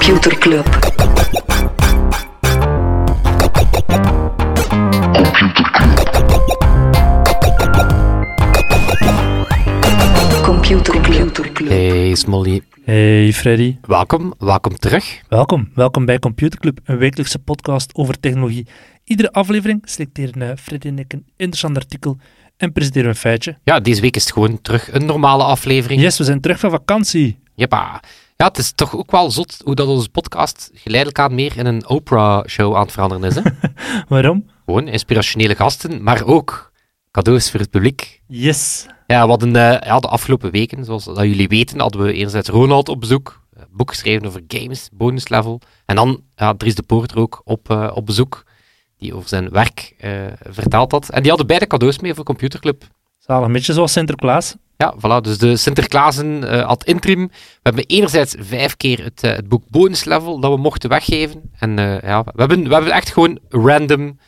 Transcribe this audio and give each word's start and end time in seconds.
Computer 0.00 0.38
Club. 0.38 0.64
Computer 10.42 11.52
Club. 11.52 11.68
Hey 11.68 12.14
Smolly, 12.14 12.62
Hey 12.84 13.32
Freddy, 13.32 13.76
welkom, 13.82 14.34
welkom 14.38 14.78
terug. 14.78 15.20
welkom. 15.28 15.70
Welkom 15.74 16.04
bij 16.04 16.18
Computer 16.18 16.58
Club, 16.58 16.78
een 16.84 16.98
wekelijkse 16.98 17.38
podcast 17.38 17.94
over 17.94 18.20
technologie. 18.20 18.66
Iedere 19.04 19.32
aflevering 19.32 19.82
selecteren 19.84 20.58
Freddy 20.58 20.86
en 20.86 20.98
ik 20.98 21.12
een 21.12 21.26
interessant 21.36 21.76
artikel 21.76 22.18
en 22.56 22.72
presenteren 22.72 23.08
we 23.08 23.14
een 23.14 23.20
feitje. 23.20 23.58
Ja, 23.64 23.80
deze 23.80 24.00
week 24.00 24.16
is 24.16 24.22
het 24.22 24.32
gewoon 24.32 24.60
terug 24.62 24.92
een 24.92 25.06
normale 25.06 25.44
aflevering. 25.44 26.00
Yes, 26.00 26.18
we 26.18 26.24
zijn 26.24 26.40
terug 26.40 26.58
van 26.58 26.70
vakantie. 26.70 27.38
Jeppa. 27.54 28.00
Ja, 28.40 28.46
het 28.46 28.58
is 28.58 28.72
toch 28.72 28.96
ook 28.96 29.10
wel 29.10 29.30
zot 29.30 29.60
hoe 29.64 29.74
dat 29.74 29.88
onze 29.88 30.08
podcast 30.08 30.70
geleidelijk 30.74 31.18
aan 31.18 31.34
meer 31.34 31.56
in 31.56 31.66
een 31.66 31.88
Oprah-show 31.88 32.74
aan 32.76 32.82
het 32.82 32.92
veranderen 32.92 33.28
is. 33.28 33.34
Hè? 33.34 33.42
Waarom? 34.14 34.46
gewoon 34.64 34.88
inspirationele 34.88 35.54
gasten, 35.54 36.02
maar 36.02 36.24
ook 36.24 36.72
cadeaus 37.10 37.50
voor 37.50 37.60
het 37.60 37.70
publiek. 37.70 38.22
Yes. 38.26 38.86
Ja, 39.06 39.22
we 39.22 39.28
hadden 39.28 39.56
eh, 39.56 39.86
ja, 39.86 39.98
de 39.98 40.08
afgelopen 40.08 40.50
weken, 40.50 40.84
zoals 40.84 41.04
dat 41.04 41.16
jullie 41.16 41.48
weten, 41.48 41.80
hadden 41.80 42.02
we 42.02 42.12
enerzijds 42.12 42.48
Ronald 42.48 42.88
op 42.88 43.00
bezoek. 43.00 43.42
Een 43.52 43.66
boek 43.70 43.90
geschreven 43.90 44.26
over 44.26 44.42
games, 44.48 44.88
bonus 44.92 45.28
level. 45.28 45.60
En 45.86 45.96
dan 45.96 46.22
ja, 46.36 46.54
Dries 46.54 46.74
de 46.74 46.82
Poorter 46.82 47.18
ook 47.18 47.40
op, 47.44 47.70
eh, 47.70 47.90
op 47.94 48.06
bezoek, 48.06 48.44
die 48.96 49.14
over 49.14 49.28
zijn 49.28 49.50
werk 49.50 49.94
eh, 49.98 50.12
verteld 50.48 50.92
had. 50.92 51.08
En 51.08 51.20
die 51.20 51.28
hadden 51.28 51.46
beide 51.46 51.66
cadeaus 51.66 51.98
mee 51.98 52.14
voor 52.14 52.24
Computerclub. 52.24 52.84
Zalig, 53.18 53.46
een 53.46 53.52
beetje 53.52 53.72
zoals 53.72 53.92
Sinterklaas. 53.92 54.56
Ja, 54.80 54.94
voilà. 54.96 55.20
Dus 55.22 55.38
de 55.38 55.56
Sinterklaasen 55.56 56.50
eh 56.50 56.66
ad 56.66 56.84
interim. 56.84 57.26
We 57.28 57.60
hebben 57.62 57.84
enerzijds 57.86 58.34
vijf 58.38 58.76
keer 58.76 59.04
het, 59.04 59.22
eh, 59.22 59.30
het 59.32 59.48
boek 59.48 59.62
bonus 59.68 60.04
level 60.04 60.40
dat 60.40 60.52
we 60.52 60.58
mochten 60.58 60.88
weggeven. 60.88 61.50
En 61.58 61.78
eh, 61.78 62.02
ja, 62.02 62.22
we 62.24 62.32
hebben, 62.40 62.68
we 62.68 62.74
hebben 62.74 62.92
echt 62.92 63.12
gewoon 63.12 63.38
random 63.48 64.18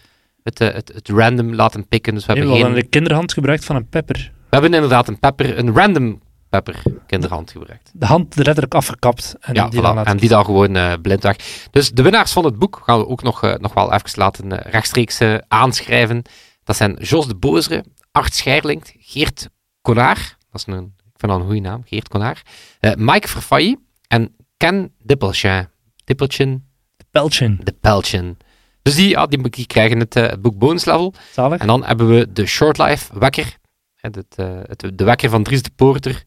het, 0.42 0.58
het, 0.58 0.91
het 0.95 1.08
random 1.08 1.55
laten 1.55 1.89
pikken. 1.89 2.14
Dus 2.14 2.27
we 2.27 2.33
Nee, 2.33 2.42
we 2.42 2.48
hebben, 2.48 2.73
geen, 2.73 2.80
de 2.80 2.89
kinderhand 2.89 3.33
gebruikt 3.33 3.64
van 3.64 3.77
een 3.77 3.89
pepper. 3.89 4.17
we 4.17 4.48
hebben 4.56 4.75
inderdaad 4.75 5.08
een 5.08 5.19
pepper, 5.19 5.58
een 5.58 5.75
random 5.75 6.20
pepper 6.48 6.83
kinderhand 7.06 7.50
gebruikt. 7.50 7.91
De 7.95 8.06
hand 8.06 8.36
letterlijk 8.36 8.75
afgekapt. 8.75 9.36
En 9.41 9.55
Ja, 9.55 9.69
die 9.69 9.80
voilà. 9.80 9.83
dan 9.83 10.05
en 10.05 10.17
die 10.17 10.28
dan 10.28 10.45
gewoon 10.45 11.00
blind 11.03 11.23
weg. 11.23 11.36
Dus 11.70 11.91
de 11.91 12.03
winnaars 12.03 12.33
van 12.33 12.45
het 12.45 12.58
boek 12.58 12.80
gaan 12.84 12.98
we 12.98 13.06
ook 13.08 13.23
nog, 13.23 13.56
nog 13.58 13.75
wel 13.75 13.92
even 13.92 14.11
laten 14.14 14.55
rechtstreeks 14.55 15.20
aanschrijven. 15.48 16.23
Dat 16.64 16.77
zijn 16.77 16.97
Jos 17.00 17.27
de 17.27 17.34
Bozere, 17.34 17.84
Art 18.11 18.34
Scheirling, 18.34 18.83
Geert 18.98 19.48
Konaar, 19.83 20.36
dat 20.53 20.61
is 20.61 20.75
een, 20.75 20.95
ik 20.97 21.19
vind 21.19 21.33
dat 21.33 21.41
een 21.41 21.47
goede 21.47 21.61
naam, 21.61 21.83
Geert 21.84 22.08
Konaar, 22.08 22.42
eh, 22.81 22.92
Mike 22.97 23.28
Verfailly 23.28 23.77
en 24.08 24.34
Ken 24.56 24.92
Dippelchin. 25.03 25.69
Dippelchin, 26.05 26.64
Peltje. 27.11 27.56
de 27.62 27.72
Pelchin. 27.72 28.36
Dus 28.83 28.95
die, 28.95 29.08
ja, 29.08 29.27
die, 29.27 29.50
die 29.50 29.67
krijgen 29.67 29.98
het, 29.98 30.17
eh, 30.17 30.28
het 30.28 30.42
boek 30.42 30.58
bonus 30.58 30.84
level. 30.84 31.14
Zalig. 31.30 31.61
En 31.61 31.67
dan 31.67 31.84
hebben 31.84 32.08
we 32.08 32.33
de 32.33 32.47
Short 32.47 32.78
Life 32.78 33.19
wekker. 33.19 33.56
Het, 33.97 34.27
eh, 34.36 34.61
het, 34.62 34.91
de 34.95 35.05
wekker 35.05 35.30
van 35.30 35.42
Dries 35.42 35.62
de 35.62 35.70
Poorter. 35.77 36.25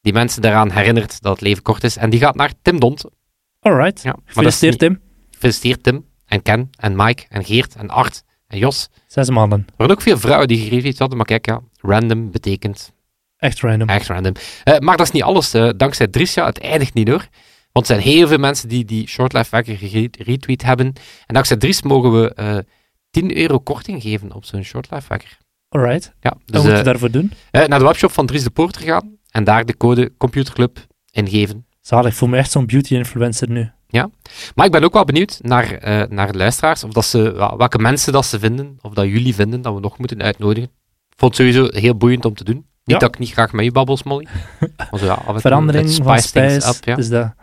Die 0.00 0.12
mensen 0.12 0.42
daaraan 0.42 0.70
herinnert 0.70 1.22
dat 1.22 1.32
het 1.32 1.40
leven 1.40 1.62
kort 1.62 1.84
is. 1.84 1.96
En 1.96 2.10
die 2.10 2.20
gaat 2.20 2.34
naar 2.34 2.52
Tim 2.62 2.80
Dont. 2.80 3.04
Alright. 3.60 4.02
Ja, 4.02 4.16
Gefeliciteerd, 4.24 4.78
Tim. 4.78 5.00
Gefeliciteerd 5.30 5.82
Tim 5.82 6.04
en 6.26 6.42
Ken 6.42 6.70
en 6.76 6.96
Mike 6.96 7.24
en 7.28 7.44
Geert 7.44 7.74
en 7.74 7.90
Art 7.90 8.22
en 8.46 8.58
Jos. 8.58 8.88
Zes 9.06 9.30
maanden. 9.30 9.58
Er 9.66 9.74
waren 9.76 9.94
ook 9.94 10.02
veel 10.02 10.18
vrouwen 10.18 10.48
die 10.48 10.58
gereviewd 10.68 10.98
hadden, 10.98 11.16
maar 11.16 11.26
kijk 11.26 11.46
ja, 11.46 11.60
random 11.80 12.30
betekent 12.30 12.92
Echt 13.38 13.60
random. 13.60 13.88
echt 13.88 14.06
random. 14.08 14.32
Eh, 14.64 14.78
maar 14.78 14.96
dat 14.96 15.06
is 15.06 15.12
niet 15.12 15.22
alles. 15.22 15.54
eh, 15.54 15.68
dankzij 15.76 16.06
Dries, 16.06 16.34
ja, 16.34 16.46
het 16.46 16.58
eindigt 16.60 16.94
niet 16.94 17.08
hoor. 17.08 17.28
Want 17.72 17.88
er 17.88 17.94
zijn 17.94 18.06
heel 18.14 18.28
veel 18.28 18.38
mensen 18.38 18.68
die 18.68 18.84
die 18.84 19.08
Shortlife 19.08 19.50
Wekker 19.50 19.78
retweet 20.24 20.62
hebben. 20.62 20.86
En 21.26 21.34
dankzij 21.34 21.56
Dries 21.56 21.82
mogen 21.82 22.20
we 22.20 22.34
eh 22.34 22.58
10 23.10 23.36
euro 23.36 23.58
korting 23.58 24.02
geven 24.02 24.32
op 24.32 24.44
zo'n 24.44 24.62
Shortlife 24.62 25.08
Wekker. 25.08 25.38
Alright. 25.68 26.14
Ja, 26.20 26.30
Wat 26.30 26.40
dus 26.44 26.60
moeten 26.60 26.78
we 26.78 26.84
daarvoor 26.84 27.10
doen? 27.10 27.32
naar 27.50 27.78
de 27.78 27.84
webshop 27.84 28.10
van 28.12 28.26
Dries 28.26 28.42
de 28.42 28.50
Poorter 28.50 28.82
gaan 28.82 29.16
en 29.30 29.44
daar 29.44 29.64
de 29.64 29.76
code 29.76 30.12
Computerclub 30.16 30.86
ingeven. 31.10 31.66
Zalig, 31.80 32.10
ik 32.10 32.16
voel 32.16 32.28
me 32.28 32.36
echt 32.36 32.50
zo'n 32.50 32.66
beauty-influencer 32.66 33.50
nu. 33.50 33.70
Maar 34.54 34.66
ik 34.66 34.72
ben 34.72 34.84
ook 34.84 34.92
wel 34.92 35.04
benieuwd 35.04 35.38
naar, 35.42 35.78
naar 36.10 36.32
de 36.32 36.38
luisteraars, 36.38 36.84
of 36.84 36.92
dat 36.92 37.04
ze, 37.04 37.32
ja, 37.36 37.56
welke 37.56 37.78
mensen 37.78 38.12
dat 38.12 38.26
ze 38.26 38.38
vinden, 38.38 38.78
of 38.80 38.92
dat 38.94 39.04
jullie 39.06 39.34
vinden 39.34 39.62
dat 39.62 39.74
we 39.74 39.80
nog 39.80 39.98
moeten 39.98 40.22
uitnodigen. 40.22 40.70
Ik 41.08 41.16
vond 41.16 41.36
het 41.38 41.46
sowieso 41.46 41.78
heel 41.80 41.96
boeiend 41.96 42.24
om 42.24 42.34
te 42.34 42.44
doen. 42.44 42.66
Niet 42.86 42.94
Ja. 43.00 43.06
dat 43.06 43.14
ik 43.14 43.18
niet 43.18 43.32
graag 43.32 43.52
met 43.52 43.64
je 43.64 43.72
babbel, 43.72 43.96
Smolly. 43.96 44.26
Maar 44.90 44.98
zo, 45.00 45.06
ja, 45.06 45.14
toe, 45.26 45.40
Verandering 45.40 45.86
het 45.88 45.96
van 46.02 46.18
spijs. 46.18 46.68
up, 46.68 46.84
ja. 46.84 46.94
Dus 46.94 47.08
dat. 47.08 47.34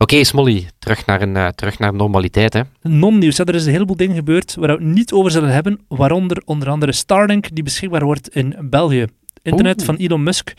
Oké, 0.00 0.24
Smolly, 0.24 0.68
terug 0.78 1.06
naar, 1.06 1.22
een, 1.22 1.36
eh, 1.36 1.48
terug 1.48 1.78
naar 1.78 1.94
normaliteit. 1.94 2.52
Hè. 2.52 2.60
Non-nieuws. 2.82 3.36
Ja, 3.36 3.44
er 3.44 3.54
is 3.54 3.66
een 3.66 3.72
heleboel 3.72 3.96
dingen 3.96 4.16
gebeurd 4.16 4.54
waar 4.54 4.68
we 4.68 4.84
het 4.84 4.94
niet 4.94 5.12
over 5.12 5.30
zullen 5.30 5.50
hebben. 5.50 5.80
Waaronder 5.88 6.42
onder 6.44 6.68
andere 6.68 6.92
Starlink, 6.92 7.54
die 7.54 7.64
beschikbaar 7.64 8.04
wordt 8.04 8.28
in 8.28 8.56
België. 8.60 9.06
Internet 9.42 9.76
Oeh. 9.76 9.86
van 9.86 9.96
Elon 9.96 10.22
Musk. 10.22 10.52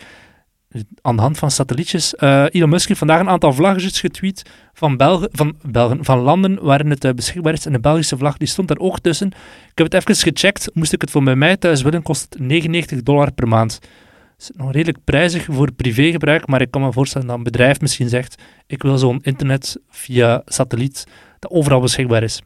Aan 1.01 1.15
de 1.15 1.21
hand 1.21 1.37
van 1.37 1.51
satellietjes. 1.51 2.15
Eh, 2.15 2.45
Elon 2.49 2.69
Musk 2.69 2.87
heeft 2.87 2.99
vandaag 2.99 3.19
een 3.19 3.29
aantal 3.29 3.53
vlaggetjes 3.53 3.99
getweet 3.99 4.43
van, 4.73 4.97
Belgen, 4.97 5.29
van, 5.31 5.55
van 6.01 6.19
landen 6.19 6.63
waarin 6.63 6.89
het 6.89 7.03
eh, 7.05 7.13
beschikbaar 7.13 7.53
is. 7.53 7.65
En 7.65 7.71
de 7.71 7.79
Belgische 7.79 8.17
vlag 8.17 8.37
die 8.37 8.47
stond 8.47 8.67
daar 8.67 8.77
ook 8.77 8.99
tussen. 8.99 9.27
Ik 9.71 9.77
heb 9.77 9.91
het 9.91 9.93
even 9.93 10.15
gecheckt. 10.15 10.69
Moest 10.73 10.93
ik 10.93 11.01
het 11.01 11.11
voor 11.11 11.23
bij 11.23 11.35
mij 11.35 11.57
thuis 11.57 11.81
willen, 11.81 12.01
kost 12.01 12.21
het 12.21 12.39
99 12.39 13.03
dollar 13.03 13.31
per 13.31 13.47
maand. 13.47 13.79
Dat 13.81 14.49
is 14.49 14.51
nog 14.55 14.71
redelijk 14.71 15.03
prijzig 15.03 15.45
voor 15.49 15.71
privégebruik, 15.71 16.47
maar 16.47 16.61
ik 16.61 16.71
kan 16.71 16.81
me 16.81 16.93
voorstellen 16.93 17.27
dat 17.27 17.37
een 17.37 17.43
bedrijf 17.43 17.81
misschien 17.81 18.09
zegt 18.09 18.41
ik 18.67 18.83
wil 18.83 18.97
zo'n 18.97 19.19
internet 19.21 19.77
via 19.89 20.41
satelliet 20.45 21.07
dat 21.39 21.51
overal 21.51 21.79
beschikbaar 21.79 22.23
is. 22.23 22.41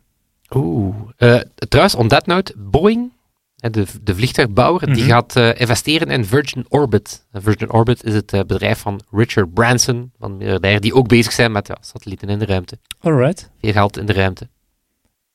Oeh. 0.56 0.96
Eh, 1.18 1.40
trouwens, 1.56 1.96
on 1.96 2.08
that 2.08 2.26
note, 2.26 2.54
Boeing, 2.58 3.12
de, 3.72 3.86
de 4.02 4.16
vliegtuigbouwer, 4.16 4.86
die 4.94 5.04
Mhm. 5.04 5.12
gaat 5.12 5.36
eh, 5.36 5.60
investeren 5.60 6.08
in 6.10 6.26
Virgin 6.26 6.66
Orbit. 6.70 7.26
En 7.32 7.42
Virgin 7.42 7.72
Orbit 7.72 8.04
is 8.04 8.14
het 8.14 8.34
eh, 8.34 8.40
bedrijf 8.48 8.80
van 8.80 9.02
Richard 9.12 9.54
Branson, 9.54 10.12
van 10.20 10.38
miljardair, 10.38 10.80
die 10.82 10.94
ook 10.94 11.08
bezig 11.08 11.32
zijn 11.32 11.52
met 11.52 11.68
ja, 11.68 11.78
satellieten 11.82 12.30
in 12.30 12.40
de 12.40 12.46
ruimte. 12.46 12.78
Alright. 13.00 13.50
Veel 13.62 13.72
geld 13.72 13.98
in 13.98 14.06
de 14.06 14.14
ruimte. 14.14 14.48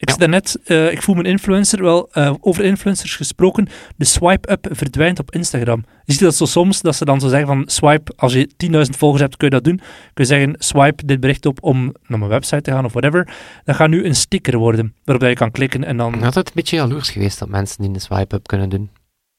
Ik 0.00 0.08
Ja. 0.08 0.14
zei 0.14 0.30
daarnet, 0.30 0.58
eh, 0.64 0.92
ik 0.92 1.02
voel 1.02 1.14
me 1.14 1.20
een 1.20 1.30
influencer 1.30 1.82
wel, 1.82 2.08
eh, 2.12 2.34
over 2.40 2.64
influencers 2.64 3.16
gesproken, 3.16 3.68
de 3.96 4.04
swipe-up 4.04 4.66
verdwijnt 4.70 5.18
op 5.18 5.30
Instagram. 5.34 5.84
Je 6.04 6.12
ziet 6.12 6.22
dat 6.22 6.34
zo 6.34 6.44
soms, 6.44 6.80
dat 6.80 6.96
ze 6.96 7.04
dan 7.04 7.20
zo 7.20 7.28
zeggen 7.28 7.46
van 7.46 7.62
swipe, 7.66 8.12
als 8.16 8.32
je 8.32 8.48
10.000 8.56 8.96
volgers 8.96 9.22
hebt, 9.22 9.36
kun 9.36 9.48
je 9.48 9.54
dat 9.54 9.64
doen. 9.64 9.76
Kun 9.76 9.84
je 10.14 10.24
zeggen, 10.24 10.54
swipe 10.58 11.04
dit 11.06 11.20
bericht 11.20 11.46
op 11.46 11.58
om 11.62 11.94
naar 12.06 12.18
mijn 12.18 12.30
website 12.30 12.60
te 12.62 12.70
gaan 12.70 12.84
of 12.84 12.92
whatever. 12.92 13.28
Dat 13.64 13.76
gaat 13.76 13.88
nu 13.88 14.04
een 14.04 14.14
sticker 14.14 14.58
worden, 14.58 14.94
waarop 15.04 15.28
je 15.28 15.34
kan 15.34 15.50
klikken 15.50 15.84
en 15.84 15.96
dan... 15.96 16.06
Ik 16.12 16.16
ben 16.16 16.24
altijd 16.24 16.46
een 16.46 16.52
beetje 16.54 16.76
jaloers 16.76 17.10
geweest 17.10 17.38
dat 17.38 17.48
mensen 17.48 17.82
die 17.82 17.90
een 17.94 18.00
swipe-up 18.00 18.46
kunnen 18.46 18.68
doen. 18.68 18.82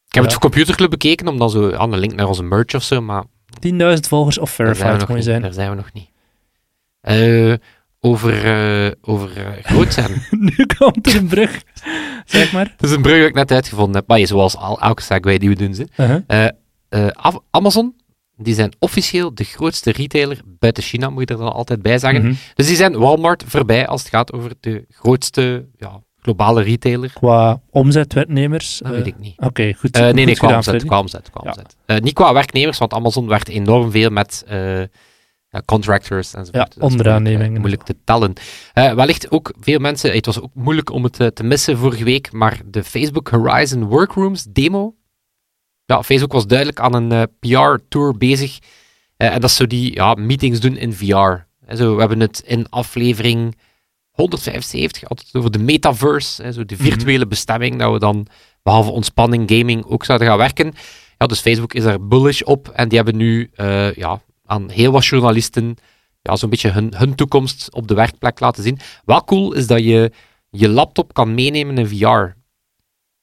Ik 0.08 0.16
heb 0.16 0.16
Ja. 0.16 0.22
het 0.22 0.32
voor 0.32 0.42
Computerclub 0.42 0.90
bekeken, 0.90 1.28
om 1.28 1.38
dan 1.38 1.50
zo 1.50 1.72
aan 1.74 1.94
een 1.94 2.00
link 2.00 2.14
naar 2.16 2.28
onze 2.28 2.44
merch 2.44 2.74
of 2.76 2.84
zo, 2.84 3.02
maar 3.02 3.24
10.000 3.60 4.08
volgers 4.08 4.38
of 4.38 4.50
verified 4.52 5.08
moet 5.08 5.18
je 5.18 5.24
zijn. 5.24 5.42
daar 5.42 5.54
zijn 5.54 5.70
we 5.70 5.76
nog 5.76 5.94
niet. 5.94 6.10
Eh, 7.02 7.54
over 8.00 8.46
eh, 8.46 8.92
over 9.02 9.38
eh, 9.38 9.64
groot 9.64 9.94
zijn. 9.94 10.22
nu 10.58 10.66
komt 10.78 11.08
er 11.08 11.16
een 11.16 11.28
brug, 11.28 11.64
zeg 12.26 12.52
maar. 12.52 12.72
Het 12.78 12.84
is 12.84 12.92
een 12.92 13.02
brug 13.02 13.20
dat 13.20 13.28
ik 13.28 13.34
net 13.34 13.52
uitgevonden 13.52 13.96
heb, 13.96 14.08
maar 14.08 14.20
je, 14.20 14.26
zoals 14.26 14.56
al, 14.56 14.82
elke 14.82 15.02
segway 15.02 15.38
die 15.38 15.50
we 15.50 15.56
doen. 15.56 15.74
Ze. 15.74 15.88
Uh-huh. 15.98 16.50
Eh, 16.90 17.36
Amazon, 17.52 17.96
die 18.36 18.54
zijn 18.54 18.74
officieel 18.80 19.34
de 19.36 19.44
grootste 19.44 19.92
retailer 19.92 20.42
buiten 20.46 20.84
China, 20.84 21.10
moet 21.10 21.30
je 21.30 21.36
er 21.36 21.42
dan 21.42 21.54
altijd 21.54 21.82
bij 21.82 21.98
zeggen. 21.98 22.22
Mhm. 22.22 22.34
Dus 22.56 22.68
die 22.68 22.76
zijn 22.76 22.98
Walmart 22.98 23.44
voorbij 23.48 23.88
als 23.88 24.02
het 24.02 24.10
gaat 24.10 24.34
over 24.34 24.52
de 24.60 24.86
grootste 24.90 25.66
ja, 25.78 26.04
globale 26.22 26.62
retailer. 26.62 27.12
Qua 27.14 27.62
omzet, 27.70 28.14
werknemers... 28.14 28.80
Dat 28.84 28.92
weet 28.92 29.08
ik 29.08 29.20
niet. 29.20 29.34
Oké, 29.38 29.74
goed. 29.74 29.94
Nee, 29.94 30.14
nee, 30.14 30.36
qua 30.36 30.56
omzet, 30.56 30.86
qua 30.86 31.00
omzet, 31.00 31.30
qua 31.30 31.42
Ja. 31.44 31.50
omzet. 31.50 32.04
Niet 32.04 32.14
qua 32.14 32.34
werknemers, 32.34 32.78
want 32.78 32.94
Amazon 32.94 33.28
werkt 33.28 33.48
enorm 33.48 33.92
veel 33.92 34.10
met 34.10 34.46
ja, 35.50 35.62
contractors 35.66 36.34
enzovoort. 36.34 36.56
Ja, 36.56 36.64
moeilijk, 36.80 36.92
onderaannemingen. 36.92 37.54
eh, 37.54 37.60
Moeilijk 37.60 37.84
te 37.84 37.96
tellen. 38.04 38.34
Eh, 38.74 38.94
wellicht 38.94 39.32
ook 39.32 39.54
veel 39.60 39.80
mensen, 39.80 40.12
het 40.12 40.26
was 40.26 40.42
ook 40.42 40.52
moeilijk 40.54 40.90
om 40.92 41.04
het 41.04 41.20
eh, 41.20 41.28
te 41.28 41.44
missen 41.44 41.78
vorige 41.78 42.04
week, 42.04 42.32
maar 42.32 42.62
de 42.66 42.84
Facebook 42.84 43.30
Horizon 43.30 43.84
Workrooms 43.84 44.44
demo. 44.50 44.96
Ja, 45.86 46.04
Facebook 46.04 46.32
was 46.32 46.48
duidelijk 46.48 46.80
aan 46.80 46.94
een 46.94 47.28
PR-tour 47.40 48.18
bezig. 48.18 48.58
Eh, 49.18 49.34
en 49.34 49.42
dat 49.42 49.50
is 49.50 49.56
zo 49.56 49.68
die 49.68 49.94
ja, 49.94 50.14
meetings 50.14 50.60
doen 50.60 50.78
in 50.78 50.94
VR. 50.94 51.48
En 51.66 51.78
zo, 51.78 51.94
we 51.94 52.00
hebben 52.00 52.20
het 52.20 52.44
in 52.46 52.70
aflevering 52.70 53.56
175 54.12 55.10
altijd 55.10 55.30
over 55.36 55.52
de 55.52 55.60
metaverse, 55.60 56.44
hè, 56.44 56.52
zo 56.52 56.66
de 56.66 56.78
virtuele 56.78 57.28
bestemming, 57.28 57.80
dat 57.80 57.92
we 57.92 58.00
dan 58.00 58.28
behalve 58.64 58.92
ontspanning, 58.92 59.52
gaming 59.52 59.86
ook 59.86 60.06
zouden 60.06 60.28
gaan 60.28 60.38
werken. 60.38 60.74
Ja, 61.18 61.26
dus 61.28 61.40
Facebook 61.40 61.74
is 61.74 61.84
daar 61.84 62.08
bullish 62.08 62.42
op 62.42 62.68
en 62.68 62.88
die 62.88 62.98
hebben 62.98 63.16
nu 63.18 63.50
eh, 63.56 63.94
ja, 63.94 64.22
aan 64.50 64.70
heel 64.70 64.92
wat 64.92 65.06
journalisten 65.06 65.76
ja, 66.22 66.36
zo'n 66.36 66.50
beetje 66.50 66.70
hun, 66.70 66.94
hun 66.96 67.16
toekomst 67.16 67.74
op 67.74 67.88
de 67.88 67.94
werkplek 67.94 68.40
laten 68.40 68.64
zien. 68.64 68.80
Wel 69.06 69.24
cool 69.24 69.54
is 69.54 69.68
dat 69.68 69.84
je 69.84 70.12
je 70.50 70.70
laptop 70.70 71.14
kan 71.14 71.34
meenemen 71.34 71.78
in 71.78 71.88
VR. 71.88 72.38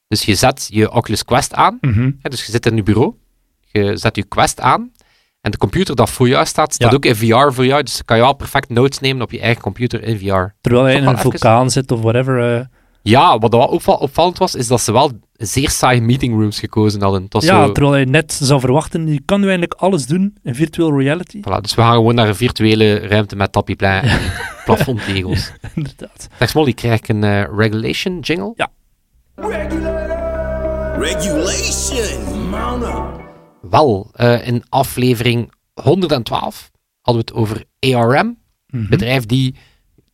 Dus 0.09 0.23
je 0.25 0.35
zet 0.35 0.69
je 0.71 0.91
Oculus 0.91 1.25
Quest 1.25 1.55
aan, 1.55 1.79
Mhm. 1.81 2.11
dus 2.23 2.45
je 2.47 2.53
zit 2.53 2.67
in 2.67 2.77
je 2.77 2.83
bureau, 2.83 3.15
je 3.61 3.97
zet 3.97 4.17
je 4.17 4.25
Quest 4.25 4.61
aan 4.61 4.93
En 5.41 5.53
de 5.53 5.59
computer 5.59 5.97
dat 5.97 6.11
voor 6.11 6.29
jou 6.29 6.47
staat, 6.47 6.75
staat 6.75 6.91
Ja. 6.91 6.97
ook 6.97 7.05
in 7.05 7.17
VR 7.17 7.53
voor 7.53 7.67
jou. 7.67 7.83
Dus 7.83 8.05
kan 8.05 8.17
je 8.17 8.23
wel 8.23 8.33
perfect 8.33 8.69
notes 8.69 8.99
nemen 8.99 9.23
op 9.23 9.31
je 9.33 9.41
eigen 9.41 9.63
computer 9.63 10.03
in 10.03 10.19
VR. 10.19 10.25
Terwijl 10.61 10.85
Toch 10.85 11.03
in 11.03 11.07
een 11.09 11.19
vulkaan 11.19 11.71
zit 11.71 11.91
of 11.93 12.01
whatever. 12.01 12.57
eh. 12.59 12.65
Ja, 13.09 13.39
wat 13.39 13.53
wel 13.53 13.67
opval- 13.67 13.97
opvallend 13.97 14.39
was, 14.39 14.55
is 14.55 14.67
dat 14.67 14.81
ze 14.81 14.93
wel 14.93 15.11
zeer 15.33 15.71
saaie 15.71 16.01
meetingrooms 16.01 16.59
gekozen 16.59 17.03
hadden. 17.03 17.23
Het 17.23 17.33
was 17.33 17.45
ja, 17.45 17.67
zo, 17.67 17.73
terwijl 17.73 17.95
hij 17.95 18.05
net 18.05 18.33
zou 18.33 18.61
verwachten, 18.61 19.07
je 19.13 19.21
kan 19.25 19.37
nu 19.41 19.45
eigenlijk 19.45 19.75
alles 19.75 20.07
doen 20.07 20.37
in 20.43 20.55
virtual 20.55 20.99
reality. 20.99 21.39
voilà, 21.41 21.61
dus 21.61 21.75
we 21.75 21.81
gaan 21.83 21.95
gewoon 21.95 22.15
naar 22.15 22.29
een 22.29 22.35
virtuele 22.37 22.97
ruimte 22.99 23.37
met 23.37 23.53
tapiplein 23.53 24.03
en 24.03 24.21
plafondtegels. 24.65 25.53
Inderdaad. 25.75 26.29
Zeg 26.39 26.49
Smolly, 26.49 26.73
krijg 26.73 26.99
ik 26.99 27.09
een 27.09 27.25
eh, 27.25 27.45
regulation 27.57 28.19
jingle? 28.21 28.53
Ja. 28.57 28.69
Regulation. 30.99 32.49
Mount 32.51 32.83
up. 32.85 33.25
Wel, 33.71 34.11
eh, 34.13 34.47
in 34.47 34.63
aflevering 34.69 35.53
112 35.83 36.71
hadden 37.01 37.25
we 37.25 37.31
het 37.33 37.41
over 37.41 37.65
ARM. 37.95 38.39
Mhm. 38.67 38.89
bedrijf 38.89 39.27
die 39.27 39.55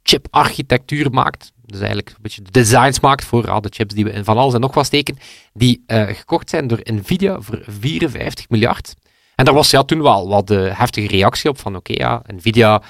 chiparchitectuur 0.02 1.10
maakt. 1.10 1.51
Dus 1.72 1.80
eigenlijk 1.80 2.08
een 2.10 2.22
beetje 2.22 2.42
de 2.42 2.50
designs 2.50 3.00
maakt 3.00 3.24
voor 3.24 3.50
al 3.50 3.60
de 3.60 3.72
chips 3.72 3.94
die 3.94 4.04
we 4.04 4.10
in 4.12 4.24
van 4.24 4.36
alles 4.36 4.54
en 4.54 4.60
nog 4.60 4.74
wat 4.74 4.86
steken. 4.86 5.18
Die 5.52 5.82
eh, 5.86 6.06
gekocht 6.06 6.50
zijn 6.50 6.66
door 6.66 6.80
Nvidia 6.82 7.40
voor 7.40 7.62
54 7.66 8.48
miljard. 8.48 8.94
En 9.34 9.44
daar 9.44 9.54
was 9.54 9.70
ja, 9.70 9.82
toen 9.82 10.02
wel 10.02 10.28
wat 10.28 10.46
de 10.46 10.70
heftige 10.74 11.06
reactie 11.06 11.50
op 11.50 11.58
van 11.58 11.76
oké, 11.76 11.92
ja, 11.92 12.22
Nvidia 12.26 12.82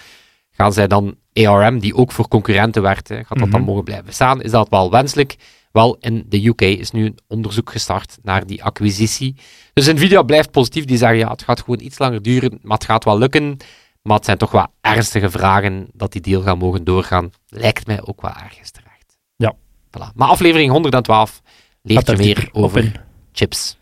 gaan 0.51 0.73
zij 0.73 0.87
dan 0.87 1.15
ARM, 1.33 1.79
die 1.79 1.95
ook 1.95 2.13
voor 2.13 2.29
concurrenten 2.29 2.83
werkt, 2.83 3.09
hè, 3.09 3.17
gaat 3.17 3.39
dat 3.39 3.51
dan 3.51 3.61
Mhm. 3.61 3.69
mogen 3.69 3.85
blijven 3.85 4.13
staan? 4.13 4.43
Is 4.43 4.51
dat 4.51 4.69
wel 4.69 4.91
wenselijk? 4.91 5.37
Wel, 5.73 5.97
in 6.01 6.25
de 6.29 6.47
UK 6.47 6.61
is 6.61 6.91
nu 6.91 7.05
een 7.05 7.19
onderzoek 7.29 7.71
gestart 7.71 8.19
naar 8.23 8.47
die 8.47 8.65
acquisitie. 8.65 9.37
Dus 9.73 9.87
Nvidia 9.93 10.23
blijft 10.23 10.51
positief. 10.51 10.85
Die 10.85 10.97
zeggen 10.97 11.19
ja, 11.19 11.31
het 11.31 11.43
gaat 11.43 11.61
gewoon 11.61 11.81
iets 11.81 11.99
langer 11.99 12.23
duren, 12.23 12.59
maar 12.63 12.77
het 12.77 12.87
gaat 12.87 13.05
wel 13.05 13.19
lukken. 13.19 13.57
Maar 14.03 14.17
het 14.17 14.25
zijn 14.25 14.39
toch 14.39 14.51
wel 14.51 14.67
ernstige 14.81 15.31
vragen 15.31 15.89
dat 15.93 16.13
die 16.13 16.21
deal 16.21 16.43
gaat 16.43 16.59
mogen 16.59 16.85
doorgaan. 16.85 17.31
Lijkt 17.49 17.87
mij 17.87 18.07
ook 18.07 18.21
wel 18.21 18.31
ergens 18.31 18.71
terecht. 18.71 19.19
Ja. 19.37 19.55
Voilà. 19.87 20.15
Maar 20.15 20.29
aflevering 20.29 20.71
112 20.71 21.43
leert 21.83 22.07
je 22.07 22.17
meer 22.17 22.49
over 22.53 23.05
chips. 23.33 23.77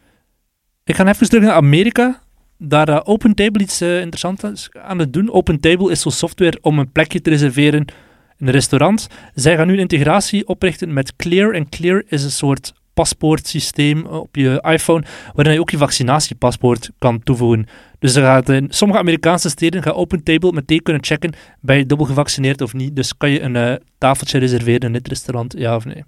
Ik 0.84 0.96
ga 0.96 1.06
even 1.06 1.28
terug 1.28 1.44
naar 1.44 1.54
Amerika. 1.54 2.20
Daar 2.58 2.88
uh, 2.88 3.00
OpenTable 3.04 3.62
iets 3.62 3.80
eh, 3.80 3.98
interessants 4.00 4.68
aan 4.72 4.98
het 4.98 5.12
doen. 5.12 5.30
OpenTable 5.30 5.90
is 5.90 6.00
zo'n 6.00 6.12
software 6.12 6.58
om 6.62 6.78
een 6.78 6.92
plekje 6.92 7.20
te 7.20 7.30
reserveren 7.30 7.84
in 8.38 8.46
een 8.46 8.52
restaurant. 8.52 9.06
Zij 9.34 9.56
gaan 9.56 9.66
nu 9.66 9.72
een 9.72 9.78
integratie 9.78 10.48
oprichten 10.48 10.92
met 10.92 11.16
Clear. 11.16 11.54
En 11.54 11.68
Clear 11.68 12.02
is 12.08 12.24
een 12.24 12.30
soort 12.30 12.72
paspoortsysteem 12.94 14.06
op 14.06 14.36
je 14.36 14.64
iPhone, 14.68 15.04
waarin 15.34 15.52
je 15.54 15.60
ook 15.60 15.70
je 15.70 15.78
vaccinatiepaspoort 15.78 16.90
kan 16.98 17.22
toevoegen. 17.22 17.66
Dus 17.98 18.14
er 18.14 18.22
gaat 18.22 18.48
in 18.48 18.66
sommige 18.70 19.00
Amerikaanse 19.00 19.48
steden 19.48 19.82
gaat 19.82 19.94
OpenTable 19.94 20.52
meteen 20.52 20.82
kunnen 20.82 21.04
checken, 21.04 21.32
ben 21.60 21.76
je 21.76 21.86
dubbel 21.86 22.06
gevaccineerd 22.06 22.60
of 22.60 22.72
niet. 22.72 22.96
Dus 22.96 23.16
kan 23.16 23.30
je 23.30 23.40
een 23.40 23.56
eh, 23.56 23.74
tafeltje 23.98 24.38
reserveren 24.38 24.80
in 24.80 24.92
dit 24.92 25.08
restaurant, 25.08 25.54
ja 25.58 25.76
of 25.76 25.84
nee. 25.84 26.04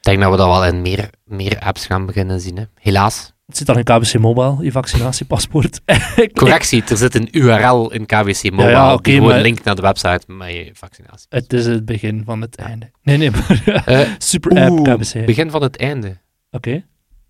Ik 0.00 0.06
denk 0.06 0.20
dat 0.20 0.30
we 0.30 0.36
dat 0.36 0.46
wel 0.46 0.66
in 0.66 0.82
meer, 0.82 1.10
meer 1.24 1.58
apps 1.58 1.86
gaan 1.86 2.06
beginnen 2.06 2.40
zien. 2.40 2.56
Hè. 2.56 2.64
Helaas. 2.74 3.32
Het 3.50 3.58
zit 3.58 3.68
al 3.68 3.76
in 3.78 3.84
KBC 3.84 4.18
Mobile, 4.18 4.56
je 4.64 4.72
vaccinatiepaspoort. 4.72 5.80
Correctie, 6.34 6.82
er 6.88 6.96
zit 6.96 7.14
een 7.14 7.28
URL 7.30 7.92
in 7.92 8.06
KWC 8.06 8.50
Mobile 8.50 8.68
ja, 8.70 8.92
oké, 8.92 9.02
die 9.02 9.14
gewoon 9.14 9.30
maar- 9.30 9.40
linkt 9.40 9.64
naar 9.64 9.74
de 9.74 9.82
website 9.82 10.20
met 10.26 10.50
je 10.52 10.70
vaccinatie. 10.72 11.26
Het 11.28 11.52
is 11.52 11.66
het 11.66 11.84
begin 11.84 12.22
van 12.24 12.40
het 12.40 12.56
einde. 12.56 12.90
Nee, 13.02 13.16
nee, 13.16 13.30
maar 13.30 13.82
Eh, 13.84 14.00
super 14.18 14.60
app 14.64 14.84
KBC. 14.84 15.14
Oké. 15.14 15.24
begin 15.24 15.50
van 15.50 15.62
het 15.62 15.76
einde. 15.76 16.16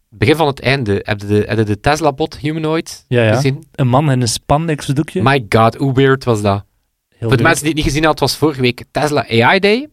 Begin 0.09 0.37
van 0.37 0.47
het 0.47 0.61
einde. 0.61 1.01
Heb 1.03 1.21
je 1.21 1.27
de, 1.27 1.45
heb 1.47 1.59
je 1.59 1.65
de 1.65 1.81
Tesla-bot 1.81 2.37
Humanoid 2.39 3.05
Ja, 3.09 3.23
ja. 3.23 3.35
gezien? 3.35 3.65
Een 3.75 3.89
man 3.89 4.11
in 4.11 4.21
een 4.21 4.29
spandex 4.29 4.87
doekje. 4.87 5.23
My 5.23 5.47
god, 5.49 5.75
hoe 5.75 5.93
weird 5.95 6.25
was 6.25 6.43
dat? 6.43 6.65
Heel 7.09 7.29
Voor 7.29 7.37
de 7.37 7.43
mensen 7.43 7.61
die 7.65 7.69
het 7.73 7.77
niet 7.77 7.89
gezien 7.89 8.05
hadden, 8.05 8.23
was 8.23 8.37
vorige 8.37 8.61
week 8.61 8.85
Tesla 8.91 9.27
AI 9.29 9.59
Day. 9.59 9.89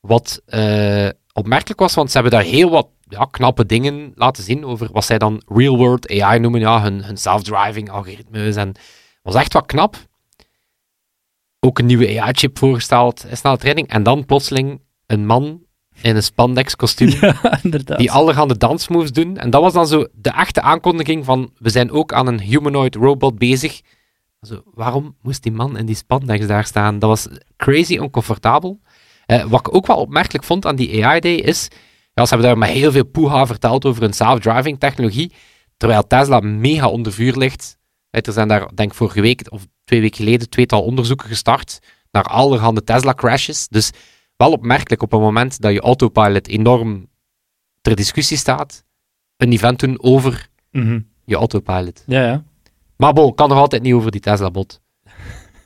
Wat 0.00 0.42
eh, 0.46 1.08
opmerkelijk 1.32 1.80
was, 1.80 1.94
want 1.94 2.10
ze 2.10 2.18
hebben 2.20 2.38
daar 2.38 2.48
heel 2.50 2.70
wat 2.70 2.88
ja, 3.10 3.24
knappe 3.30 3.66
dingen 3.66 4.12
laten 4.14 4.42
zien 4.42 4.64
over 4.64 4.88
wat 4.92 5.04
zij 5.04 5.18
dan 5.18 5.42
real-world 5.46 6.20
AI 6.20 6.38
noemen. 6.38 6.60
Ja, 6.60 6.82
hun, 6.82 7.04
hun 7.04 7.16
self-driving 7.16 7.90
algoritmes. 7.90 8.56
En 8.56 8.72
was 9.22 9.34
echt 9.34 9.52
wat 9.52 9.66
knap. 9.66 9.96
Ook 11.60 11.78
een 11.78 11.86
nieuwe 11.86 12.20
AI-chip 12.20 12.58
voorgesteld, 12.58 13.26
snelle 13.32 13.56
training. 13.56 13.88
En 13.88 14.02
dan 14.02 14.24
plotseling 14.24 14.80
een 15.06 15.26
man 15.26 15.62
in 16.02 16.16
een 16.16 16.22
spandex 16.22 16.76
kostuum 16.76 17.08
Ja, 17.20 17.58
inderdaad. 17.62 17.98
die 17.98 18.12
allerhande 18.12 18.56
dansmoves 18.56 19.12
doen. 19.12 19.36
En 19.36 19.50
dat 19.50 19.62
was 19.62 19.72
dan 19.72 19.86
zo 19.86 20.06
de 20.12 20.30
echte 20.30 20.60
aankondiging 20.60 21.24
van 21.24 21.52
we 21.58 21.70
zijn 21.70 21.90
ook 21.90 22.12
aan 22.12 22.26
een 22.26 22.40
humanoid 22.40 22.94
robot 22.94 23.38
bezig. 23.38 23.80
Zo, 24.40 24.62
waarom 24.74 25.16
moest 25.22 25.42
die 25.42 25.52
man 25.52 25.76
in 25.76 25.86
die 25.86 25.94
spandex 25.94 26.46
daar 26.46 26.64
staan? 26.64 26.98
Dat 26.98 27.08
was 27.08 27.28
crazy 27.56 27.98
oncomfortabel. 27.98 28.80
Eh, 29.26 29.44
wat 29.44 29.60
ik 29.60 29.74
ook 29.74 29.86
wel 29.86 29.96
opmerkelijk 29.96 30.44
vond 30.44 30.66
aan 30.66 30.76
die 30.76 31.06
AI 31.06 31.20
Day 31.20 31.34
is, 31.34 31.68
ja, 32.12 32.24
ze 32.26 32.34
hebben 32.34 32.46
daar 32.48 32.58
met 32.58 32.68
heel 32.68 32.92
veel 32.92 33.04
poeha 33.06 33.46
verteld 33.46 33.84
over 33.84 34.02
een 34.02 34.12
self-driving 34.12 34.78
technologie, 34.80 35.32
terwijl 35.76 36.06
Tesla 36.06 36.40
mega 36.40 36.88
onder 36.88 37.12
vuur 37.12 37.36
ligt. 37.36 37.78
Er 38.10 38.32
zijn 38.32 38.48
daar, 38.48 38.68
denk 38.74 38.90
ik, 38.90 38.96
vorige 38.96 39.20
week 39.20 39.46
of 39.48 39.66
twee 39.84 40.00
weken 40.00 40.16
geleden 40.16 40.48
tweetal 40.50 40.82
onderzoeken 40.82 41.28
gestart 41.28 41.78
naar 42.10 42.22
allerhande 42.24 42.84
Tesla-crashes. 42.84 43.68
Dus 43.68 43.90
wel 44.36 44.52
opmerkelijk 44.52 45.02
op 45.02 45.10
het 45.10 45.20
moment 45.20 45.60
dat 45.60 45.72
je 45.72 45.80
autopilot 45.80 46.48
enorm 46.48 47.08
ter 47.80 47.96
discussie 47.96 48.36
staat, 48.36 48.84
een 49.36 49.52
event 49.52 49.78
doen 49.80 50.02
over 50.02 50.48
Mhm. 50.70 51.00
je 51.24 51.36
autopilot. 51.36 52.02
Ja, 52.06 52.22
ja. 52.26 52.44
Maar 52.96 53.12
bon, 53.12 53.34
kan 53.34 53.48
nog 53.48 53.58
altijd 53.58 53.82
niet 53.82 53.94
over 53.94 54.10
die 54.10 54.20
Tesla-bot. 54.20 54.80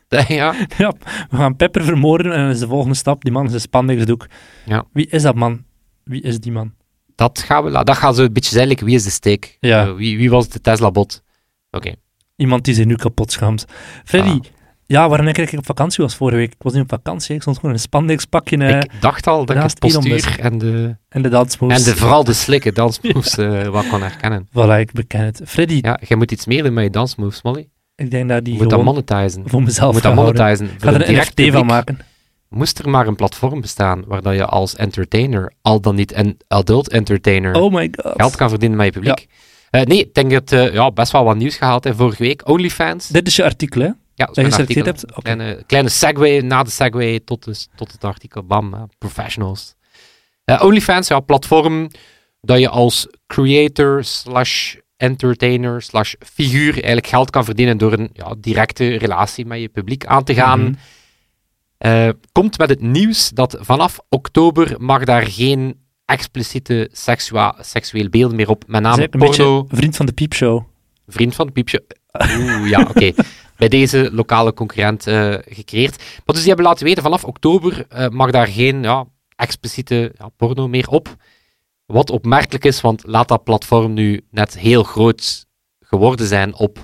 ja, 0.28 0.54
ja. 0.76 0.92
We 1.30 1.36
gaan 1.36 1.56
Pepper 1.56 1.84
vermoorden 1.84 2.32
en 2.32 2.38
dan 2.40 2.50
is 2.50 2.58
de 2.58 2.66
volgende 2.66 2.94
stap, 2.94 3.22
die 3.22 3.32
man 3.32 3.46
is 3.46 3.52
een 3.52 3.60
spandex 3.60 4.04
doek. 4.04 4.26
Ja. 4.64 4.84
Wie 4.92 5.06
is 5.06 5.22
dat 5.22 5.34
man? 5.34 5.64
Wie 6.04 6.22
is 6.22 6.40
die 6.40 6.52
man? 6.52 6.72
dat 7.16 7.38
gaan 7.38 7.64
we, 7.64 7.70
la- 7.70 7.82
dat 7.84 7.96
gaan 7.96 8.14
ze 8.14 8.22
een 8.22 8.32
beetje 8.32 8.54
zijn, 8.54 8.68
like, 8.68 8.84
wie 8.84 8.94
is 8.94 9.04
de 9.04 9.10
steek? 9.10 9.56
Ja. 9.60 9.86
Eh, 9.86 9.94
wie, 9.94 10.16
wie 10.16 10.30
was 10.30 10.48
de 10.48 10.60
Tesla-bot? 10.60 11.22
Oké. 11.70 11.92
Iemand 12.36 12.64
die 12.64 12.74
zich 12.74 12.84
nu 12.84 12.96
kapot 12.96 13.32
schaamt. 13.32 13.64
Freddy, 14.04 14.28
Ah. 14.28 14.40
ja, 14.86 15.08
waarom 15.08 15.28
ik 15.28 15.52
op 15.56 15.66
vakantie 15.66 16.04
was 16.04 16.14
vorige 16.16 16.36
week? 16.36 16.52
Ik 16.52 16.62
was 16.62 16.72
niet 16.72 16.82
op 16.82 16.88
vakantie, 16.88 17.34
ik 17.34 17.40
stond 17.40 17.56
gewoon 17.56 17.70
in 17.70 17.76
een 17.76 17.82
spandex 17.82 18.24
pakje 18.24 18.56
eh, 18.56 18.78
ik 18.78 18.90
dacht 19.00 19.26
al 19.26 19.44
dat 19.44 19.56
ik 19.56 19.62
het 19.62 19.78
postuur 19.78 20.38
en 20.40 20.58
de, 20.58 20.96
en 21.08 21.22
de 21.22 21.28
dansmoves. 21.28 21.78
en 21.78 21.84
de, 21.92 21.96
vooral 21.98 22.24
de 22.24 22.32
slikken 22.44 22.74
dansmoves 22.74 23.36
eh, 23.36 23.66
wat 23.66 23.88
kon 23.88 24.00
herkennen. 24.02 24.48
Voilà, 24.48 24.78
ik 24.80 24.92
beken 24.92 25.20
het. 25.20 25.40
Freddy, 25.44 25.78
Ja, 25.82 26.00
jij 26.06 26.16
moet 26.16 26.32
iets 26.32 26.46
meer 26.46 26.62
doen 26.62 26.72
met 26.72 26.84
je 26.84 26.90
dansmoves, 26.90 27.42
Molly. 27.42 27.68
ik 27.94 28.10
denk 28.10 28.28
dat 28.28 28.44
die 28.44 28.56
moet 28.56 28.70
dat 28.70 28.82
monetizen. 28.84 29.42
voor 29.48 29.62
mezelf 29.62 29.92
moet 29.92 30.02
dat 30.02 30.14
monetizen. 30.14 30.68
Voor 30.68 30.78
ga 30.80 30.88
er 30.88 31.00
een 31.00 31.06
direct 31.06 31.38
NFT 31.38 31.52
van 31.52 31.66
maken. 31.66 31.98
Moest 32.54 32.78
er 32.78 32.88
maar 32.88 33.06
een 33.06 33.16
platform 33.16 33.60
bestaan 33.60 34.04
waar 34.06 34.22
dat 34.22 34.34
je 34.34 34.44
als 34.46 34.76
entertainer, 34.76 35.52
al 35.62 35.80
dan 35.80 35.94
niet 35.94 36.14
een 36.14 36.38
adult 36.48 36.88
entertainer, 36.88 37.54
Oh 37.54 37.72
my 37.72 37.92
god. 37.96 38.12
geld 38.16 38.36
kan 38.36 38.48
verdienen 38.48 38.76
met 38.76 38.86
je 38.86 38.92
publiek. 38.92 39.26
Eh, 39.70 39.82
nee, 39.82 39.98
ik 39.98 40.14
denk 40.14 40.30
dat 40.30 40.52
eh, 40.52 40.72
ja, 40.72 40.90
best 40.90 41.12
wel 41.12 41.24
wat 41.24 41.36
nieuws 41.36 41.56
gehaald 41.56 41.84
heeft 41.84 41.96
vorige 41.96 42.22
week. 42.22 42.48
OnlyFans. 42.48 43.08
Dit 43.08 43.26
is 43.26 43.36
je 43.36 43.44
artikel, 43.44 43.80
hè? 43.80 43.86
Ja, 44.14 44.26
dat 44.26 44.34
je 44.36 44.44
geselecteerd 44.44 44.86
artikel. 44.86 45.08
hebt? 45.08 45.18
Oké. 45.18 45.20
Kleine, 45.22 45.62
kleine 45.66 45.88
segue, 45.88 46.42
na 46.42 46.62
de 46.62 46.70
segue 46.70 47.24
tot, 47.24 47.44
de, 47.44 47.66
tot 47.76 47.92
het 47.92 48.04
artikel. 48.04 48.42
Bam, 48.42 48.74
eh, 48.74 48.82
professionals. 48.98 49.74
OnlyFans, 50.60 51.08
ja, 51.08 51.20
platform 51.20 51.90
dat 52.40 52.58
je 52.60 52.68
als 52.68 53.06
creator 53.26 54.04
slash 54.04 54.74
entertainer 54.96 55.82
slash 55.82 56.14
figuur 56.18 56.72
eigenlijk 56.72 57.06
geld 57.06 57.30
kan 57.30 57.44
verdienen 57.44 57.78
door 57.78 57.92
een 57.92 58.10
ja, 58.12 58.34
directe 58.38 58.96
relatie 58.96 59.46
met 59.46 59.60
je 59.60 59.68
publiek 59.68 60.06
aan 60.06 60.24
te 60.24 60.34
gaan. 60.34 60.60
Mhm. 60.60 60.72
Eh, 61.84 62.08
komt 62.32 62.58
met 62.58 62.68
het 62.68 62.80
nieuws 62.80 63.28
dat 63.28 63.56
vanaf 63.60 64.00
oktober 64.08 64.74
mag 64.78 65.04
daar 65.04 65.26
geen 65.26 65.80
expliciete 66.04 66.88
seksua- 66.92 67.56
seksueel 67.60 68.08
beelden 68.08 68.36
meer 68.36 68.48
op. 68.48 68.64
Met 68.66 68.82
name 68.82 69.02
een 69.02 69.18
porno. 69.18 69.66
vriend 69.68 69.96
van 69.96 70.06
de 70.06 70.12
piepshow. 70.12 70.62
Vriend 71.06 71.34
van 71.34 71.44
het 71.44 71.54
piepje. 71.54 71.84
Oeh, 72.12 72.68
ja, 72.68 72.80
oké. 72.80 73.12
Bij 73.58 73.68
deze 73.68 74.08
lokale 74.12 74.54
concurrent 74.54 75.06
eh, 75.06 75.34
gecreëerd. 75.48 75.96
Maar 75.96 76.22
dus 76.24 76.38
die 76.38 76.46
hebben 76.46 76.64
laten 76.64 76.84
weten, 76.84 77.02
vanaf 77.02 77.24
oktober 77.24 77.86
eh, 77.88 78.08
mag 78.08 78.30
daar 78.30 78.46
geen 78.46 78.82
ja, 78.82 79.06
expliciete 79.36 80.12
ja, 80.18 80.28
porno 80.28 80.68
meer 80.68 80.88
op. 80.88 81.16
Wat 81.86 82.10
opmerkelijk 82.10 82.64
is, 82.64 82.80
want 82.80 83.02
laat 83.06 83.28
dat 83.28 83.44
platform 83.44 83.92
nu 83.92 84.26
net 84.30 84.58
heel 84.58 84.82
groot 84.82 85.46
geworden 85.80 86.26
zijn 86.26 86.54
op 86.54 86.78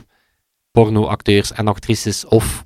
pornoacteurs 0.70 1.52
en 1.52 1.68
actrices 1.68 2.24
of 2.24 2.62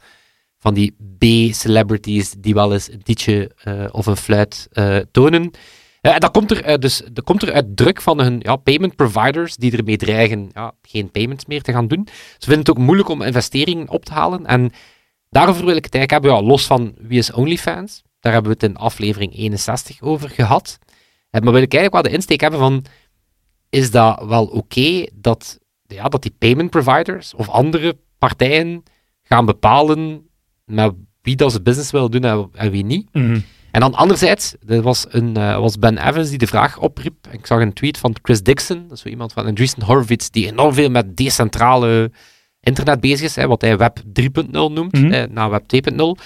van 0.65 0.75
die 0.75 0.97
B-celebrities 1.19 2.35
die 2.39 2.55
wel 2.55 2.73
eens 2.73 2.93
een 2.93 3.03
tietje 3.03 3.51
eh, 3.63 3.85
of 3.91 4.07
een 4.07 4.17
fluit 4.17 4.69
eh, 4.73 4.97
tonen. 5.11 5.51
En 6.01 6.21
dat 6.21 6.31
komt 6.31 6.51
er, 6.51 6.81
dus, 6.81 7.03
dat 7.13 7.25
komt 7.25 7.43
er 7.43 7.53
uit 7.53 7.77
druk 7.77 8.01
van 8.01 8.21
hun 8.21 8.39
ja, 8.43 8.57
payment 8.57 8.97
providers 8.97 9.57
die 9.57 9.77
ermee 9.77 9.97
dreigen 9.97 10.51
ja, 10.53 10.73
geen 10.83 11.11
payments 11.11 11.47
meer 11.47 11.63
te 11.63 11.73
gaan 11.73 11.89
doen. 11.89 12.09
Ze 12.39 12.47
vinden 12.47 12.59
het 12.59 12.71
ook 12.71 12.79
moeilijk 12.79 13.09
om 13.09 13.23
investeringen 13.23 13.89
op 13.89 14.05
te 14.05 14.13
halen. 14.13 14.47
En 14.47 14.73
daarover 15.29 15.65
wil 15.65 15.77
ik 15.77 15.85
het 15.85 15.95
eigenlijk 15.95 16.25
hebben, 16.25 16.43
ja, 16.43 16.51
los 16.53 16.67
van 16.67 16.95
wie 16.99 17.19
is 17.19 17.33
OnlyFans. 17.33 18.03
Daar 18.21 18.33
hebben 18.33 18.51
we 18.51 18.59
het 18.61 18.71
in 18.71 18.77
aflevering 18.77 19.37
61 19.37 20.03
over 20.03 20.31
gehad. 20.31 20.79
Eh, 21.31 21.41
maar 21.41 21.53
wil 21.53 21.63
ik 21.63 21.75
eigenlijk 21.75 21.93
wel 21.93 22.13
de 22.13 22.19
insteek 22.19 22.41
hebben 22.41 22.61
van, 22.61 22.85
is 23.71 23.91
dat 23.91 24.25
wel 24.25 24.47
oké 24.47 25.07
dat, 25.15 25.59
ja, 25.87 26.09
dat 26.09 26.23
die 26.23 26.35
payment 26.39 26.71
providers 26.71 27.35
of 27.35 27.49
andere 27.49 27.99
partijen 28.19 28.83
gaan 29.23 29.47
bepalen 29.47 30.29
met 30.65 30.93
wie 31.23 31.37
dat 31.37 31.53
ze 31.53 31.63
business 31.63 31.91
willen 31.91 32.11
doen 32.11 32.25
en, 32.25 32.49
en 32.53 32.71
wie 32.71 32.85
niet. 32.85 33.09
Mhm. 33.13 33.41
En 33.71 33.81
dan 33.81 33.95
anderzijds, 33.95 34.55
er 34.67 34.83
was, 34.83 35.07
een, 35.09 35.37
eh, 35.37 35.59
was 35.59 35.79
Ben 35.79 36.09
Evans 36.09 36.29
die 36.29 36.39
de 36.39 36.47
vraag 36.47 36.79
opriep. 36.79 37.15
Ik 37.31 37.47
zag 37.47 37.61
een 37.61 37.73
tweet 37.73 37.99
van 37.99 38.17
Chris 38.23 38.43
Dixon, 38.43 38.83
dat 38.83 38.93
is 38.97 39.01
zo 39.01 39.09
iemand 39.09 39.33
van 39.33 39.47
Andreessen 39.47 39.83
Horowitz, 39.83 40.29
die 40.29 40.47
enorm 40.47 40.75
veel 40.75 40.91
met 40.91 41.17
decentrale 41.17 42.11
internet 42.61 43.01
bezig 43.01 43.21
is, 43.27 43.37
hè, 43.37 43.47
wat 43.47 43.61
hij 43.61 43.77
Web 43.77 43.99
3.0 44.13 44.73
noemt, 44.73 44.93
eh, 44.93 45.23
na 45.31 45.49
Web 45.51 45.67
2.0. 45.67 46.17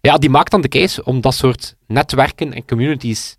Ja, 0.00 0.18
die 0.18 0.30
maakt 0.30 0.50
dan 0.50 0.60
de 0.60 0.68
case 0.68 1.04
om 1.04 1.20
dat 1.20 1.34
soort 1.34 1.76
netwerken 1.86 2.52
en 2.52 2.64
communities 2.66 3.36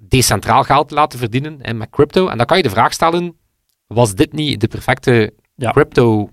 decentraal 0.00 0.62
geld 0.62 0.88
te 0.88 0.94
laten 0.94 1.18
verdienen 1.18 1.62
en 1.62 1.76
met 1.76 1.90
crypto. 1.90 2.28
En 2.28 2.36
dan 2.36 2.46
kan 2.46 2.56
je 2.56 2.62
de 2.62 2.70
vraag 2.70 2.92
stellen, 2.92 3.36
was 3.86 4.14
dit 4.14 4.32
niet 4.32 4.60
de 4.60 4.68
perfecte 4.68 5.32
Ja. 5.54 5.70
crypto 5.70 6.30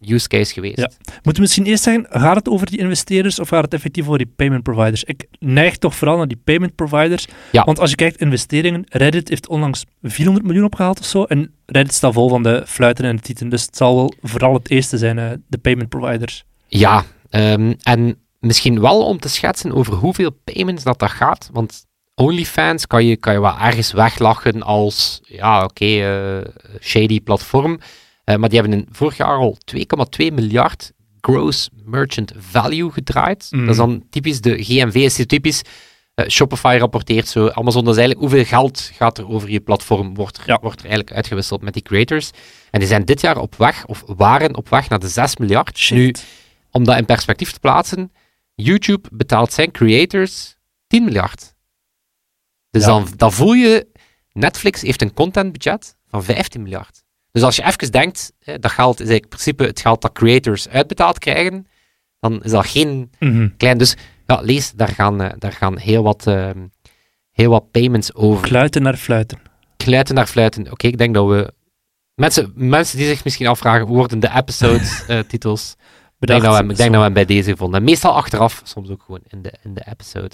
use 0.00 0.28
case 0.28 0.52
geweest? 0.52 0.78
Ja. 0.78 0.90
Moeten 1.04 1.34
we 1.34 1.40
misschien 1.40 1.66
eerst 1.66 1.82
zeggen, 1.82 2.06
gaat 2.10 2.36
het 2.36 2.48
over 2.48 2.66
die 2.66 2.78
investeerders 2.78 3.38
of 3.38 3.48
gaat 3.48 3.64
het 3.64 3.74
effectief 3.74 4.06
over 4.06 4.18
die 4.18 4.32
payment 4.36 4.62
providers? 4.62 5.04
Ik 5.04 5.26
neig 5.38 5.76
toch 5.76 5.94
vooral 5.94 6.16
naar 6.16 6.28
die 6.28 6.40
payment 6.44 6.74
providers. 6.74 7.26
Ja. 7.52 7.64
Want 7.64 7.78
als 7.78 7.90
je 7.90 7.96
kijkt, 7.96 8.20
investeringen, 8.20 8.84
Reddit 8.88 9.28
heeft 9.28 9.48
onlangs 9.48 9.84
400 10.02 10.46
miljoen 10.46 10.64
opgehaald 10.64 10.98
of 10.98 11.06
zo. 11.06 11.24
En 11.24 11.54
Reddit 11.66 11.94
staat 11.94 12.12
vol 12.12 12.28
van 12.28 12.42
de 12.42 12.62
fluiten 12.66 13.04
en 13.04 13.16
de 13.16 13.22
tieten. 13.22 13.48
Dus 13.48 13.62
het 13.62 13.76
zal 13.76 13.96
wel 13.96 14.12
vooral 14.22 14.54
het 14.54 14.70
eerste 14.70 14.98
zijn, 14.98 15.18
eh, 15.18 15.30
de 15.46 15.58
payment 15.58 15.88
providers. 15.88 16.44
Ja, 16.66 17.04
ehm, 17.30 17.72
en 17.82 18.18
misschien 18.40 18.80
wel 18.80 19.04
om 19.04 19.18
te 19.18 19.28
schetsen 19.28 19.72
over 19.72 19.94
hoeveel 19.94 20.30
payments 20.44 20.84
dat 20.84 20.98
dat 20.98 21.10
gaat. 21.10 21.50
Want 21.52 21.86
OnlyFans 22.14 22.86
kan 22.86 23.06
je, 23.06 23.16
kan 23.16 23.32
je 23.32 23.40
wel 23.40 23.58
ergens 23.58 23.92
weglachen 23.92 24.62
als, 24.62 25.20
ja, 25.22 25.64
oké, 25.64 25.84
eh, 25.84 26.50
shady 26.80 27.20
platform. 27.20 27.78
Eh, 28.28 28.36
maar 28.36 28.48
die 28.48 28.58
hebben 28.60 28.78
in 28.78 28.86
vorig 28.90 29.16
jaar 29.16 29.36
al 29.36 29.56
2,2 29.64 30.32
miljard 30.32 30.92
gross 31.20 31.68
merchant 31.84 32.32
value 32.36 32.90
gedraaid. 32.90 33.46
Mhm. 33.50 33.60
Dat 33.60 33.70
is 33.70 33.76
dan 33.76 34.04
typisch, 34.10 34.40
de 34.40 34.64
GMV 34.64 34.94
is 34.94 35.26
typisch. 35.26 35.62
eh, 36.14 36.28
Shopify 36.28 36.76
rapporteert 36.80 37.28
zo, 37.28 37.48
Amazon, 37.48 37.84
dat 37.84 37.94
is 37.94 37.98
eigenlijk 38.00 38.30
hoeveel 38.30 38.44
geld 38.48 38.90
gaat 38.94 39.18
er 39.18 39.28
over 39.28 39.50
je 39.50 39.60
platform, 39.60 40.14
wordt 40.14 40.36
er, 40.36 40.42
Ja. 40.46 40.58
wordt 40.60 40.78
er 40.80 40.86
eigenlijk 40.86 41.16
uitgewisseld 41.16 41.62
met 41.62 41.72
die 41.72 41.82
creators. 41.82 42.30
En 42.70 42.78
die 42.78 42.88
zijn 42.88 43.04
dit 43.04 43.20
jaar 43.20 43.38
op 43.38 43.54
weg, 43.56 43.86
of 43.86 44.02
waren 44.06 44.56
op 44.56 44.68
weg 44.68 44.88
naar 44.88 44.98
de 44.98 45.08
6 45.08 45.36
miljard. 45.36 45.78
Shit. 45.78 45.96
Nu, 45.96 46.14
om 46.70 46.84
dat 46.84 46.96
in 46.96 47.04
perspectief 47.04 47.52
te 47.52 47.60
plaatsen, 47.60 48.12
YouTube 48.54 49.08
betaalt 49.12 49.52
zijn 49.52 49.70
creators 49.70 50.56
10 50.86 51.04
miljard. 51.04 51.54
Dus 52.70 52.82
Ja. 52.82 52.88
dan, 52.88 53.08
dan 53.16 53.32
voel 53.32 53.52
je, 53.52 53.86
Netflix 54.32 54.82
heeft 54.82 55.02
een 55.02 55.14
contentbudget 55.14 55.96
van 56.08 56.24
15 56.24 56.62
miljard. 56.62 56.97
Dus 57.32 57.42
als 57.42 57.56
je 57.56 57.64
even 57.64 57.92
denkt, 57.92 58.32
hè, 58.40 58.58
dat 58.58 58.70
geld 58.70 59.00
is 59.00 59.08
in 59.08 59.28
principe 59.28 59.64
het 59.64 59.80
geld 59.80 60.02
dat 60.02 60.12
creators 60.12 60.68
uitbetaald 60.68 61.18
krijgen, 61.18 61.66
dan 62.20 62.42
is 62.42 62.50
dat 62.50 62.66
geen 62.66 63.10
Mhm. 63.18 63.48
klein... 63.56 63.78
Dus 63.78 63.96
ja, 64.26 64.40
lees, 64.42 64.72
daar 64.72 64.88
gaan, 64.88 65.20
eh, 65.20 65.30
daar 65.38 65.52
gaan 65.52 65.78
heel, 65.78 66.02
wat, 66.02 66.26
ehm, 66.26 66.66
heel 67.30 67.50
wat 67.50 67.70
payments 67.70 68.14
over. 68.14 68.48
Kluiten 68.48 68.82
naar 68.82 68.96
fluiten. 68.96 69.38
Kluiten 69.76 70.14
naar 70.14 70.26
fluiten. 70.26 70.70
Oké, 70.72 70.86
ik 70.86 70.98
denk 70.98 71.14
dat 71.14 71.26
we... 71.28 71.52
Mensen, 72.14 72.52
mensen 72.54 72.98
die 72.98 73.06
zich 73.06 73.24
misschien 73.24 73.46
afvragen, 73.46 73.86
hoe 73.86 73.96
worden 73.96 74.20
de 74.20 74.30
episode-titels... 74.34 75.74
Ik 76.20 76.28
denk, 76.28 76.42
dat 76.42 76.56
we, 76.56 76.62
ik 76.70 76.76
denk 76.76 76.88
dat 76.90 76.98
we 76.98 77.04
hem 77.04 77.12
bij 77.12 77.24
deze 77.24 77.50
gevonden. 77.50 77.84
Meestal 77.84 78.12
achteraf, 78.14 78.60
soms 78.64 78.90
ook 78.90 79.02
gewoon 79.02 79.20
in 79.28 79.42
de, 79.42 79.52
in 79.62 79.74
de 79.74 79.86
episode. 79.90 80.30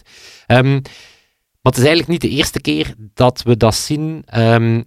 Ehm, 0.47 0.73
maar 0.73 1.73
het 1.73 1.77
is 1.77 1.85
eigenlijk 1.85 2.09
niet 2.09 2.21
de 2.21 2.29
eerste 2.29 2.61
keer 2.61 2.95
dat 2.99 3.43
we 3.43 3.57
dat 3.57 3.75
zien. 3.75 4.23
Ehm, 4.27 4.83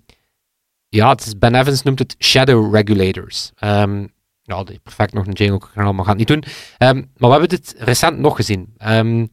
ja, 0.89 1.09
het 1.09 1.25
is, 1.25 1.37
Ben 1.37 1.55
Evans 1.55 1.81
noemt 1.83 1.99
het 1.99 2.15
shadow 2.19 2.75
regulators. 2.75 3.51
Ehm 3.55 4.05
ja, 4.41 4.63
die 4.63 4.79
perfect 4.83 5.13
nog 5.13 5.25
een 5.27 5.33
jingle 5.33 5.61
kanaal, 5.73 5.93
maar 5.93 6.05
gaat 6.05 6.17
niet 6.17 6.27
doen. 6.27 6.43
Ehm, 6.77 6.95
maar 6.95 7.05
we 7.17 7.29
hebben 7.29 7.49
dit 7.49 7.75
recent 7.77 8.19
nog 8.19 8.35
gezien. 8.35 8.73
Ehm, 8.77 9.25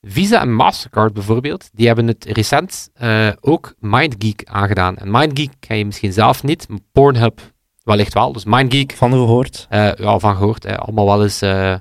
Visa 0.00 0.40
en 0.40 0.54
Mastercard 0.54 1.12
bijvoorbeeld, 1.12 1.68
die 1.72 1.86
hebben 1.86 2.06
het 2.06 2.24
recent 2.24 2.90
eh, 2.94 3.28
ook 3.40 3.74
MindGeek 3.78 4.42
aangedaan. 4.44 4.96
En 4.96 5.10
MindGeek 5.10 5.50
ken 5.60 5.76
je 5.76 5.84
misschien 5.84 6.12
zelf 6.12 6.42
niet, 6.42 6.68
maar 6.68 6.78
Pornhub 6.92 7.40
wellicht 7.82 8.14
wel. 8.14 8.32
Dus 8.32 8.44
MindGeek 8.44 8.92
Van 8.92 9.10
gehoord. 9.10 9.66
eh, 9.68 9.94
ja, 9.94 10.18
van 10.18 10.36
gehoord. 10.36 10.62
hè. 10.62 10.78
allemaal 10.78 11.06
wel 11.06 11.22
eens 11.22 11.42
eh, 11.42 11.74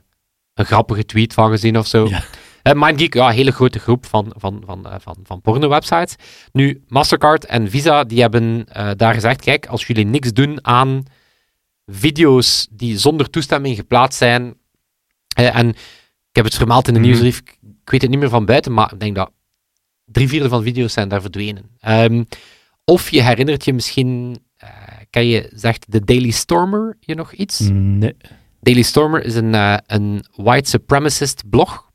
een 0.53 0.65
grappige 0.65 1.05
tweet 1.05 1.33
van 1.33 1.49
gezien 1.49 1.77
of 1.77 1.87
zo. 1.87 2.07
Ja. 2.07 2.23
Eh, 2.61 2.73
MindGeek, 2.73 3.13
ja, 3.13 3.27
een 3.27 3.33
hele 3.33 3.51
grote 3.51 3.79
groep 3.79 4.05
van, 4.05 4.33
van, 4.37 4.63
van, 4.65 4.85
eh, 4.87 4.95
van, 4.99 5.15
van 5.23 5.41
porno-websites. 5.41 6.15
Nu, 6.51 6.83
Mastercard 6.87 7.45
en 7.45 7.69
Visa, 7.69 8.03
die 8.03 8.21
hebben 8.21 8.65
eh, 8.65 8.89
daar 8.95 9.13
gezegd, 9.13 9.41
kijk, 9.41 9.65
als 9.65 9.87
jullie 9.87 10.05
niks 10.05 10.33
doen 10.33 10.65
aan 10.65 11.03
video's 11.85 12.67
die 12.71 12.97
zonder 12.97 13.29
toestemming 13.29 13.75
geplaatst 13.75 14.17
zijn, 14.17 14.53
en 15.35 15.69
ik 15.69 16.35
heb 16.35 16.45
het 16.45 16.55
vermeld 16.55 16.87
in 16.87 16.93
de 16.93 16.99
Mhm. 16.99 17.07
nieuwsbrief, 17.07 17.39
ik, 17.39 17.57
weet 17.83 18.01
het 18.01 18.09
niet 18.09 18.19
meer 18.19 18.29
van 18.29 18.45
buiten, 18.45 18.73
maar 18.73 18.93
ik 18.93 18.99
denk 18.99 19.15
dat 19.15 19.31
drie 20.05 20.27
vierde 20.27 20.49
van 20.49 20.63
video's 20.63 20.93
zijn 20.93 21.09
daar 21.09 21.21
verdwenen. 21.21 21.63
Ehm, 21.79 22.23
of 22.85 23.09
je 23.09 23.21
herinnert 23.21 23.65
je 23.65 23.73
misschien, 23.73 24.37
kan 25.09 25.25
je, 25.25 25.49
zegt 25.53 25.91
de 25.91 26.03
Daily 26.03 26.29
Stormer 26.29 26.97
je 26.99 27.15
nog 27.15 27.33
iets? 27.33 27.59
Nee. 27.71 28.15
Daily 28.61 28.81
Stormer 28.81 29.23
is 29.23 29.35
een, 29.35 29.53
een 29.93 30.25
white 30.35 30.69
supremacist 30.69 31.49
blog. 31.49 31.88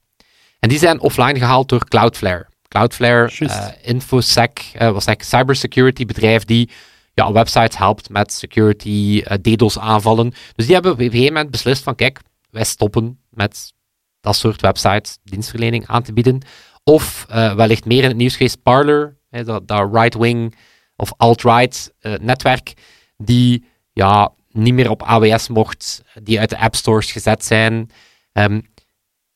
En 0.64 0.70
die 0.70 0.78
zijn 0.78 1.00
offline 1.00 1.38
gehaald 1.38 1.68
door 1.68 1.88
Cloudflare. 1.88 2.46
Cloudflare, 2.68 3.30
eh, 3.38 3.68
InfoSec, 3.82 4.58
eh, 4.58 4.72
was 4.72 5.06
eigenlijk 5.06 5.20
een 5.20 5.26
cybersecurity 5.26 6.04
bedrijf 6.04 6.44
die 6.44 6.70
ja, 7.14 7.32
websites 7.32 7.76
helpt 7.76 8.08
met 8.08 8.32
security, 8.32 9.22
eh, 9.24 9.36
DDoS 9.38 9.78
aanvallen. 9.78 10.30
Dus 10.54 10.64
die 10.64 10.74
hebben 10.74 10.92
op 10.92 10.98
een 10.98 11.10
gegeven 11.10 11.32
moment 11.32 11.50
beslist 11.50 11.82
van 11.82 11.94
kijk, 11.94 12.20
wij 12.50 12.64
stoppen 12.64 13.20
met 13.30 13.72
dat 14.20 14.36
soort 14.36 14.60
websites 14.60 15.18
dienstverlening 15.24 15.86
aan 15.86 16.02
te 16.02 16.12
bieden. 16.12 16.40
Of 16.84 17.26
wellicht 17.28 17.84
meer 17.84 18.02
in 18.02 18.08
het 18.08 18.16
nieuws 18.16 18.36
geweest, 18.36 18.62
Parler, 18.62 19.16
hè, 19.30 19.44
dat, 19.44 19.68
dat 19.68 19.94
right-wing 19.94 20.54
of 20.96 21.12
alt-right 21.16 21.94
netwerk, 22.20 22.72
die 23.16 23.64
ja, 23.92 24.32
niet 24.50 24.74
meer 24.74 24.90
op 24.90 25.02
AWS 25.02 25.48
mocht, 25.48 26.02
die 26.22 26.40
uit 26.40 26.50
de 26.50 26.58
app 26.58 26.74
stores 26.74 27.12
gezet 27.12 27.44
zijn. 27.44 27.90
Ehm, 28.32 28.60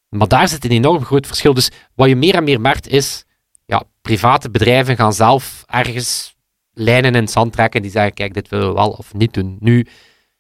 maar 0.08 0.28
daar 0.28 0.48
zit 0.48 0.64
een 0.64 0.70
enorm 0.70 1.04
groot 1.04 1.26
verschil. 1.26 1.54
Dus 1.54 1.70
wat 1.94 2.08
je 2.08 2.16
meer 2.16 2.34
en 2.34 2.44
meer 2.44 2.60
merkt 2.60 2.88
is, 2.88 3.24
ja, 3.64 3.82
private 4.02 4.50
bedrijven 4.50 4.96
gaan 4.96 5.12
zelf 5.12 5.64
ergens 5.66 6.36
lijnen 6.72 7.14
in 7.14 7.20
het 7.22 7.30
zand 7.30 7.52
trekken 7.52 7.82
die 7.82 7.90
zeggen, 7.90 8.14
kijk, 8.14 8.34
dit 8.34 8.48
willen 8.48 8.68
we 8.68 8.74
wel 8.74 8.90
of 8.90 9.14
niet 9.14 9.34
doen. 9.34 9.56
Nu, 9.60 9.86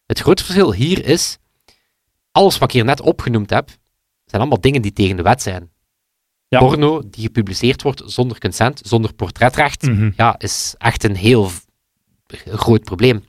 het 0.06 0.18
grote 0.20 0.44
verschil 0.44 0.72
hier 0.72 1.04
is, 1.04 1.38
alles 2.32 2.58
wat 2.58 2.68
ik 2.68 2.74
hier 2.74 2.84
net 2.84 3.00
opgenoemd 3.00 3.50
heb, 3.50 3.68
zijn 4.24 4.40
allemaal 4.40 4.60
dingen 4.60 4.82
die 4.82 4.92
tegen 4.92 5.16
de 5.16 5.22
wet 5.22 5.42
zijn. 5.42 5.70
Ja. 6.48 6.58
Porno 6.58 7.02
die 7.10 7.22
gepubliceerd 7.24 7.82
wordt 7.82 8.02
zonder 8.06 8.38
consent, 8.38 8.80
zonder 8.84 9.14
portretrecht, 9.14 9.82
Mhm. 9.82 10.10
ja, 10.16 10.38
is 10.38 10.74
echt 10.78 11.04
een 11.04 11.16
heel 11.16 11.50
groot 12.46 12.84
probleem. 12.84 13.24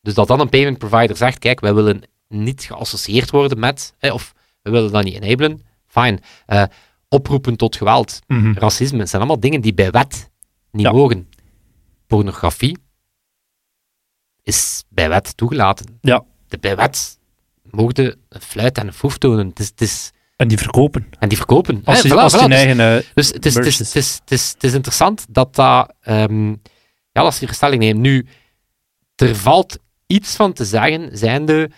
Dus 0.00 0.14
dat 0.14 0.28
dan 0.28 0.40
een 0.40 0.48
payment 0.48 0.78
provider 0.78 1.16
zegt, 1.16 1.38
kijk, 1.38 1.60
wij 1.60 1.74
willen 1.74 2.02
niet 2.28 2.62
geassocieerd 2.62 3.30
worden 3.30 3.58
met, 3.58 3.94
eh, 3.98 4.14
of 4.14 4.32
we 4.62 4.70
willen 4.70 4.92
dat 4.92 5.04
niet 5.04 5.22
enablen, 5.22 5.62
fijn. 5.92 6.20
Eh, 6.46 6.62
oproepen 7.08 7.56
tot 7.56 7.76
geweld, 7.76 8.18
Mhm. 8.26 8.52
racisme, 8.52 8.98
het 8.98 9.08
zijn 9.08 9.22
allemaal 9.22 9.40
dingen 9.40 9.60
die 9.60 9.74
bij 9.74 9.90
wet 9.90 10.30
niet 10.70 10.86
Ja. 10.86 10.92
mogen. 10.92 11.28
Pornografie 12.06 12.78
is 14.42 14.84
bij 14.88 15.08
wet 15.08 15.36
toegelaten. 15.36 15.98
Ja. 16.00 16.24
De, 16.48 16.58
bij 16.58 16.76
wet 16.76 17.18
mogen 17.70 18.16
een 18.28 18.40
fluit 18.40 18.78
en 18.78 18.86
een 18.86 18.92
foef 18.92 19.18
tonen. 19.18 19.46
Het 19.48 19.58
is, 19.58 19.66
het 19.68 19.80
is, 19.80 20.10
En 20.36 20.48
die 20.48 20.58
verkopen. 20.58 21.06
en 21.18 21.28
die 21.28 21.36
verkopen. 21.38 21.82
Als 21.84 22.02
je, 22.02 22.08
voilà, 22.08 22.12
als 22.12 22.32
Dus- 22.32 22.40
eigen... 22.42 22.80
eh, 22.80 23.02
dus 23.14 23.28
het 23.28 23.46
is, 23.46 23.54
het, 23.54 23.66
is, 23.66 23.78
het, 23.78 23.94
is, 23.94 24.14
het, 24.14 24.30
is, 24.30 24.50
het 24.52 24.64
is 24.64 24.72
interessant 24.74 25.26
dat 25.28 25.54
dat... 25.54 25.94
ehm, 26.00 26.48
ja, 27.12 27.20
als 27.22 27.38
je 27.38 27.54
stelling 27.54 27.82
neemt. 27.82 27.98
Nu, 28.00 28.26
er 29.16 29.36
valt 29.36 29.78
iets 30.06 30.36
van 30.36 30.52
te 30.52 30.64
zeggen, 30.64 31.18
zijnde... 31.18 31.70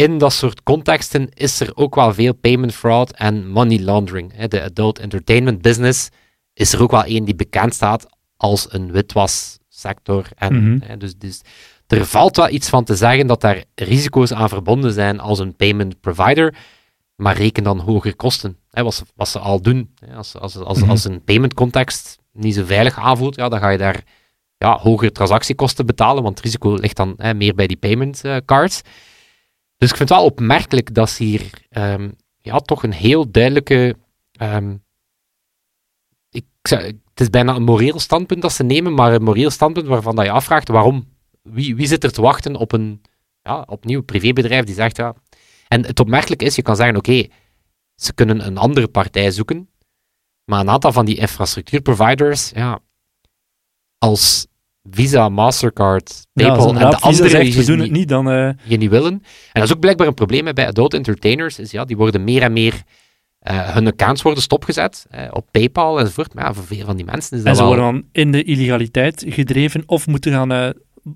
In 0.00 0.18
dat 0.18 0.32
soort 0.32 0.62
contexten 0.62 1.28
is 1.34 1.60
er 1.60 1.70
ook 1.74 1.94
wel 1.94 2.14
veel 2.14 2.34
payment 2.34 2.74
fraud 2.74 3.10
en 3.12 3.48
money 3.48 3.78
laundering. 3.80 4.44
De 4.46 4.62
adult 4.62 4.98
entertainment 4.98 5.62
business 5.62 6.08
is 6.52 6.72
er 6.72 6.82
ook 6.82 6.90
wel 6.90 7.04
één 7.04 7.24
die 7.24 7.34
bekend 7.34 7.74
staat 7.74 8.06
als 8.36 8.72
een 8.72 8.92
witwassector. 8.92 10.24
En, 10.36 10.74
Mhm. 10.76 10.98
dus, 10.98 11.16
dus 11.16 11.40
er 11.86 12.06
valt 12.06 12.36
wel 12.36 12.48
iets 12.48 12.68
van 12.68 12.84
te 12.84 12.96
zeggen 12.96 13.26
dat 13.26 13.40
daar 13.40 13.64
risico's 13.74 14.32
aan 14.32 14.48
verbonden 14.48 14.92
zijn 14.92 15.20
als 15.20 15.38
een 15.38 15.56
payment 15.56 16.00
provider, 16.00 16.54
maar 17.16 17.36
reken 17.36 17.62
dan 17.64 17.78
hogere 17.80 18.14
kosten. 18.14 18.56
Wat, 18.70 18.94
ze, 18.94 19.04
wat 19.14 19.28
ze 19.28 19.38
al 19.38 19.60
doen. 19.62 19.94
Als, 20.14 20.36
als, 20.36 20.56
als, 20.56 20.78
Mhm. 20.80 20.90
als 20.90 21.04
een 21.04 21.24
payment 21.24 21.54
context 21.54 22.18
niet 22.32 22.54
zo 22.54 22.64
veilig 22.64 22.98
aanvoelt, 22.98 23.36
ja, 23.36 23.48
dan 23.48 23.58
ga 23.58 23.68
je 23.68 23.78
daar 23.78 24.02
ja, 24.58 24.78
hogere 24.78 25.12
transactiekosten 25.12 25.86
betalen, 25.86 26.22
want 26.22 26.36
het 26.36 26.44
risico 26.44 26.74
ligt 26.74 26.96
dan 26.96 27.14
hè, 27.16 27.34
meer 27.34 27.54
bij 27.54 27.66
die 27.66 27.76
payment 27.76 28.24
eh, 28.24 28.36
cards. 28.44 28.82
Dus 29.80 29.90
ik 29.90 29.96
vind 29.96 30.08
het 30.08 30.18
wel 30.18 30.24
opmerkelijk 30.26 30.94
dat 30.94 31.10
ze 31.10 31.24
hier 31.24 31.50
ehm, 31.68 32.10
ja, 32.38 32.58
toch 32.58 32.82
een 32.82 32.92
heel 32.92 33.30
duidelijke. 33.30 33.96
ehm, 34.32 34.76
ik, 36.30 36.44
zou- 36.62 36.82
het 36.82 37.20
is 37.20 37.30
bijna 37.30 37.54
een 37.54 37.62
moreel 37.62 37.98
standpunt 37.98 38.42
dat 38.42 38.52
ze 38.52 38.62
nemen, 38.62 38.94
maar 38.94 39.12
een 39.12 39.22
moreel 39.22 39.50
standpunt 39.50 39.86
waarvan 39.86 40.16
dat 40.16 40.24
je 40.24 40.30
afvraagt 40.30 40.68
waarom. 40.68 41.08
Wie, 41.42 41.76
wie 41.76 41.86
zit 41.86 42.04
er 42.04 42.12
te 42.12 42.20
wachten 42.20 42.56
op 42.56 42.72
een 42.72 43.02
ja, 43.42 43.62
opnieuw 43.66 44.02
privébedrijf 44.02 44.64
die 44.64 44.74
zegt: 44.74 44.96
ja, 44.96 45.14
En 45.68 45.86
het 45.86 46.00
opmerkelijke 46.00 46.44
is, 46.44 46.56
je 46.56 46.62
kan 46.62 46.76
zeggen, 46.76 46.96
oké, 46.96 47.26
ze 47.94 48.12
kunnen 48.14 48.46
een 48.46 48.58
andere 48.58 48.88
partij 48.88 49.30
zoeken, 49.30 49.70
maar 50.44 50.60
een 50.60 50.70
aantal 50.70 50.92
van 50.92 51.04
die 51.04 51.16
infrastructuurproviders, 51.16 52.50
ja, 52.50 52.80
als 53.98 54.46
Visa, 54.90 55.28
Mastercard, 55.28 56.26
PayPal 56.32 56.68
en 56.68 56.90
de 56.90 56.96
andere 56.96 57.28
zegt, 57.28 57.54
we 57.54 57.64
doen 57.64 57.78
het 57.78 57.90
niet, 57.90 58.08
dan... 58.08 58.30
eh, 58.30 58.50
je 58.64 58.76
niet 58.76 58.90
willen. 58.90 59.12
En 59.12 59.22
dat 59.52 59.62
is 59.62 59.72
ook 59.72 59.80
blijkbaar 59.80 60.06
een 60.06 60.14
probleem 60.14 60.54
bij 60.54 60.66
adult 60.66 60.94
entertainers, 60.94 61.58
is 61.58 61.70
ja, 61.70 61.84
die 61.84 61.96
worden 61.96 62.24
meer 62.24 62.42
en 62.42 62.52
meer, 62.52 62.82
eh, 63.38 63.74
hun 63.74 63.86
accounts 63.86 64.22
worden 64.22 64.42
stopgezet 64.42 65.06
eh, 65.10 65.28
op 65.30 65.46
PayPal 65.50 66.00
enzovoort, 66.00 66.34
maar 66.34 66.44
ja, 66.44 66.54
voor 66.54 66.64
veel 66.64 66.84
van 66.84 66.96
die 66.96 67.04
mensen 67.04 67.36
is 67.36 67.38
en 67.38 67.44
dat 67.44 67.56
ze 67.56 67.62
wel... 67.62 67.74
worden 67.74 67.92
dan 67.92 68.04
in 68.12 68.32
de 68.32 68.42
illegaliteit 68.42 69.24
gedreven 69.28 69.82
of 69.86 70.06
moeten 70.06 70.32
gaan 70.32 70.72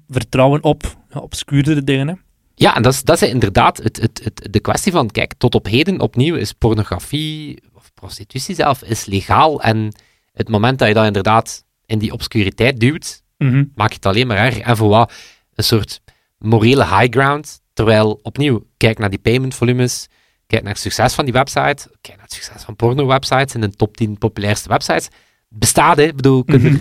vertrouwen 0.09 0.63
op 0.63 0.97
obscuurdere 1.13 1.85
dingen. 1.85 2.09
Hè. 2.09 2.15
Ja, 2.55 2.77
en 2.77 2.83
dat 2.83 2.93
is, 2.93 3.03
dat 3.03 3.23
is 3.23 3.29
inderdaad 3.29 3.77
het, 3.77 4.01
het, 4.01 4.21
het, 4.25 4.49
de 4.51 4.61
kwestie 4.61 4.93
van, 4.93 5.11
kijk, 5.11 5.35
tot 5.39 5.55
op 5.55 5.67
heden 5.67 6.01
opnieuw 6.01 6.35
is 6.35 6.53
pornografie, 6.53 7.63
of 7.73 7.91
prostitutie 7.95 8.55
zelf, 8.55 8.83
is 8.83 9.07
legaal. 9.07 9.63
En 9.63 9.95
het 10.33 10.49
moment 10.49 10.79
dat 10.79 10.89
je 10.89 10.95
dat 10.95 11.07
inderdaad 11.07 11.65
in 11.87 11.99
die 11.99 12.13
obscuriteit 12.13 12.81
duwt, 12.81 13.23
Mhm. 13.45 13.65
maak 13.75 13.89
je 13.89 13.95
het 13.95 14.07
alleen 14.07 14.27
maar 14.27 14.37
erg. 14.37 14.59
En 14.59 14.77
voor 14.77 14.89
wat? 14.89 15.13
Een 15.55 15.65
soort 15.65 16.01
morele 16.39 16.85
high 16.85 17.11
ground. 17.19 17.61
Terwijl, 17.73 18.19
opnieuw, 18.23 18.67
kijk 18.77 18.99
naar 18.99 19.11
die 19.11 19.19
payment 19.19 19.55
volumes, 19.55 20.07
kijk 20.47 20.63
naar 20.63 20.73
het 20.73 20.81
succes 20.81 21.15
van 21.15 21.25
die 21.25 21.33
website, 21.33 21.89
kijk 22.01 22.17
naar 22.17 22.25
het 22.27 22.33
succes 22.33 22.63
van 22.63 22.77
porno-websites 22.77 23.55
in 23.55 23.61
de 23.61 23.71
top 23.71 23.97
10 23.97 24.19
populairste 24.19 24.69
websites. 24.69 25.09
Bestaat, 25.49 25.97
hè? 25.97 26.03
Ik 26.03 26.17
bedoel, 26.17 26.43
er- 26.47 26.81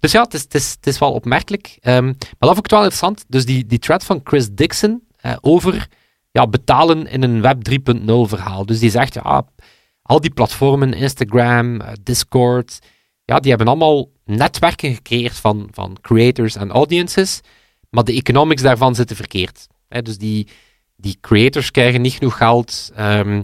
Dus 0.00 0.12
ja, 0.12 0.22
het 0.22 0.34
is, 0.34 0.42
het 0.42 0.54
is, 0.54 0.70
het 0.70 0.86
is 0.86 0.98
wel 0.98 1.12
opmerkelijk. 1.12 1.76
Ehm, 1.80 2.04
maar 2.04 2.14
dat 2.38 2.52
vond 2.54 2.64
ik 2.64 2.70
wel 2.70 2.78
interessant. 2.82 3.24
Dus 3.28 3.44
die, 3.46 3.66
die 3.66 3.78
thread 3.78 4.04
van 4.04 4.20
Chris 4.24 4.48
Dixon 4.50 5.02
eh, 5.16 5.36
over 5.40 5.86
ja, 6.30 6.46
betalen 6.46 7.06
in 7.06 7.22
een 7.22 7.40
Web 7.40 7.62
3.0 7.62 8.04
verhaal. 8.06 8.66
Dus 8.66 8.78
die 8.78 8.90
zegt, 8.90 9.14
ja, 9.14 9.46
al 10.02 10.20
die 10.20 10.30
platformen, 10.30 10.92
Instagram, 10.92 11.80
eh, 11.80 11.92
Discord, 12.02 12.78
ja, 13.28 13.38
die 13.40 13.48
hebben 13.50 13.68
allemaal 13.68 14.08
netwerken 14.24 14.94
gecreëerd 14.94 15.36
van, 15.36 15.68
van 15.70 15.96
creators 16.00 16.56
en 16.56 16.70
audiences, 16.70 17.40
maar 17.90 18.04
de 18.04 18.12
economics 18.12 18.62
daarvan 18.62 18.94
zitten 18.94 19.16
verkeerd. 19.16 19.66
Hè, 19.88 20.02
dus 20.02 20.18
die, 20.18 20.48
die 20.96 21.18
creators 21.20 21.70
krijgen 21.70 22.00
niet 22.00 22.12
genoeg 22.12 22.36
geld. 22.36 22.90
ehm, 22.94 23.42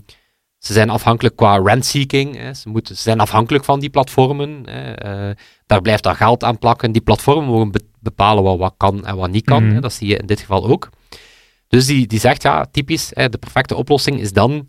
ze 0.59 0.73
zijn 0.73 0.91
afhankelijk 0.91 1.37
qua 1.37 1.57
rent-seeking. 1.63 2.37
hè, 2.37 2.55
Ze, 2.55 2.69
moeten, 2.69 2.97
ze 2.97 3.03
zijn 3.03 3.21
afhankelijk 3.21 3.65
van 3.65 3.81
die 3.81 3.91
platformen. 3.91 4.63
hè, 4.65 4.93
eh, 4.93 5.37
daar 5.67 5.81
blijft 5.81 6.03
dan 6.03 6.17
geld 6.17 6.45
aan 6.45 6.59
plakken. 6.59 6.93
Die 6.93 7.03
platformen 7.03 7.45
mogen 7.45 7.71
be- 7.71 7.85
bepalen 8.01 8.43
wat, 8.43 8.59
wat 8.59 8.75
kan 8.77 9.07
en 9.07 9.17
wat 9.17 9.31
niet 9.31 9.45
kan. 9.45 9.65
Mhm. 9.65 9.75
hè, 9.75 9.81
dat 9.81 9.93
zie 9.93 10.09
je 10.09 10.17
in 10.17 10.27
dit 10.27 10.41
geval 10.41 10.67
ook. 10.69 10.89
Dus 11.69 11.87
die, 11.87 12.07
die 12.07 12.21
zegt, 12.21 12.43
ja, 12.43 12.67
typisch, 12.71 13.11
hè, 13.15 13.29
de 13.29 13.39
perfecte 13.39 13.75
oplossing 13.75 14.21
is 14.21 14.33
dan 14.33 14.69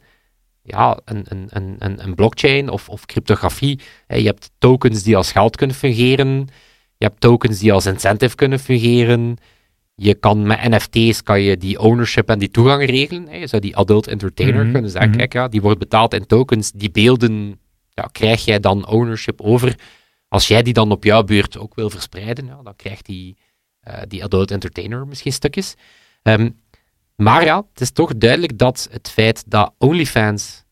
ja, 0.66 1.00
een, 1.06 1.26
een, 1.30 1.76
een, 1.80 2.04
een, 2.04 2.16
blockchain 2.16 2.70
of, 2.70 2.90
of 2.90 3.06
cryptografie. 3.06 3.80
Hè, 4.08 4.16
Je 4.16 4.26
hebt 4.26 4.52
tokens 4.58 5.04
die 5.04 5.18
als 5.18 5.32
geld 5.32 5.56
kunnen 5.56 5.76
fungeren. 5.76 6.48
Je 6.98 7.06
hebt 7.06 7.22
tokens 7.22 7.60
die 7.60 7.74
als 7.74 7.86
incentive 7.86 8.36
kunnen 8.36 8.60
fungeren. 8.60 9.38
Je 9.96 10.14
kan 10.14 10.48
met 10.48 10.70
NFT's 10.70 11.24
kan 11.24 11.42
je 11.42 11.58
die 11.58 11.80
ownership 11.80 12.30
en 12.30 12.40
die 12.40 12.52
toegang 12.52 12.86
regelen. 12.86 13.28
Hè. 13.28 13.36
Je 13.36 13.48
zou 13.48 13.62
die 13.62 13.76
adult 13.76 14.08
entertainer 14.08 14.64
Mhm, 14.64 14.72
kunnen 14.72 14.92
zeggen, 14.92 15.10
mhm. 15.10 15.20
kijk, 15.20 15.34
ja, 15.34 15.48
die 15.48 15.62
wordt 15.62 15.80
betaald 15.80 16.14
in 16.14 16.26
tokens. 16.26 16.72
Die 16.72 16.92
beelden 16.92 17.60
ja, 17.94 18.10
krijg 18.12 18.46
jij 18.46 18.60
dan 18.60 18.88
ownership 18.88 19.42
over. 19.42 19.76
Als 20.28 20.48
jij 20.48 20.62
die 20.62 20.74
dan 20.74 20.92
op 20.92 21.04
jouw 21.04 21.24
beurt 21.24 21.58
ook 21.58 21.76
wil 21.76 21.90
verspreiden, 21.90 22.46
ja, 22.46 22.60
dan 22.64 22.76
krijgt 22.76 23.06
die, 23.06 23.38
eh, 23.80 24.02
die 24.08 24.24
adult 24.24 24.52
entertainer 24.52 25.08
misschien 25.08 25.32
stukjes. 25.32 25.76
Ehm, 26.22 26.50
maar 27.16 27.44
ja, 27.44 27.58
het 27.72 27.82
is 27.82 27.92
toch 27.92 28.18
duidelijk 28.18 28.58
dat 28.58 28.88
het 28.92 29.10
feit 29.10 29.44
dat 29.48 29.74
OnlyFans 29.78 30.64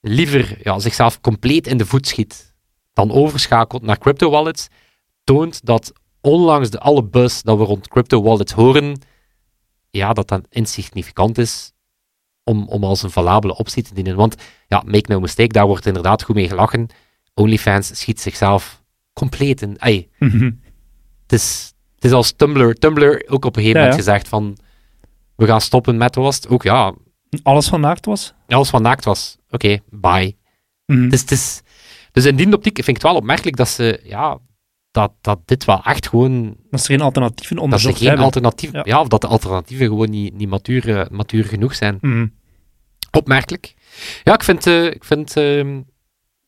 liever 0.00 0.58
ja, 0.62 0.78
zichzelf 0.78 1.20
compleet 1.20 1.66
in 1.66 1.76
de 1.76 1.86
voet 1.86 2.06
schiet 2.06 2.54
dan 2.92 3.10
overschakelt 3.12 3.82
naar 3.82 3.98
crypto 3.98 4.30
wallets, 4.30 4.68
toont 5.24 5.64
dat 5.64 5.92
ondanks 6.20 6.70
de 6.70 6.78
alle 6.80 7.04
buzz 7.04 7.42
dat 7.42 7.58
we 7.58 7.64
rond 7.64 7.88
crypto 7.88 8.22
wallets 8.22 8.52
horen, 8.52 9.00
ja, 9.90 10.12
dat 10.12 10.28
dat 10.28 10.46
insignificant 10.50 11.38
is 11.38 11.72
om, 12.44 12.68
om 12.68 12.84
als 12.84 13.02
een 13.02 13.10
valabele 13.10 13.56
optie 13.56 13.82
te 13.82 13.94
dienen. 13.94 14.16
Want 14.16 14.34
ja, 14.66 14.82
make 14.86 15.12
no 15.12 15.20
mistake, 15.20 15.48
daar 15.52 15.66
wordt 15.66 15.86
inderdaad 15.86 16.22
goed 16.22 16.34
mee 16.34 16.48
gelachen. 16.48 16.88
OnlyFans 17.34 18.00
schiet 18.00 18.20
zichzelf 18.20 18.82
compleet 19.12 19.62
in. 19.62 19.78
Ey, 19.78 20.08
Mhm. 20.18 20.50
het 21.22 21.32
is, 21.32 21.72
het 21.94 22.04
is 22.04 22.12
als 22.12 22.32
Tumblr. 22.32 22.74
Tumblr 22.74 23.24
ook 23.28 23.44
op 23.44 23.56
een 23.56 23.62
gegeven 23.62 23.80
Ja, 23.80 23.86
moment 23.86 24.04
ja. 24.04 24.12
gezegd 24.12 24.28
van 24.28 24.56
we 25.36 25.46
gaan 25.46 25.60
stoppen 25.60 25.96
met 25.96 26.14
was 26.14 26.36
het 26.36 26.48
ook 26.48 26.62
ja, 26.62 26.94
Alles 27.42 27.68
van 27.68 27.80
naakt 27.80 28.06
was. 28.06 28.32
alles 28.48 28.70
wat 28.70 28.82
naakt 28.82 29.04
was. 29.04 29.36
Oké, 29.50 29.78
bye. 29.90 30.36
Mhm. 30.86 31.10
Het 31.10 31.30
is, 31.30 31.62
dus 32.12 32.24
in 32.24 32.36
die 32.36 32.52
optiek 32.52 32.74
vind 32.74 32.88
ik 32.88 32.94
het 32.94 33.02
wel 33.02 33.14
opmerkelijk 33.14 33.56
dat 33.56 33.68
ze 33.68 34.00
ja, 34.04 34.38
dat, 34.90 35.12
dat 35.20 35.38
dit 35.44 35.64
wel 35.64 35.82
echt 35.84 36.08
gewoon 36.08 36.56
Dat 36.70 36.80
ze 36.80 36.86
geen 36.86 37.00
alternatieven 37.00 37.56
dat 37.56 37.64
ze 37.64 37.64
onderzocht 37.64 37.98
geen 37.98 38.18
alternatief 38.24 38.72
Ja. 38.72 38.82
ja. 38.84 39.00
of 39.00 39.08
dat 39.08 39.20
de 39.20 39.26
alternatieven 39.26 39.86
gewoon 39.86 40.10
niet, 40.10 40.34
niet 40.34 40.48
matuur, 40.48 40.98
eh, 40.98 41.10
matuur 41.10 41.44
genoeg 41.44 41.74
zijn. 41.74 41.98
Mhm. 42.00 42.26
Opmerkelijk. 43.10 43.74
Ja, 44.22 44.34
ik 44.34 44.42
vind, 44.42 44.66
eh, 44.66 44.84
ik 44.84 45.04
vind, 45.04 45.36
ehm, 45.36 45.76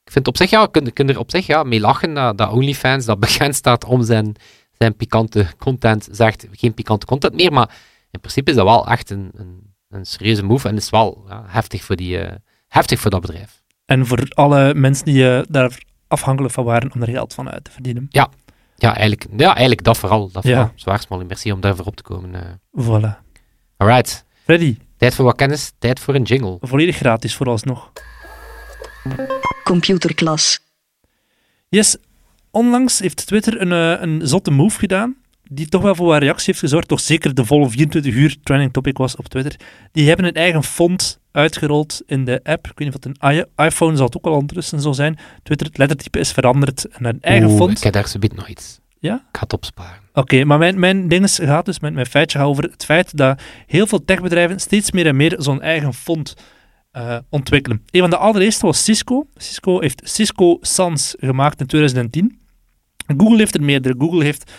ik 0.05 0.13
vind 0.13 0.29
op 0.29 0.37
zich, 0.37 0.51
ja, 0.51 0.67
kun, 0.67 0.93
kun 0.93 1.09
er 1.09 1.19
op 1.19 1.31
zich 1.31 1.47
ja, 1.47 1.63
mee 1.63 1.81
lachen 1.81 2.15
dat, 2.15 2.39
dat 2.39 2.51
OnlyFans, 2.51 3.05
dat 3.05 3.21
bekend 3.27 3.55
staat 3.55 3.85
om 3.85 4.03
zijn, 4.03 4.35
zijn 4.79 4.97
pikante 4.97 5.47
content, 5.59 6.09
zegt 6.11 6.47
geen 6.53 6.75
pikante 6.75 7.07
content 7.07 7.35
meer, 7.35 7.53
maar 7.53 7.75
in 8.17 8.21
principe 8.23 8.51
is 8.51 8.57
dat 8.57 8.65
wel 8.67 8.87
echt 8.87 9.11
een, 9.11 9.31
een, 9.35 9.75
een 9.89 10.05
serieuze 10.07 10.43
move 10.45 10.69
en 10.69 10.77
is 10.77 10.91
wel 10.91 11.25
ja, 11.29 11.45
heftig, 11.47 11.85
voor 11.85 11.97
die, 11.97 12.19
eh, 12.19 12.35
heftig 12.69 13.01
voor 13.01 13.11
dat 13.11 13.21
bedrijf. 13.21 13.63
En 13.85 14.07
voor 14.07 14.27
alle 14.35 14.75
mensen 14.75 15.05
die 15.05 15.31
eh, 15.37 15.43
daar 15.49 15.79
afhankelijk 16.09 16.55
van 16.55 16.65
waren 16.65 16.93
om 16.95 17.03
er 17.03 17.09
geld 17.09 17.35
van 17.35 17.51
uit 17.51 17.65
te 17.65 17.71
verdienen. 17.71 18.07
Ja, 18.11 18.29
eigenlijk, 18.79 19.27
ja, 19.37 19.51
eigenlijk 19.51 19.85
dat 19.85 19.99
vooral. 19.99 20.31
Dat 20.31 20.43
Ja. 20.43 20.51
vooral. 20.51 20.73
Zwaar 20.75 21.27
merci 21.27 21.53
om 21.53 21.61
daarvoor 21.61 21.87
op 21.87 21.97
te 21.97 22.03
komen. 22.03 22.35
eh. 22.35 22.85
Voilà. 22.85 23.25
Alright, 23.77 24.25
Freddy, 24.45 24.77
tijd 24.97 25.15
voor 25.15 25.25
wat 25.25 25.37
kennis, 25.37 25.73
tijd 25.79 26.01
voor 26.01 26.15
een 26.15 26.23
jingle. 26.23 26.57
volledig 26.61 26.97
gratis 26.97 27.35
vooralsnog. 27.37 27.93
Computerklas. 29.65 30.59
Yes, 31.69 31.97
onlangs 32.51 32.99
heeft 32.99 33.27
Twitter 33.27 33.61
een, 33.61 33.71
een 34.03 34.27
zotte 34.27 34.51
move 34.51 34.79
gedaan, 34.79 35.17
die 35.51 35.67
toch 35.69 35.83
wel 35.83 35.95
voor 35.95 36.07
wat 36.07 36.23
reactie 36.23 36.47
heeft 36.47 36.59
gezorgd, 36.59 36.89
toch 36.89 37.01
zeker 37.01 37.35
de 37.35 37.45
volle 37.45 37.69
24 37.71 38.15
uur 38.15 38.37
trending 38.43 38.73
topic 38.73 38.97
was 38.97 39.17
op 39.17 39.29
Twitter. 39.29 39.57
Die 39.93 40.07
hebben 40.09 40.27
een 40.27 40.35
eigen 40.35 40.63
font 40.63 41.21
uitgerold 41.33 42.03
in 42.07 42.25
de 42.25 42.41
app. 42.43 42.67
Ik 42.67 42.79
weet 42.79 42.89
niet 42.89 42.97
of 42.97 43.03
het 43.05 43.17
een 43.21 43.65
iPhone 43.67 43.97
zal 43.97 44.07
het 44.07 44.17
ook 44.17 44.27
al 44.27 44.33
ondertussen 44.33 44.81
zo 44.81 44.93
zijn. 44.93 45.19
Twitter, 45.43 45.67
het 45.67 45.79
lettertype 45.79 46.19
is 46.19 46.33
veranderd 46.33 46.89
en 46.89 47.05
een 47.05 47.19
eigen 47.21 47.49
Oeh, 47.49 47.57
font. 47.57 47.77
Ik 47.77 47.83
heb 47.85 47.93
daar 47.93 48.09
zo 48.09 48.19
nog 48.35 48.49
iets. 48.49 48.81
Ja? 48.99 49.15
Ik 49.15 49.21
ga 49.37 49.41
het 49.41 49.53
opsparen. 49.53 50.01
Oké, 50.13 50.45
maar 50.45 50.59
mijn, 50.59 50.79
mijn 50.79 51.09
ding 51.09 51.25
is- 51.25 51.39
gaat 51.43 51.65
dus, 51.65 51.81
mijn, 51.81 51.95
mijn 51.95 52.07
feitje 52.07 52.39
gaat 52.39 52.47
over 52.47 52.63
het 52.65 52.85
feit 52.85 53.17
dat 53.17 53.43
heel 53.67 53.87
veel 53.87 54.05
techbedrijven 54.05 54.61
steeds 54.61 54.91
meer 54.91 55.07
en 55.07 55.17
meer 55.17 55.35
zo'n 55.39 55.63
eigen 55.63 55.95
font 55.95 56.35
eh, 56.91 57.17
ontwikkelen. 57.29 57.83
Een 57.91 58.01
van 58.01 58.11
de 58.11 58.17
allereerste 58.17 58.67
was 58.67 58.85
Cisco. 58.85 59.27
Cisco 59.35 59.81
heeft 59.81 60.01
Cisco 60.05 60.59
Sans 60.61 61.15
gemaakt 61.19 61.61
in 61.61 61.67
2010. 61.67 62.39
Google 63.17 63.37
heeft 63.39 63.55
er 63.55 63.63
meerdere. 63.63 63.95
Google 63.99 64.25
heeft 64.25 64.53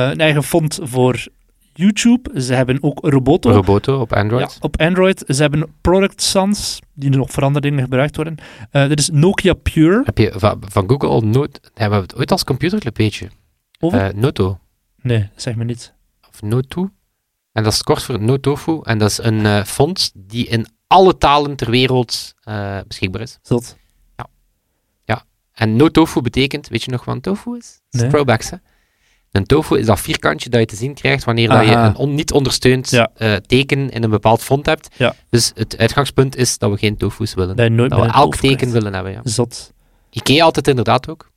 een 0.00 0.20
eigen 0.20 0.42
font 0.42 0.78
voor 0.82 1.26
YouTube. 1.72 2.40
Ze 2.40 2.54
hebben 2.54 2.82
ook 2.82 2.98
Roboto. 3.02 3.50
Roboto 3.50 4.00
op 4.00 4.10
Ja, 4.10 4.20
Android. 4.20 4.58
op 4.60 4.80
Android. 4.80 5.24
Ze 5.26 5.40
hebben 5.42 5.74
Product 5.80 6.22
Sans, 6.22 6.78
die 6.94 7.10
nog 7.10 7.30
voor 7.30 7.42
andere 7.42 7.60
dingen 7.66 7.82
gebruikt 7.82 8.16
worden. 8.16 8.36
Eh 8.70 8.90
er 8.90 8.98
is 8.98 9.10
Nokia 9.10 9.54
Pure. 9.54 10.02
Heb 10.04 10.18
je 10.18 10.32
van, 10.36 10.62
van 10.68 10.88
Google 10.88 11.08
al. 11.08 11.60
Hebben 11.74 11.98
we 11.98 12.04
het 12.04 12.16
ooit 12.16 12.32
als 12.32 12.44
je? 13.18 13.28
Over? 13.80 14.00
Eh, 14.00 14.14
Noto. 14.14 14.58
nee, 15.02 15.28
zeg 15.36 15.56
me 15.56 15.64
niet. 15.64 15.94
Of 16.28 16.42
Notu. 16.42 16.88
En 17.52 17.62
dat 17.62 17.72
is 17.72 17.82
kort 17.82 18.02
voor 18.02 18.22
Notofu. 18.22 18.80
En 18.82 18.98
dat 18.98 19.10
is 19.10 19.18
een 19.18 19.46
eh, 19.46 19.64
font 19.64 20.12
die 20.14 20.46
in 20.46 20.66
alle 20.86 21.18
talen 21.18 21.56
ter 21.56 21.70
wereld 21.70 22.34
eh, 22.40 22.78
beschikbaar 22.86 23.22
is. 23.22 23.38
Zot. 23.42 23.80
En 25.52 25.76
Notofu 25.76 26.20
betekent... 26.20 26.68
Weet 26.68 26.82
je 26.82 26.90
nog 26.90 27.04
wat 27.04 27.14
een 27.14 27.20
tofu 27.20 27.56
is? 27.56 27.80
Nee. 27.90 28.08
throwbacks, 28.08 28.50
hè? 28.50 28.56
Een 29.32 29.44
tofu 29.44 29.78
is 29.78 29.86
dat 29.86 30.00
vierkantje 30.00 30.50
dat 30.50 30.60
je 30.60 30.66
te 30.66 30.76
zien 30.76 30.94
krijgt 30.94 31.24
wanneer 31.24 31.48
dat 31.48 31.64
je 31.66 31.72
een 31.74 31.96
on- 31.96 32.14
niet 32.14 32.32
ondersteund 32.32 32.90
Ja. 32.90 33.10
eh, 33.14 33.34
teken 33.34 33.90
in 33.90 34.02
een 34.02 34.10
bepaald 34.10 34.42
font 34.42 34.66
hebt. 34.66 34.88
Ja. 34.96 35.14
Dus 35.30 35.52
het 35.54 35.78
uitgangspunt 35.78 36.36
is 36.36 36.58
dat 36.58 36.70
we 36.70 36.76
geen 36.76 36.96
tofu's 36.96 37.34
willen. 37.34 37.56
Dat 37.56 37.68
we 38.00 38.06
elk 38.06 38.34
teken 38.36 38.56
krijgt. 38.56 38.72
willen 38.74 38.94
hebben, 38.94 39.12
ja. 39.12 39.20
Zot. 39.24 39.72
Ikea 40.10 40.44
had 40.44 40.56
het 40.56 40.68
inderdaad 40.68 41.08
ook. 41.08 41.30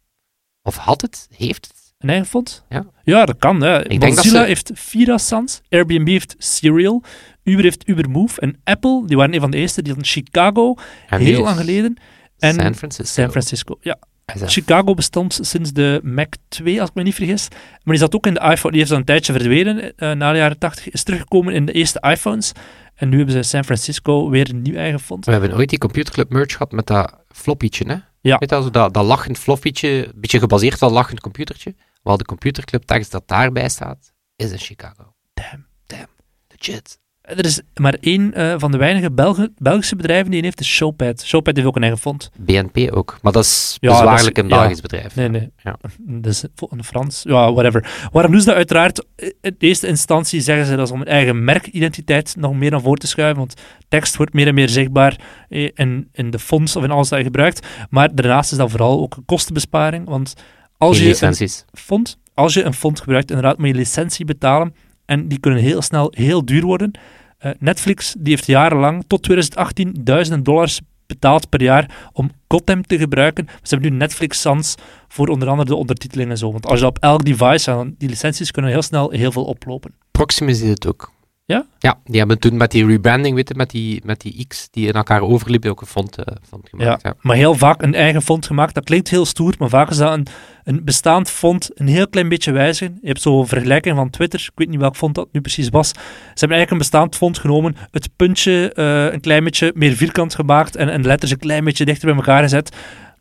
Of 0.63 0.75
had 0.77 1.01
het? 1.01 1.27
Heeft 1.38 1.65
het? 1.67 1.93
Een 1.99 2.10
eigen 2.10 2.27
font? 2.27 2.63
Ja. 2.69 2.86
Ja, 3.03 3.25
dat 3.25 3.38
kan. 3.38 3.62
Hè. 3.62 3.81
Mozilla 3.97 4.21
ze- 4.21 4.38
heeft 4.45 4.71
Fira 4.75 5.17
Sans, 5.17 5.62
Airbnb 5.69 6.08
heeft 6.08 6.36
Serial, 6.38 7.03
Uber 7.43 7.63
heeft 7.63 7.88
Ubermove 7.88 8.41
en 8.41 8.60
Apple, 8.63 9.03
die 9.05 9.17
waren 9.17 9.34
een 9.34 9.39
van 9.39 9.51
de 9.51 9.58
eerste, 9.58 9.81
die 9.81 9.93
hadden 9.93 10.12
Chicago, 10.12 10.75
En 11.10 11.19
heel 11.19 11.41
lang 11.43 11.58
geleden. 11.58 11.97
En 12.39 12.53
San 12.53 12.75
Francisco. 12.75 13.21
San 13.21 13.29
Francisco, 13.31 13.77
ja. 13.81 13.97
Chicago 14.25 14.93
bestond 14.93 15.39
sinds 15.41 15.73
de 15.73 15.99
Mac 16.03 16.33
2, 16.47 16.79
als 16.79 16.89
ik 16.89 16.95
me 16.95 17.03
niet 17.03 17.15
vergis. 17.15 17.47
Maar 17.49 17.93
die 17.93 17.97
zat 17.97 18.15
ook 18.15 18.27
in 18.27 18.33
de 18.33 18.39
iPhone. 18.39 18.69
Die 18.69 18.77
heeft 18.77 18.89
dan 18.89 18.99
een 18.99 19.05
tijdje 19.05 19.33
verdwenen 19.33 19.97
eh, 19.97 20.11
na 20.11 20.31
de 20.31 20.38
jaren 20.38 20.57
80. 20.57 20.89
Is 20.89 21.03
teruggekomen 21.03 21.53
in 21.53 21.65
de 21.65 21.71
eerste 21.71 21.99
iPhones. 21.99 22.51
En 22.95 23.09
nu 23.09 23.17
hebben 23.17 23.35
ze 23.35 23.49
San 23.49 23.63
Francisco 23.63 24.29
weer 24.29 24.49
een 24.49 24.61
nieuw 24.61 24.75
eigen 24.75 24.99
font. 24.99 25.25
We 25.25 25.31
hebben 25.31 25.55
ooit 25.55 25.69
die 25.69 25.79
computerclub 25.79 26.29
merch 26.29 26.51
gehad 26.51 26.71
met 26.71 26.88
dat 26.88 27.15
floppietje, 27.27 27.85
hè? 27.88 27.97
Ja. 28.21 28.38
Weet 28.38 28.49
je, 28.49 28.71
dat, 28.71 28.93
dat 28.93 29.05
lachend 29.05 29.39
floppietje, 29.39 30.05
een 30.05 30.11
beetje 30.15 30.39
gebaseerd 30.39 30.73
op 30.73 30.79
dat 30.79 30.91
lachend 30.91 31.19
computertje. 31.19 31.75
Wel, 32.03 32.17
de 32.17 32.25
computerclub 32.25 32.83
tekst 32.83 33.11
dat 33.11 33.27
daarbij 33.27 33.69
staat, 33.69 34.13
is 34.35 34.51
in 34.51 34.57
Chicago. 34.57 35.13
Damn. 35.33 35.65
Damn. 35.85 36.07
Legit. 36.47 36.99
Er 37.25 37.45
is 37.45 37.61
maar 37.75 37.93
één 37.99 38.33
eh, 38.33 38.53
van 38.57 38.71
de 38.71 38.77
weinige 38.77 39.11
Belge- 39.11 39.51
Belgische 39.57 39.95
bedrijven 39.95 40.29
die 40.29 40.39
een 40.39 40.45
heeft, 40.45 40.59
is 40.59 40.67
Showpad. 40.67 41.23
Showpad 41.25 41.55
heeft 41.55 41.67
ook 41.67 41.75
een 41.75 41.81
eigen 41.81 41.99
font. 41.99 42.31
BNP 42.38 42.91
ook. 42.91 43.17
Maar 43.21 43.31
dat 43.31 43.43
is 43.43 43.77
Ja, 43.79 43.89
bezwaarlijk 43.89 44.35
dat 44.35 44.38
is- 44.38 44.43
een 44.43 44.49
ja. 44.57 44.59
Belgisch 44.61 44.81
bedrijf. 44.81 45.15
Nee, 45.15 45.29
nee. 45.29 45.51
Ja. 45.63 45.77
Dus 46.05 46.43
een 46.69 46.83
Frans. 46.83 47.23
Ja, 47.23 47.53
whatever. 47.53 48.07
Waarom 48.11 48.31
doen 48.31 48.39
ze 48.41 48.45
dat? 48.47 48.55
Uiteraard, 48.55 49.05
in 49.41 49.55
eerste 49.59 49.88
instantie 49.88 50.41
zeggen 50.41 50.65
ze 50.65 50.75
dat 50.75 50.85
is 50.88 50.91
om 50.93 50.97
hun 50.99 51.07
eigen 51.07 51.43
merkidentiteit 51.43 52.35
nog 52.38 52.53
meer 52.53 52.71
naar 52.71 52.81
voren 52.81 52.99
te 52.99 53.07
schuiven, 53.07 53.38
want 53.38 53.53
tekst 53.88 54.15
wordt 54.17 54.33
meer 54.33 54.47
en 54.47 54.53
meer 54.53 54.69
zichtbaar 54.69 55.19
eh, 55.49 55.69
in, 55.73 56.07
in 56.11 56.29
de 56.31 56.39
fonts 56.39 56.75
of 56.75 56.83
in 56.83 56.91
alles 56.91 57.09
dat 57.09 57.17
je 57.19 57.25
gebruikt. 57.25 57.67
Maar 57.89 58.15
daarnaast 58.15 58.51
is 58.51 58.57
dat 58.57 58.69
vooral 58.71 59.01
ook 59.01 59.15
een 59.15 59.25
kostenbesparing, 59.25 60.07
want 60.07 60.33
als 60.77 60.95
Geen 60.97 61.05
je 61.05 61.11
licenties. 61.11 61.65
een 61.71 61.79
font, 61.79 62.17
als 62.33 62.53
je 62.53 62.63
een 62.63 62.73
font 62.73 62.99
gebruikt, 62.99 63.29
inderdaad 63.29 63.57
moet 63.57 63.67
je 63.67 63.73
licentie 63.73 64.25
betalen 64.25 64.75
en 65.05 65.27
die 65.27 65.39
kunnen 65.39 65.59
heel 65.59 65.81
snel 65.81 66.13
heel 66.15 66.45
duur 66.45 66.63
worden. 66.63 66.91
Eh, 67.37 67.51
Netflix 67.59 68.15
die 68.17 68.33
heeft 68.33 68.45
jarenlang, 68.45 69.03
tot 69.07 69.23
2018, 69.23 69.95
duizenden 69.99 70.43
dollars 70.43 70.81
betaald 71.07 71.49
per 71.49 71.61
jaar 71.61 72.09
om 72.13 72.31
Gotham 72.47 72.83
te 72.83 72.97
gebruiken. 72.97 73.47
Ze 73.47 73.73
hebben 73.75 73.91
nu 73.91 73.97
Netflix 73.97 74.41
Sans 74.41 74.75
voor 75.07 75.27
onder 75.27 75.47
andere 75.47 75.69
de 75.69 75.75
ondertiteling 75.75 76.29
en 76.29 76.37
zo. 76.37 76.51
Want 76.51 76.65
als 76.65 76.79
je 76.79 76.85
op 76.85 76.97
elk 76.99 77.25
device, 77.25 77.93
die 77.97 78.09
licenties 78.09 78.51
kunnen 78.51 78.71
heel 78.71 78.81
snel 78.81 79.11
heel 79.11 79.31
veel 79.31 79.45
oplopen. 79.45 79.93
Proximus 80.11 80.59
deed 80.59 80.69
het 80.69 80.87
ook. 80.87 81.13
Ja? 81.47 81.65
Ja, 81.79 81.99
die 82.03 82.17
hebben 82.17 82.39
toen 82.39 82.58
met 82.58 82.71
die 82.71 82.86
rebranding, 82.86 83.36
weet 83.36 83.47
je, 83.47 83.55
met 83.55 83.69
die, 83.69 84.01
met 84.05 84.21
die 84.21 84.45
X 84.47 84.67
die 84.71 84.88
in 84.88 84.93
elkaar 84.93 85.21
overliepen, 85.21 85.69
ook 85.69 85.81
een 85.81 85.88
font, 85.88 86.15
eh, 86.15 86.36
font 86.49 86.69
gemaakt. 86.69 87.01
Ja. 87.01 87.13
Maar 87.21 87.36
heel 87.36 87.53
vaak 87.53 87.81
een 87.81 87.93
eigen 87.93 88.21
font 88.21 88.45
gemaakt. 88.45 88.73
Dat 88.73 88.84
klinkt 88.84 89.10
heel 89.10 89.25
stoer, 89.25 89.55
maar 89.60 89.69
vaak 89.69 89.89
is 89.89 89.97
dat 89.97 90.13
een, 90.13 90.27
een 90.63 90.84
bestaand 90.84 91.29
font 91.29 91.69
een 91.73 91.88
heel 91.88 92.08
klein 92.08 92.29
beetje 92.29 92.51
wijzigen. 92.51 92.97
Je 93.01 93.08
hebt 93.08 93.21
zo'n 93.21 93.47
vergelijking 93.47 93.95
van 93.95 94.10
Twitter. 94.10 94.39
Ik 94.39 94.51
weet 94.55 94.69
niet 94.69 94.79
welk 94.79 94.95
font 94.95 95.15
dat 95.15 95.27
nu 95.31 95.41
precies 95.41 95.69
was. 95.69 95.89
Ze 95.89 95.95
hebben 96.29 96.58
eigenlijk 96.58 96.71
een 96.71 96.77
bestaand 96.77 97.15
font 97.15 97.39
genomen, 97.39 97.75
het 97.91 98.10
puntje 98.15 98.73
eh, 98.73 99.13
een 99.13 99.21
klein 99.21 99.43
beetje 99.43 99.71
meer 99.75 99.93
vierkant 99.93 100.36
gemaakt 100.36 100.75
en, 100.75 100.89
en 100.89 101.01
de 101.01 101.08
letters 101.08 101.31
een 101.31 101.38
klein 101.38 101.63
beetje 101.63 101.86
dichter 101.86 102.08
bij 102.08 102.15
elkaar 102.15 102.41
gezet. 102.41 102.75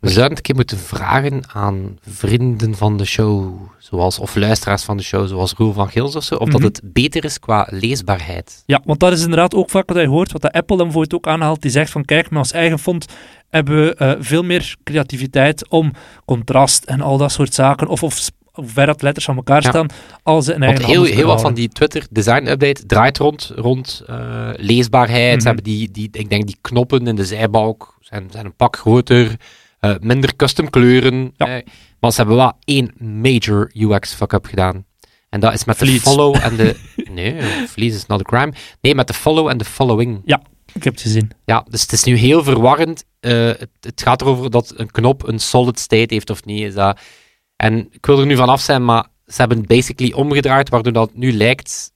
We 0.05 0.11
zouden 0.11 0.37
het 0.37 0.37
een 0.37 0.43
keer 0.43 0.55
moeten 0.55 0.77
vragen 0.87 1.43
aan 1.53 1.97
vrienden 2.09 2.75
van 2.75 2.97
de 2.97 3.05
show, 3.05 3.53
zoals, 3.77 4.19
of 4.19 4.35
luisteraars 4.35 4.83
van 4.83 4.97
de 4.97 5.03
show, 5.03 5.27
zoals 5.27 5.53
Roel 5.53 5.73
van 5.73 5.89
Gils 5.89 6.15
of 6.15 6.23
zo, 6.23 6.35
of 6.35 6.47
Mhm. 6.47 6.51
dat 6.51 6.61
het 6.61 6.81
beter 6.83 7.23
is 7.23 7.39
qua 7.39 7.67
leesbaarheid. 7.69 8.63
Ja, 8.65 8.81
want 8.85 8.99
dat 8.99 9.11
is 9.11 9.21
inderdaad 9.21 9.55
ook 9.55 9.69
vaak 9.69 9.87
wat 9.87 10.01
je 10.01 10.07
hoort, 10.07 10.31
wat 10.31 10.41
dat 10.41 10.51
Apple 10.51 10.77
dan 10.77 10.85
bijvoorbeeld 10.85 11.13
ook 11.25 11.33
aanhaalt. 11.33 11.61
Die 11.61 11.71
zegt 11.71 11.91
van, 11.91 12.05
kijk, 12.05 12.29
met 12.29 12.39
ons 12.39 12.51
eigen 12.51 12.79
font 12.79 13.05
hebben 13.49 13.85
we 13.85 13.95
eh, 13.95 14.11
veel 14.19 14.43
meer 14.43 14.75
creativiteit 14.83 15.69
om 15.69 15.91
contrast 16.25 16.83
en 16.83 17.01
al 17.01 17.17
dat 17.17 17.31
soort 17.31 17.53
zaken, 17.53 17.87
of, 17.87 18.03
of 18.03 18.29
ver 18.53 18.85
dat 18.85 19.01
letters 19.01 19.25
van 19.25 19.35
elkaar 19.35 19.63
Ja. 19.63 19.69
staan, 19.69 19.87
als 20.23 20.45
ze 20.45 20.53
een 20.53 20.63
eigen 20.63 20.85
heel, 20.85 21.03
heel 21.03 21.27
wat 21.27 21.41
van 21.41 21.53
die 21.53 21.69
Twitter 21.69 22.05
design 22.09 22.47
update 22.47 22.85
draait 22.85 23.17
rond, 23.17 23.51
rond 23.55 24.03
eh, 24.07 24.49
leesbaarheid. 24.55 25.31
Mhm. 25.31 25.39
Ze 25.39 25.45
hebben 25.47 25.63
die, 25.63 25.91
die, 25.91 26.09
ik 26.11 26.29
denk 26.29 26.45
die 26.45 26.57
knoppen 26.61 27.07
in 27.07 27.15
de 27.15 27.25
zijbalk 27.25 27.97
zijn, 28.01 28.27
zijn 28.31 28.45
een 28.45 28.55
pak 28.55 28.77
groter, 28.77 29.35
eh, 29.89 29.95
minder 29.99 30.35
custom 30.35 30.69
kleuren. 30.69 31.33
Ja. 31.37 31.47
eh, 31.57 31.65
maar 31.99 32.11
ze 32.11 32.17
hebben 32.17 32.35
wel 32.35 32.53
één 32.63 32.93
major 33.21 33.71
UX 33.73 34.13
fuck-up 34.13 34.45
gedaan. 34.45 34.85
En 35.29 35.39
dat 35.39 35.53
is 35.53 35.63
met 35.65 35.79
de 35.79 35.99
follow 35.99 36.35
en 36.41 36.55
de... 36.55 36.75
Nee, 37.11 37.41
fleece 37.67 37.95
is 37.95 38.05
not 38.05 38.19
a 38.19 38.23
crime. 38.23 38.53
Nee, 38.81 38.95
met 38.95 39.07
de 39.07 39.13
follow 39.13 39.47
en 39.47 39.57
de 39.57 39.65
following. 39.65 40.21
Ik 40.73 40.83
heb 40.83 40.93
het 40.93 41.01
gezien. 41.01 41.31
Ja, 41.45 41.65
dus 41.69 41.81
het 41.81 41.91
is 41.91 42.03
nu 42.03 42.15
heel 42.15 42.43
verwarrend. 42.43 43.05
Eh, 43.19 43.31
het, 43.47 43.69
het 43.79 44.01
gaat 44.01 44.21
erover 44.21 44.49
dat 44.51 44.73
een 44.77 44.91
knop 44.91 45.27
een 45.27 45.39
solid 45.39 45.79
state 45.79 46.13
heeft 46.13 46.29
of 46.29 46.45
niet. 46.45 46.61
Is 46.61 46.73
dat... 46.73 46.99
En 47.55 47.87
ik 47.91 48.05
wil 48.05 48.19
er 48.19 48.25
nu 48.25 48.35
vanaf 48.35 48.61
zijn, 48.61 48.85
maar 48.85 49.07
ze 49.25 49.35
hebben 49.35 49.57
het 49.57 49.67
basically 49.67 50.13
omgedraaid, 50.13 50.69
waardoor 50.69 50.93
dat 50.93 51.13
nu 51.15 51.31
lijkt 51.33 51.91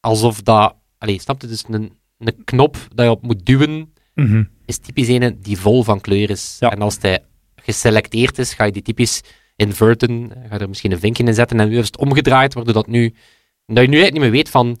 alsof 0.00 0.42
dat... 0.42 0.74
Allee, 0.98 1.20
snap 1.20 1.40
je? 1.40 1.46
Dus 1.46 1.64
een, 1.68 1.92
een 2.18 2.44
knop 2.44 2.76
dat 2.94 3.04
je 3.04 3.10
op 3.10 3.22
moet 3.22 3.46
duwen, 3.46 3.92
Mhm. 4.14 4.44
is 4.66 4.78
typisch 4.78 5.08
een 5.08 5.38
die 5.42 5.58
vol 5.58 5.82
van 5.82 6.00
kleur 6.00 6.30
is. 6.30 6.56
Ja. 6.60 6.70
En 6.70 6.80
als 6.82 6.96
hij 7.00 7.24
geselecteerd 7.72 8.38
is, 8.38 8.54
ga 8.54 8.64
je 8.64 8.72
die 8.72 8.82
typisch 8.82 9.20
inverten, 9.56 10.32
ga 10.48 10.54
je 10.54 10.60
er 10.60 10.68
misschien 10.68 10.92
een 10.92 10.98
vinkje 10.98 11.24
in 11.24 11.34
zetten, 11.34 11.60
en 11.60 11.68
nu 11.68 11.78
is 11.78 11.86
het 11.86 11.98
omgedraaid, 11.98 12.54
waardoor 12.54 12.74
dat 12.74 12.86
nu... 12.86 13.14
Dat 13.66 13.84
je 13.84 13.90
nu 13.90 13.98
eigenlijk 13.98 14.12
niet 14.12 14.22
meer 14.22 14.30
weet 14.30 14.50
van, 14.50 14.78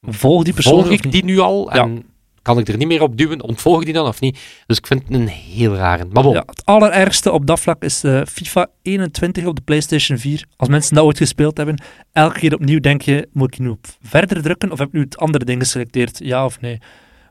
Volg 0.00 0.44
die 0.44 0.54
persoon 0.54 0.80
volg 0.80 0.90
ik 0.90 1.12
die 1.12 1.24
nu 1.24 1.38
al? 1.38 1.74
Ja. 1.74 1.82
En 1.82 2.04
kan 2.42 2.58
ik 2.58 2.68
er 2.68 2.76
niet 2.76 2.88
meer 2.88 3.02
op 3.02 3.16
duwen? 3.16 3.42
Ontvolg 3.42 3.78
ik 3.78 3.84
die 3.84 3.94
dan 3.94 4.06
of 4.06 4.20
niet? 4.20 4.38
Dus 4.66 4.76
ik 4.76 4.86
vind 4.86 5.02
het 5.02 5.14
een 5.14 5.28
heel 5.28 5.74
rare. 5.74 6.04
Maar 6.12 6.22
bon, 6.22 6.32
Ja, 6.32 6.42
het 6.46 6.64
allerergste 6.64 7.32
op 7.32 7.46
dat 7.46 7.60
vlak 7.60 7.82
is 7.82 8.04
eh, 8.04 8.20
FIFA 8.24 8.66
21 8.82 9.46
op 9.46 9.56
de 9.56 9.62
PlayStation 9.62 10.18
4. 10.18 10.44
Als 10.56 10.68
mensen 10.68 10.94
dat 10.94 11.04
ooit 11.04 11.16
gespeeld 11.16 11.56
hebben, 11.56 11.82
elke 12.12 12.38
keer 12.38 12.54
opnieuw 12.54 12.80
denk 12.80 13.02
je, 13.02 13.28
moet 13.32 13.54
ik 13.54 13.58
nu 13.60 13.68
op 13.68 13.86
verder 14.02 14.42
drukken 14.42 14.72
of 14.72 14.78
heb 14.78 14.88
ik 14.88 14.94
nu 14.94 15.00
het 15.00 15.18
andere 15.18 15.44
ding 15.44 15.60
geselecteerd? 15.60 16.18
Ja 16.18 16.44
of 16.44 16.60
nee? 16.60 16.78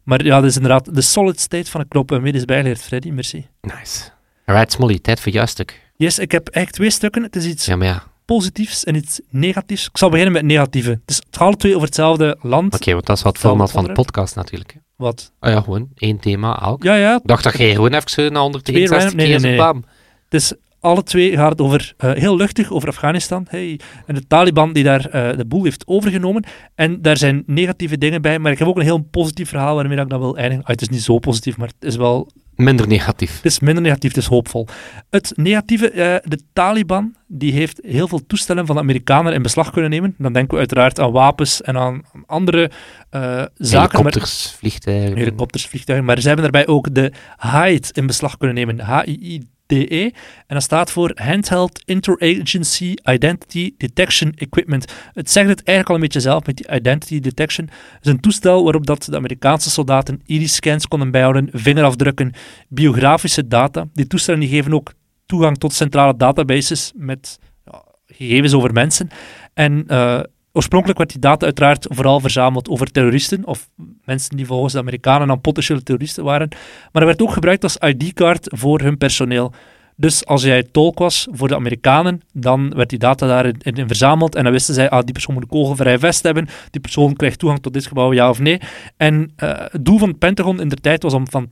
Maar 0.04 0.24
ja, 0.24 0.36
dat 0.36 0.50
is 0.50 0.56
inderdaad 0.56 0.96
de 0.96 1.02
solid 1.02 1.40
state 1.40 1.72
van 1.72 1.82
een 1.82 1.88
knop. 1.88 2.12
En 2.12 2.26
is 2.26 2.46
bijgeleerd, 2.46 2.82
Freddy, 2.82 3.10
merci. 3.10 3.48
nice. 3.62 4.16
Alright, 4.50 4.72
Smolly, 4.72 5.00
tijd 5.00 5.20
voor 5.20 5.32
jouw 5.32 5.46
stuk. 5.46 5.82
Yes, 5.96 6.20
ik 6.20 6.32
heb 6.32 6.48
eigenlijk 6.48 6.76
twee 6.76 6.90
stukken. 6.90 7.24
Het 7.24 7.36
is 7.36 7.46
iets 7.46 7.66
Ja, 7.66 7.76
maar 7.76 7.88
ja. 7.88 8.04
positiefs 8.26 8.84
en 8.84 8.96
iets 8.96 9.22
negatiefs. 9.30 9.86
Ik 9.88 9.98
zal 9.98 10.10
beginnen 10.10 10.34
met 10.34 10.42
het 10.42 10.52
negatieve. 10.52 10.90
Het, 10.90 11.00
is, 11.06 11.16
het 11.30 11.38
alle 11.38 11.56
twee 11.56 11.74
over 11.76 11.86
hetzelfde 11.88 12.38
land. 12.42 12.74
Oké, 12.76 12.94
want 12.94 13.06
dat 13.06 13.18
is 13.18 13.24
wat 13.24 13.38
format 13.38 13.72
van 13.72 13.84
de 13.84 13.92
podcast 13.92 14.36
natuurlijk. 14.36 14.74
hè. 14.74 14.80
Wat? 14.96 15.32
Ah 15.40 15.52
ja, 15.52 15.62
gewoon 15.62 15.88
één 15.96 16.20
thema 16.20 16.62
elk. 16.62 16.84
Ja, 16.84 16.96
ja, 16.96 17.16
Ik 17.16 17.22
dacht 17.28 17.44
dat 17.44 17.58
jij 17.58 17.72
gewoon 17.76 17.94
even 17.94 18.10
zo 18.10 18.30
na 18.30 18.40
163 18.40 18.98
random- 19.00 19.18
nee, 19.18 19.28
keer 19.28 19.40
nee, 19.42 19.50
nee. 19.50 19.60
bam. 19.60 19.84
Dus 20.30 20.54
alle 20.80 21.04
twee 21.04 21.36
gaat 21.36 21.50
het 21.52 21.62
over, 21.62 21.94
eh, 21.98 22.12
heel 22.14 22.36
luchtig 22.36 22.72
over 22.72 22.88
Afghanistan. 22.90 23.46
Hey, 23.50 23.80
en 24.06 24.16
de 24.16 24.28
Taliban 24.28 24.74
die 24.74 24.84
daar 24.84 25.06
eh, 25.06 25.38
de 25.38 25.46
boel 25.46 25.64
heeft 25.64 25.88
overgenomen. 25.88 26.44
En 26.76 27.02
daar 27.02 27.18
zijn 27.18 27.44
negatieve 27.46 27.98
dingen 27.98 28.22
bij. 28.22 28.40
Maar 28.40 28.52
ik 28.52 28.60
heb 28.60 28.68
ook 28.68 28.78
een 28.78 28.84
heel 28.84 29.08
positief 29.12 29.50
verhaal 29.50 29.76
waarmee 29.76 29.98
ik 29.98 30.10
dat 30.10 30.20
wil 30.20 30.38
eindigen. 30.38 30.64
Ah, 30.64 30.70
het 30.70 30.82
is 30.82 30.90
niet 30.90 31.04
zo 31.04 31.20
positief, 31.20 31.58
maar 31.58 31.68
het 31.80 31.90
is 31.90 31.96
wel 31.96 32.32
Minder 32.58 32.88
negatief. 32.88 33.36
het 33.36 33.46
is 33.46 33.60
minder 33.60 33.84
negatief, 33.84 34.10
het 34.14 34.22
is 34.22 34.28
hoopvol. 34.30 34.68
Het 35.10 35.32
negatieve, 35.36 35.90
eh, 35.90 36.16
de 36.24 36.40
Taliban, 36.54 37.16
die 37.28 37.52
heeft 37.54 37.80
heel 37.84 38.08
veel 38.08 38.26
toestellen 38.28 38.66
van 38.66 38.76
de 38.76 38.82
Amerikanen 38.82 39.34
in 39.34 39.42
beslag 39.42 39.72
kunnen 39.72 39.90
nemen. 39.90 40.16
Dan 40.18 40.34
denken 40.34 40.52
we 40.54 40.58
uiteraard 40.60 41.00
aan 41.00 41.12
wapens 41.12 41.62
en 41.62 41.78
aan 41.78 42.02
andere 42.26 42.72
eh, 43.10 43.22
zaken. 43.22 43.50
maar- 43.58 43.80
Helikopters, 43.90 44.56
vliegtuigen. 44.58 45.18
helikopters, 45.18 45.66
vliegtuigen. 45.68 46.08
Maar 46.08 46.20
ze 46.22 46.28
hebben 46.28 46.52
daarbij 46.52 46.74
ook 46.74 46.94
de 46.96 47.12
HIDE 47.38 47.88
in 47.92 48.08
beslag 48.08 48.38
kunnen 48.38 48.56
nemen. 48.56 48.80
H-I-I-D-E. 48.80 49.56
E. 49.76 50.04
En 50.04 50.14
dat 50.48 50.64
staat 50.64 50.92
voor 50.92 51.12
Handheld 51.16 51.82
Interagency 51.86 52.94
Identity 53.04 53.74
Detection 53.78 54.34
Equipment. 54.36 54.94
Het 55.14 55.32
zegt 55.32 55.50
het 55.50 55.64
eigenlijk 55.64 55.90
al 55.90 55.96
een 55.96 56.02
beetje 56.02 56.20
zelf 56.20 56.46
met 56.46 56.58
die 56.58 56.72
Identity 56.76 57.20
Detection. 57.20 57.70
Het 57.94 58.06
is 58.06 58.12
een 58.12 58.20
toestel 58.20 58.64
waarop 58.64 58.86
dat 58.86 59.04
de 59.04 59.16
Amerikaanse 59.16 59.70
soldaten 59.70 60.22
iris-scans 60.26 60.88
konden 60.88 61.12
bijhouden, 61.12 61.50
vingerafdrukken, 61.52 62.34
biografische 62.70 63.48
data. 63.48 63.88
Die 63.94 64.08
toestellen 64.08 64.40
die 64.40 64.50
geven 64.50 64.74
ook 64.74 64.94
toegang 65.26 65.58
tot 65.58 65.74
centrale 65.74 66.18
databases 66.18 66.92
met 66.96 67.40
ja, 67.66 67.84
gegevens 68.06 68.54
over 68.54 68.74
mensen. 68.74 69.10
En 69.54 69.84
eh, 69.88 70.20
oorspronkelijk 70.58 70.98
werd 70.98 71.12
die 71.12 71.22
data 71.22 71.46
uiteraard 71.46 71.88
vooral 71.90 72.20
verzameld 72.20 72.70
over 72.70 72.92
terroristen 72.92 73.46
of 73.46 73.70
mensen 74.06 74.38
die 74.38 74.46
volgens 74.46 74.74
de 74.74 74.80
Amerikanen 74.80 75.28
dan 75.28 75.42
potentiële 75.42 75.84
terroristen 75.84 76.24
waren. 76.24 76.50
Maar 76.92 77.02
het 77.02 77.04
werd 77.04 77.22
ook 77.22 77.32
gebruikt 77.32 77.64
als 77.64 77.78
ID-kaart 77.78 78.48
voor 78.56 78.82
hun 78.82 78.98
personeel. 78.98 79.54
Dus 80.00 80.26
als 80.26 80.44
jij 80.44 80.64
tolk 80.64 81.00
was 81.00 81.28
voor 81.32 81.48
de 81.48 81.56
Amerikanen, 81.56 82.22
dan 82.34 82.74
werd 82.76 82.90
die 82.90 83.00
data 83.00 83.28
daarin 83.28 83.56
in, 83.62 83.88
verzameld. 83.88 84.36
En 84.36 84.44
dan 84.44 84.52
wisten 84.52 84.74
zij, 84.74 84.90
ah, 84.90 85.04
die 85.04 85.12
persoon 85.14 85.34
moet 85.34 85.44
een 85.44 85.50
kogelvrij 85.50 86.00
vest 86.00 86.24
hebben. 86.24 86.48
Die 86.72 86.82
persoon 86.82 87.16
krijgt 87.16 87.40
toegang 87.40 87.62
tot 87.62 87.74
dit 87.74 87.86
gebouw, 87.88 88.14
ja 88.14 88.30
of 88.30 88.40
nee. 88.40 88.60
En 88.98 89.32
eh, 89.36 89.50
het 89.72 89.86
doel 89.86 89.98
van 89.98 90.10
het 90.10 90.20
Pentagon 90.20 90.62
in 90.62 90.68
de 90.68 90.76
tijd 90.76 91.04
was 91.04 91.14
om 91.14 91.30
van 91.30 91.48
80% 91.48 91.50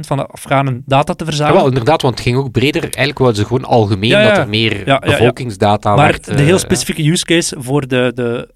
van 0.00 0.16
de 0.16 0.26
Afghanen 0.26 0.82
data 0.86 1.12
te 1.14 1.24
Ja, 1.24 1.30
verzamelen. 1.30 1.58
wel, 1.60 1.68
inderdaad, 1.68 2.02
want 2.02 2.14
het 2.14 2.22
ging 2.22 2.36
ook 2.36 2.50
breder. 2.50 2.82
Eigenlijk 2.82 3.18
wilden 3.18 3.36
ze 3.36 3.44
gewoon 3.44 3.64
algemeen 3.64 4.10
Ja, 4.10 4.20
ja. 4.20 4.28
dat 4.28 4.36
er 4.38 4.48
meer 4.48 4.72
Ja, 4.78 4.82
ja, 4.86 4.92
ja. 5.04 5.10
bevolkingsdata 5.10 5.94
Maar 5.94 6.10
werd. 6.10 6.24
de 6.24 6.32
eh, 6.32 6.38
heel 6.44 6.58
specifieke 6.58 7.10
use 7.10 7.24
case 7.24 7.56
voor 7.58 7.88
de, 7.88 8.12
de 8.14 8.48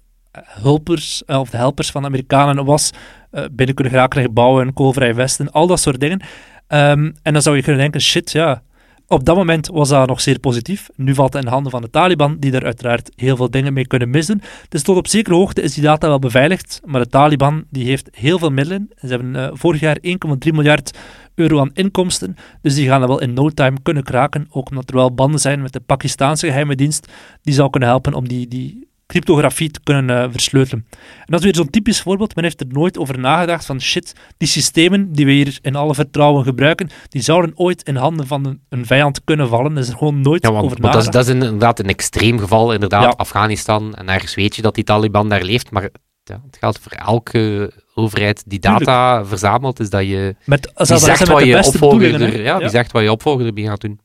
hulpers, 0.43 1.23
eh, 1.25 1.39
of 1.39 1.49
de 1.49 1.57
helpers 1.57 1.91
van 1.91 2.01
de 2.01 2.07
Amerikanen 2.07 2.65
was 2.65 2.91
eh, 3.31 3.43
binnen 3.51 3.75
kunnen 3.75 3.93
geraken 3.93 4.21
gebouwen, 4.21 4.73
koolvrije 4.73 5.13
vesten, 5.13 5.51
al 5.51 5.67
dat 5.67 5.79
soort 5.79 5.99
dingen. 5.99 6.21
Ehm, 6.67 7.11
en 7.21 7.33
dan 7.33 7.41
zou 7.41 7.55
je 7.55 7.61
kunnen 7.63 7.81
denken, 7.81 8.01
shit, 8.01 8.31
ja, 8.31 8.61
op 9.07 9.25
dat 9.25 9.35
moment 9.35 9.67
was 9.67 9.89
dat 9.89 10.07
nog 10.07 10.21
zeer 10.21 10.39
positief. 10.39 10.89
Nu 10.95 11.13
valt 11.13 11.33
het 11.33 11.41
in 11.41 11.47
de 11.47 11.53
handen 11.53 11.71
van 11.71 11.81
de 11.81 11.89
Taliban, 11.89 12.37
die 12.39 12.51
daar 12.51 12.65
uiteraard 12.65 13.11
heel 13.15 13.35
veel 13.35 13.49
dingen 13.49 13.73
mee 13.73 13.87
kunnen 13.87 14.09
misdoen. 14.09 14.41
Dus 14.69 14.83
tot 14.83 14.97
op 14.97 15.07
zekere 15.07 15.35
hoogte 15.35 15.61
is 15.61 15.73
die 15.73 15.83
data 15.83 16.07
wel 16.07 16.19
beveiligd, 16.19 16.81
maar 16.85 17.01
de 17.01 17.09
Taliban 17.09 17.63
die 17.69 17.85
heeft 17.85 18.09
heel 18.11 18.39
veel 18.39 18.49
middelen. 18.49 18.89
Ze 18.99 19.07
hebben 19.07 19.35
eh, 19.35 19.49
vorig 19.53 19.79
jaar 19.79 19.97
1,3 19.97 20.07
miljard 20.39 20.97
euro 21.35 21.59
aan 21.59 21.71
inkomsten. 21.73 22.35
Dus 22.61 22.75
die 22.75 22.87
gaan 22.87 22.99
dat 22.99 23.09
wel 23.09 23.21
in 23.21 23.33
no 23.33 23.49
time 23.49 23.77
kunnen 23.83 24.03
kraken. 24.03 24.47
Ook 24.49 24.69
omdat 24.69 24.89
er 24.89 24.95
wel 24.95 25.13
banden 25.13 25.39
zijn 25.39 25.61
met 25.61 25.73
de 25.73 25.79
Pakistaanse 25.79 26.47
geheime 26.47 26.75
dienst. 26.75 27.07
Die 27.41 27.53
zou 27.53 27.69
kunnen 27.69 27.89
helpen 27.89 28.13
om 28.13 28.27
die, 28.27 28.47
die 28.47 28.87
cryptografie 29.07 29.71
te 29.71 29.79
kunnen 29.83 30.23
uh, 30.25 30.31
versleutelen. 30.31 30.85
En 30.91 31.25
dat 31.25 31.39
is 31.39 31.45
weer 31.45 31.55
zo'n 31.55 31.69
typisch 31.69 32.01
voorbeeld. 32.01 32.35
Men 32.35 32.43
heeft 32.43 32.59
er 32.61 32.67
nooit 32.69 32.97
over 32.97 33.19
nagedacht 33.19 33.65
van 33.65 33.81
shit, 33.81 34.13
die 34.37 34.47
systemen 34.47 35.11
die 35.11 35.25
we 35.25 35.31
hier 35.31 35.59
in 35.61 35.75
alle 35.75 35.93
vertrouwen 35.95 36.43
gebruiken, 36.43 36.89
die 37.09 37.21
zouden 37.21 37.51
ooit 37.55 37.83
in 37.83 37.95
handen 37.95 38.27
van 38.27 38.45
een, 38.45 38.61
een 38.69 38.85
vijand 38.85 39.23
kunnen 39.23 39.47
vallen. 39.47 39.73
Dat 39.73 39.83
is 39.83 39.89
er 39.89 39.97
gewoon 39.97 40.21
nooit 40.21 40.43
Ja, 40.43 40.51
want, 40.51 40.65
over 40.65 40.81
want 40.81 40.93
dat, 40.93 41.01
is, 41.01 41.07
nagedacht. 41.07 41.27
dat 41.27 41.35
is 41.41 41.43
inderdaad 41.47 41.79
een 41.79 41.89
extreem 41.89 42.39
geval, 42.39 42.73
inderdaad, 42.73 43.03
Ja. 43.03 43.13
Afghanistan. 43.17 43.95
En 43.95 44.09
ergens 44.09 44.35
weet 44.35 44.55
je 44.55 44.61
dat 44.61 44.75
die 44.75 44.83
Taliban 44.83 45.29
daar 45.29 45.43
leeft, 45.43 45.71
maar 45.71 45.89
ja, 46.23 46.41
het 46.45 46.57
geldt 46.59 46.79
voor 46.79 46.91
elke 46.91 47.71
overheid 47.93 48.43
die 48.45 48.59
data 48.59 49.25
verzamelt, 49.25 49.79
is 49.79 49.89
dat 49.89 50.01
je... 50.07 50.35
Met, 50.45 50.71
Die 50.75 50.97
zegt, 50.97 51.27
wat 51.27 51.43
je 51.43 51.51
beste 51.51 51.71
opvolger 51.73 52.21
er, 52.21 52.41
ja, 52.41 52.57
die 52.59 52.69
zegt 52.69 52.91
wat 52.91 53.01
je 53.03 53.11
opvolger 53.11 53.45
erbij 53.45 53.63
gaat 53.63 53.81
doen. 53.81 53.99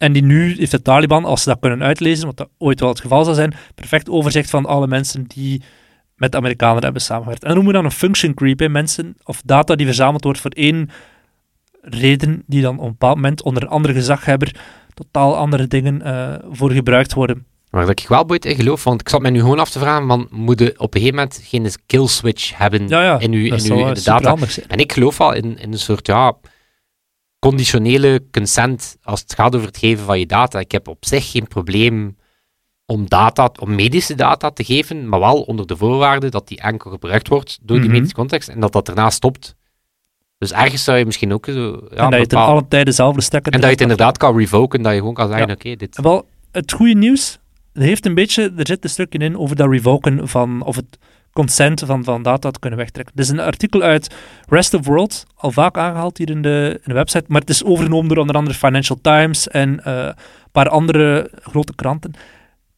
En 0.00 0.12
die 0.12 0.22
nu 0.22 0.54
heeft 0.56 0.70
de 0.70 0.82
Taliban, 0.82 1.24
als 1.24 1.42
ze 1.42 1.48
dat 1.48 1.60
kunnen 1.60 1.82
uitlezen, 1.82 2.26
wat 2.26 2.36
dat 2.36 2.48
ooit 2.58 2.80
wel 2.80 2.88
het 2.88 3.00
geval 3.00 3.24
zal 3.24 3.34
zijn, 3.34 3.54
perfect 3.74 4.08
overzicht 4.08 4.50
van 4.50 4.66
alle 4.66 4.86
mensen 4.86 5.24
die 5.24 5.62
met 6.14 6.32
de 6.32 6.38
Amerikanen 6.38 6.82
hebben 6.82 7.02
samengewerkt. 7.02 7.42
En 7.42 7.48
dan 7.48 7.56
noemen 7.56 7.74
we 7.74 7.80
dan 7.82 7.90
een 7.90 7.96
function 7.96 8.34
creep, 8.34 8.58
hè. 8.58 8.68
mensen 8.68 9.16
of 9.24 9.42
data 9.44 9.74
die 9.74 9.86
verzameld 9.86 10.24
wordt 10.24 10.40
voor 10.40 10.50
één 10.50 10.90
reden, 11.82 12.42
die 12.46 12.62
dan 12.62 12.78
op 12.78 12.84
een 12.84 12.90
bepaald 12.90 13.14
moment 13.14 13.42
onder 13.42 13.62
een 13.62 13.68
andere 13.68 13.94
gezaghebber 13.94 14.54
totaal 14.94 15.36
andere 15.36 15.66
dingen 15.66 16.02
eh, 16.02 16.34
voor 16.50 16.70
gebruikt 16.70 17.12
worden. 17.12 17.46
Maar 17.70 17.86
dat 17.86 18.00
ik 18.00 18.08
wel 18.08 18.24
boeit 18.24 18.44
in 18.44 18.56
geloof, 18.56 18.84
want 18.84 19.00
ik 19.00 19.08
zat 19.08 19.20
mij 19.20 19.30
nu 19.30 19.40
gewoon 19.40 19.58
af 19.58 19.70
te 19.70 19.78
vragen, 19.78 20.06
man, 20.06 20.26
moet 20.30 20.58
je 20.58 20.74
op 20.76 20.94
een 20.94 21.00
gegeven 21.00 21.14
moment 21.14 21.40
geen 21.44 21.70
kill 21.86 22.06
switch 22.06 22.58
hebben 22.58 22.88
Ja, 22.88 23.02
ja, 23.02 23.18
in 23.18 23.32
uw, 23.32 23.44
in 23.44 23.72
uw 23.72 23.86
in 23.86 23.94
de 23.94 24.02
data? 24.02 24.36
En 24.66 24.78
ik 24.78 24.92
geloof 24.92 25.20
al 25.20 25.32
in, 25.32 25.58
in 25.58 25.72
een 25.72 25.78
soort, 25.78 26.06
ja, 26.06 26.36
conditionele 27.40 28.22
consent 28.30 28.96
als 29.02 29.20
het 29.20 29.34
gaat 29.34 29.54
over 29.54 29.66
het 29.66 29.78
geven 29.78 30.04
van 30.04 30.18
je 30.18 30.26
data. 30.26 30.58
Ik 30.58 30.72
heb 30.72 30.88
op 30.88 31.04
zich 31.06 31.30
geen 31.30 31.46
probleem 31.48 32.16
om 32.86 33.08
data, 33.08 33.50
om 33.60 33.74
medische 33.74 34.14
data 34.14 34.50
te 34.50 34.64
geven, 34.64 35.08
maar 35.08 35.20
wel 35.20 35.40
onder 35.42 35.66
de 35.66 35.76
voorwaarde 35.76 36.28
dat 36.28 36.48
die 36.48 36.60
enkel 36.60 36.90
gebruikt 36.90 37.28
wordt 37.28 37.58
door 37.62 37.76
die 37.76 37.84
Mhm. 37.84 37.94
medische 37.94 38.14
context 38.16 38.48
en 38.48 38.60
dat 38.60 38.72
dat 38.72 38.86
daarna 38.86 39.10
stopt. 39.10 39.54
Dus 40.38 40.52
ergens 40.52 40.84
zou 40.84 40.98
je 40.98 41.04
misschien 41.06 41.32
ook 41.32 41.44
zo... 41.46 41.80
Ja, 41.90 41.96
en 42.04 42.10
dat 42.10 42.20
je 42.20 42.26
bepaal- 42.26 42.46
alle 42.48 42.68
tijden 42.68 42.94
zelf 42.94 43.14
stekker 43.18 43.52
en 43.52 43.58
dat 43.58 43.66
je 43.68 43.72
het 43.74 43.82
inderdaad 43.84 44.16
kan 44.16 44.36
revoken, 44.38 44.82
dat 44.82 44.92
je 44.92 44.98
gewoon 44.98 45.14
kan 45.14 45.28
zeggen, 45.28 45.46
Ja. 45.46 45.52
oké, 45.54 45.76
dit... 45.76 46.00
Wel, 46.02 46.26
het 46.52 46.72
goede 46.72 46.94
nieuws, 46.94 47.38
er 47.72 47.82
heeft 47.82 48.06
een 48.06 48.14
beetje, 48.14 48.52
er 48.56 48.66
zit 48.66 48.84
een 48.84 48.90
stukje 48.90 49.18
in 49.18 49.38
over 49.38 49.56
dat 49.56 49.70
revoken 49.70 50.28
van, 50.28 50.62
of 50.62 50.76
het 50.76 50.98
consent 51.40 51.82
van, 51.86 52.04
van 52.04 52.22
data 52.22 52.50
te 52.50 52.58
kunnen 52.58 52.78
wegtrekken. 52.78 53.16
Dit 53.16 53.24
is 53.24 53.30
een 53.30 53.40
artikel 53.40 53.82
uit 53.82 54.14
Rest 54.48 54.74
of 54.74 54.86
World, 54.86 55.24
al 55.34 55.50
vaak 55.50 55.76
aangehaald 55.76 56.18
hier 56.18 56.30
in 56.30 56.42
de, 56.42 56.80
website, 56.84 57.24
maar 57.28 57.40
het 57.40 57.50
is 57.50 57.64
overgenomen 57.64 58.08
door 58.08 58.18
onder 58.18 58.36
andere 58.36 58.56
Financial 58.56 58.98
Times 59.02 59.48
en 59.48 59.84
eh, 59.84 59.94
een 60.04 60.50
paar 60.52 60.68
andere 60.68 61.30
grote 61.42 61.74
kranten. 61.74 62.12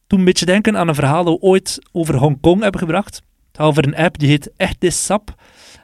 Toen 0.07 0.19
een 0.19 0.25
beetje 0.25 0.45
denken 0.45 0.77
aan 0.77 0.87
een 0.87 0.95
verhaal 0.95 1.23
dat 1.23 1.33
we 1.33 1.47
ooit 1.47 1.79
over 1.91 2.15
Hongkong 2.15 2.61
hebben 2.61 2.79
gebracht. 2.79 3.15
Het 3.15 3.57
gaat 3.57 3.67
over 3.67 3.87
een 3.87 3.95
app 3.95 4.19
die 4.19 4.29
heet 4.29 4.51
Echtisap. 4.57 5.35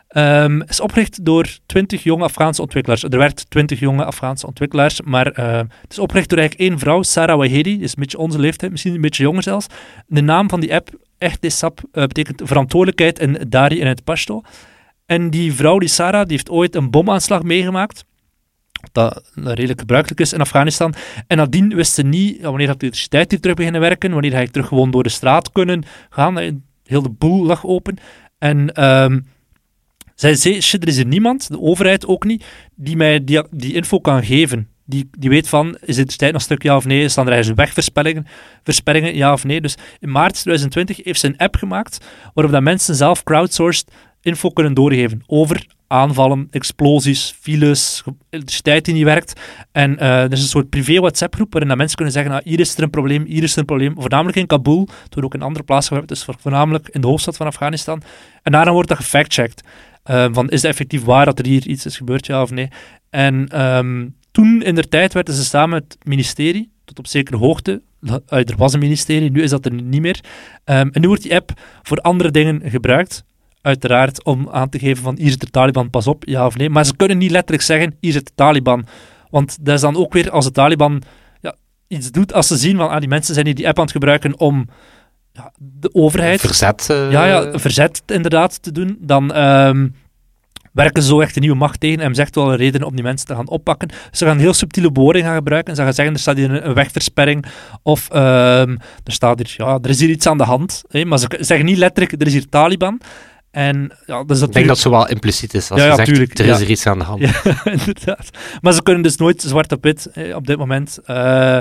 Ehm 0.08 0.62
is 0.62 0.80
opgericht 0.80 1.26
door 1.26 1.48
20 1.66 2.04
jonge 2.04 2.24
Afghaanse 2.24 2.62
ontwikkelaars. 2.62 3.04
Er 3.04 3.18
werd 3.18 3.50
20 3.50 3.80
jonge 3.80 4.06
Afghaanse 4.06 4.48
ontwikkelaars, 4.48 5.02
maar 5.02 5.28
eh, 5.28 5.58
het 5.58 5.92
is 5.92 6.00
opgericht 6.00 6.30
door 6.30 6.40
eigenlijk 6.40 6.70
één 6.70 6.80
vrouw, 6.80 7.02
Sarah 7.04 7.38
Wahedi, 7.38 7.82
is 7.82 7.90
een 7.90 8.02
beetje 8.02 8.18
onze 8.18 8.40
leeftijd, 8.40 8.72
misschien 8.72 8.94
een 8.94 9.02
beetje 9.02 9.24
jonger 9.24 9.44
zelfs. 9.44 9.68
De 10.08 10.22
naam 10.22 10.50
van 10.50 10.60
die 10.60 10.74
app, 10.74 10.90
Echtisap, 11.20 11.82
eh 11.92 12.04
betekent 12.04 12.42
verantwoordelijkheid 12.44 13.20
in 13.20 13.50
Dari 13.50 13.80
in 13.80 13.88
het 13.88 14.04
Pashto. 14.04 14.42
En 15.06 15.30
die 15.30 15.54
vrouw, 15.54 15.80
die 15.80 15.90
Sarah, 15.90 16.22
die 16.22 16.32
heeft 16.32 16.50
ooit 16.50 16.76
een 16.76 16.90
bomaanslag 16.90 17.44
meegemaakt. 17.44 18.06
Dat 18.92 19.32
redelijk 19.36 19.80
gebruikelijk 19.80 20.22
is 20.22 20.34
in 20.34 20.42
Afghanistan. 20.42 20.94
En 21.28 21.38
nadien 21.38 21.76
wist 21.76 21.94
ze 21.94 22.04
niet 22.04 22.38
ja, 22.38 22.50
wanneer 22.50 22.68
had 22.68 22.80
de 22.80 22.86
elektriciteit 22.86 23.32
hier 23.32 23.40
terug 23.40 23.56
beginnen 23.56 23.82
werken, 23.82 24.12
wanneer 24.12 24.34
ik 24.34 24.52
terug 24.52 24.68
gewoon 24.68 24.92
door 24.92 25.04
de 25.04 25.10
straat 25.10 25.52
kunnen 25.52 25.84
gaan. 26.10 26.64
Heel 26.84 27.02
de 27.02 27.10
boel 27.10 27.46
lag 27.46 27.66
open. 27.66 27.98
En 28.38 28.74
ehm, 28.74 29.20
zij 30.16 30.36
zei, 30.36 30.62
shit, 30.62 30.82
er 30.82 30.88
is 30.88 30.98
er 30.98 31.06
niemand, 31.06 31.48
de 31.48 31.60
overheid 31.60 32.06
ook 32.06 32.24
niet, 32.24 32.46
die 32.76 32.96
mij 32.96 33.24
die, 33.24 33.44
die 33.52 33.74
info 33.74 34.00
kan 34.00 34.24
geven. 34.24 34.68
Die, 34.90 35.10
die 35.18 35.30
weet 35.30 35.50
van, 35.50 35.78
is 35.82 35.96
de 35.96 36.06
tijd 36.06 36.34
nog 36.34 36.42
stuk 36.42 36.64
ja 36.64 36.76
of 36.76 36.86
nee? 36.86 37.10
Staan 37.10 37.26
er 37.28 37.34
ergens 37.34 37.56
wegversperringen, 37.56 38.28
versperringen, 38.64 39.16
ja 39.16 39.34
of 39.34 39.44
nee? 39.44 39.62
Dus 39.62 39.78
in 40.00 40.12
maart 40.12 40.34
2020 40.34 41.06
heeft 41.06 41.20
ze 41.20 41.28
een 41.28 41.38
app 41.38 41.56
gemaakt 41.56 42.06
waarop 42.34 42.54
dat 42.54 42.64
mensen 42.64 42.96
zelf 42.96 43.24
crowdsourced 43.24 43.92
info 44.22 44.50
kunnen 44.50 44.74
doorgeven 44.74 45.24
over 45.28 45.66
aanvallen, 45.88 46.48
explosies, 46.52 47.36
files, 47.40 48.04
elektriciteit 48.30 48.86
die 48.86 48.94
niet 48.94 49.04
werkt. 49.04 49.42
En 49.72 49.98
eh, 50.00 50.24
er 50.24 50.32
is 50.32 50.42
een 50.42 50.48
soort 50.48 50.70
privé 50.70 51.00
WhatsApp-groep 51.00 51.52
waarin 51.52 51.70
dat 51.70 51.78
mensen 51.78 51.96
kunnen 51.96 52.14
zeggen, 52.14 52.32
ah, 52.32 52.44
hier 52.44 52.60
is 52.60 52.78
er 52.78 52.84
een 52.84 52.90
probleem, 52.90 53.26
hier 53.26 53.44
is 53.44 53.54
er 53.54 53.60
een 53.60 53.66
probleem. 53.66 53.94
Voornamelijk 53.98 54.38
in 54.38 54.48
Kabul, 54.48 54.88
wordt 55.10 55.24
ook 55.24 55.34
in 55.34 55.42
andere 55.42 55.66
plaatsen 55.66 55.88
gewerkt, 55.88 56.10
dus 56.10 56.24
voor- 56.24 56.36
voornamelijk 56.40 56.90
in 56.90 57.02
de 57.02 57.08
hoofdstad 57.08 57.38
van 57.38 57.46
Afghanistan. 57.48 58.02
En 58.44 58.52
daarna 58.52 58.72
wordt 58.72 58.90
dat 58.90 58.98
gefactchecked. 58.98 59.64
Eh, 60.04 60.26
van, 60.32 60.50
is 60.50 60.62
het 60.62 60.72
effectief 60.72 61.04
waar 61.04 61.26
dat 61.26 61.40
er 61.40 61.46
hier 61.46 61.68
iets 61.68 61.86
is 61.86 61.98
gebeurd, 61.98 62.26
ja 62.26 62.42
of 62.42 62.52
nee? 62.52 62.68
En 63.10 63.48
ehm, 63.48 64.08
toen 64.40 64.62
in 64.62 64.76
der 64.76 64.90
tijd 64.90 65.14
werden 65.14 65.34
ze 65.34 65.44
samen 65.44 65.70
met 65.70 65.84
het 66.00 66.08
ministerie, 66.08 66.72
tot 66.86 67.00
op 67.00 67.08
zekere 67.08 67.38
hoogte, 67.38 67.82
eh, 68.02 68.38
er 68.38 68.56
was 68.58 68.74
een 68.74 68.80
ministerie, 68.80 69.32
nu 69.32 69.42
is 69.42 69.50
dat 69.50 69.66
er 69.66 69.74
niet 69.74 70.02
meer. 70.02 70.20
Ehm, 70.64 70.90
en 70.92 71.02
nu 71.02 71.08
wordt 71.08 71.24
die 71.24 71.36
app 71.36 71.52
voor 71.84 71.98
andere 71.98 72.32
dingen 72.32 72.62
gebruikt. 72.66 73.24
Uiteraard 73.62 74.24
om 74.24 74.50
aan 74.52 74.70
te 74.70 74.80
geven 74.80 75.04
van 75.04 75.18
hier 75.18 75.30
zit 75.30 75.40
de 75.40 75.50
Taliban, 75.50 75.90
pas 75.90 76.08
op, 76.08 76.24
ja 76.26 76.46
of 76.46 76.58
nee. 76.58 76.70
Maar 76.70 76.86
ze 76.86 76.96
kunnen 76.96 77.18
niet 77.18 77.32
letterlijk 77.32 77.64
zeggen, 77.64 77.96
hier 78.00 78.12
zit 78.12 78.26
de 78.26 78.32
Taliban. 78.36 78.86
Want 79.30 79.58
dat 79.62 79.76
is 79.76 79.82
dan 79.82 79.96
ook 79.96 80.14
weer 80.14 80.32
als 80.32 80.46
de 80.46 80.52
Taliban 80.52 81.02
ja, 81.42 81.56
iets 81.88 82.12
doet, 82.12 82.34
als 82.34 82.48
ze 82.48 82.58
zien 82.58 82.78
van 82.78 82.90
ah, 82.90 83.00
die 83.00 83.10
mensen 83.10 83.34
zijn 83.34 83.46
hier 83.46 83.56
die 83.56 83.68
app 83.68 83.78
aan 83.78 83.84
het 83.84 83.94
gebruiken 83.94 84.40
om 84.40 84.68
ja, 85.32 85.52
de 85.58 85.94
overheid 85.94 86.40
Verzet. 86.40 86.90
eh, 86.90 87.12
ja, 87.12 87.26
ja, 87.26 87.60
verzet 87.60 88.02
inderdaad 88.06 88.64
te 88.64 88.72
doen, 88.72 88.98
dan 89.00 89.34
ehm, 89.34 89.88
werken 90.82 91.04
ze 91.04 91.10
zo 91.10 91.20
echt 91.20 91.36
een 91.36 91.42
nieuwe 91.42 91.58
macht 91.58 91.80
tegen. 91.80 91.96
En 91.96 92.00
hebben 92.00 92.18
ze 92.18 92.22
echt 92.22 92.36
wel 92.36 92.52
een 92.52 92.58
reden 92.58 92.84
om 92.84 92.96
die 92.96 93.04
mensen 93.04 93.28
te 93.28 93.36
gaan 93.36 93.50
oppakken. 93.50 93.90
Ze 94.12 94.26
gaan 94.26 94.38
heel 94.38 94.54
subtiele 94.54 94.92
bewoordingen 94.92 95.28
gaan 95.28 95.38
gebruiken. 95.38 95.76
Ze 95.76 95.82
gaan 95.82 95.94
zeggen, 95.94 96.14
er 96.14 96.20
staat 96.20 96.38
hier 96.38 96.66
een, 96.66 96.74
wegversperring. 96.74 97.46
Of 97.84 98.10
ehm, 98.10 98.78
er 99.04 99.14
staat 99.14 99.38
hier, 99.38 99.54
ja, 99.58 99.80
er 99.82 99.90
is 99.90 100.00
hier 100.00 100.10
iets 100.10 100.28
aan 100.28 100.38
de 100.38 100.44
hand. 100.44 100.84
Hè? 100.90 101.06
Maar 101.06 101.20
ze 101.20 101.28
zeggen 101.40 101.66
niet 101.66 101.78
letterlijk, 101.78 102.22
er 102.22 102.28
is 102.28 102.34
hier 102.34 102.50
Taliban. 102.50 103.02
En 103.52 103.92
ja, 104.06 104.24
dat 104.24 104.38
is 104.38 104.42
Ik 104.42 104.54
denk 104.54 104.68
dat 104.68 104.78
natuurlijk... 104.78 104.80
zo 104.80 104.90
wel 104.90 105.08
impliciet 105.08 105.54
is. 105.54 105.72
Als 105.72 105.82
Ja, 105.82 105.88
je 105.88 105.96
zegt, 105.96 106.40
er 106.40 106.46
is 106.46 106.60
er 106.60 106.70
iets 106.70 106.88
aan 106.88 106.98
de 106.98 107.04
hand. 107.04 107.22
Ja, 107.44 107.66
inderdaad. 107.66 108.30
Maar 108.62 108.74
ze 108.74 108.84
kunnen 108.84 109.04
dus 109.04 109.18
nooit 109.18 109.42
zwart 109.42 109.72
op 109.72 109.84
wit 109.84 110.06
eh, 110.06 110.36
op 110.36 110.48
dit 110.48 110.58
moment 110.58 111.00
eh, 111.06 111.60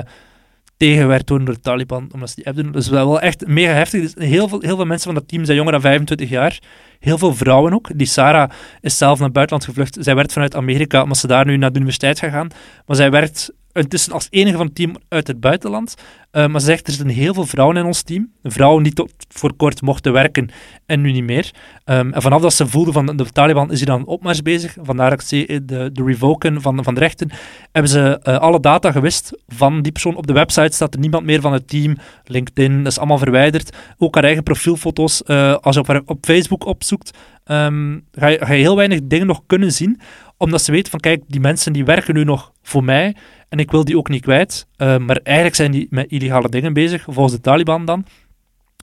tegengewerkt 0.79 1.29
worden 1.29 1.47
door 1.47 1.55
de 1.55 1.61
Taliban, 1.61 2.09
omdat 2.11 2.29
ze 2.29 2.35
die 2.35 2.47
app 2.47 2.55
doen. 2.55 2.71
Dus 2.71 2.89
wel 2.89 3.07
wel 3.07 3.21
echt 3.21 3.47
mega 3.47 3.71
heftig. 3.71 4.01
Dus 4.01 4.27
heel, 4.27 4.47
veel, 4.47 4.61
heel 4.61 4.75
veel 4.75 4.85
mensen 4.85 5.05
van 5.05 5.19
dat 5.19 5.27
team 5.27 5.45
zijn 5.45 5.57
jonger 5.57 5.71
dan 5.71 5.81
25 5.81 6.29
jaar. 6.29 6.59
Heel 6.99 7.17
veel 7.17 7.35
vrouwen 7.35 7.73
ook. 7.73 7.89
Die 7.95 8.07
Sarah 8.07 8.49
is 8.81 8.97
zelf 8.97 9.17
naar 9.17 9.25
het 9.25 9.33
buitenland 9.33 9.67
gevlucht. 9.69 9.97
Zij 9.99 10.15
werkt 10.15 10.33
vanuit 10.33 10.55
Amerika, 10.55 11.01
omdat 11.01 11.17
ze 11.17 11.27
daar 11.27 11.45
nu 11.45 11.57
naar 11.57 11.71
de 11.71 11.77
universiteit 11.77 12.19
gaan. 12.19 12.47
Maar 12.85 12.95
zij 12.95 13.11
werkt 13.11 13.51
intussen 13.79 14.13
als 14.13 14.27
enige 14.29 14.57
van 14.57 14.65
het 14.65 14.75
team 14.75 14.95
uit 15.07 15.27
het 15.27 15.39
buitenland. 15.39 15.95
Eh, 16.31 16.47
maar 16.47 16.59
ze 16.59 16.65
zegt, 16.65 16.87
er 16.87 16.93
zitten 16.93 17.15
heel 17.15 17.33
veel 17.33 17.45
vrouwen 17.45 17.77
in 17.77 17.85
ons 17.85 18.01
team. 18.01 18.31
Vrouwen 18.43 18.83
die 18.83 18.93
tot 18.93 19.11
voor 19.29 19.53
kort 19.53 19.81
mochten 19.81 20.13
werken 20.13 20.49
en 20.85 21.01
nu 21.01 21.11
niet 21.11 21.23
meer. 21.23 21.51
Ehm, 21.83 22.11
en 22.11 22.21
vanaf 22.21 22.41
dat 22.41 22.53
ze 22.53 22.67
voelden 22.67 22.93
van 22.93 23.05
de 23.05 23.25
Taliban 23.25 23.71
is 23.71 23.77
hier 23.77 23.87
dan 23.87 24.05
opmars 24.05 24.41
bezig, 24.41 24.75
vandaar 24.81 25.09
dat 25.09 25.31
ik 25.31 25.49
eh, 25.49 25.59
de, 25.63 25.89
de 25.93 26.03
revoken 26.03 26.61
van, 26.61 26.83
van 26.83 26.93
de 26.93 26.99
rechten, 26.99 27.29
hebben 27.71 27.91
ze 27.91 28.19
eh, 28.23 28.37
alle 28.37 28.59
data 28.59 28.91
gewist 28.91 29.31
van 29.47 29.81
die 29.81 29.91
persoon. 29.91 30.15
Op 30.15 30.27
de 30.27 30.33
website 30.33 30.75
staat 30.75 30.93
er 30.93 30.99
niemand 30.99 31.25
meer 31.25 31.41
van 31.41 31.53
het 31.53 31.67
team, 31.67 31.97
LinkedIn, 32.23 32.77
dat 32.77 32.91
is 32.91 32.97
allemaal 32.97 33.17
verwijderd. 33.17 33.77
Ook 33.97 34.15
haar 34.15 34.23
eigen 34.23 34.43
profielfoto's, 34.43 35.23
eh, 35.23 35.55
als 35.55 35.75
je 35.75 35.81
op, 35.81 36.01
op 36.05 36.25
Facebook 36.25 36.65
opzoekt, 36.65 37.17
ehm, 37.43 37.99
ga 38.11 38.27
je 38.27 38.45
heel 38.45 38.75
weinig 38.75 38.99
dingen 39.03 39.27
nog 39.27 39.41
kunnen 39.47 39.71
zien, 39.71 39.99
omdat 40.39 40.61
ze 40.61 40.71
weten 40.71 40.91
van, 40.91 40.99
kijk, 40.99 41.23
die 41.27 41.39
mensen 41.39 41.73
die 41.73 41.85
werken 41.85 42.13
nu 42.13 42.23
nog 42.23 42.51
voor 42.61 42.83
mij, 42.83 43.15
en 43.49 43.59
ik 43.59 43.71
wil 43.71 43.85
die 43.85 43.97
ook 43.97 44.09
niet 44.09 44.21
kwijt. 44.21 44.67
Eh, 44.75 44.97
maar 44.97 45.19
eigenlijk 45.23 45.55
zijn 45.55 45.71
die 45.71 45.87
met 45.89 46.11
illegale 46.11 46.49
dingen 46.49 46.73
bezig, 46.73 47.03
volgens 47.03 47.33
de 47.33 47.41
Taliban 47.41 47.85
dan. 47.85 48.05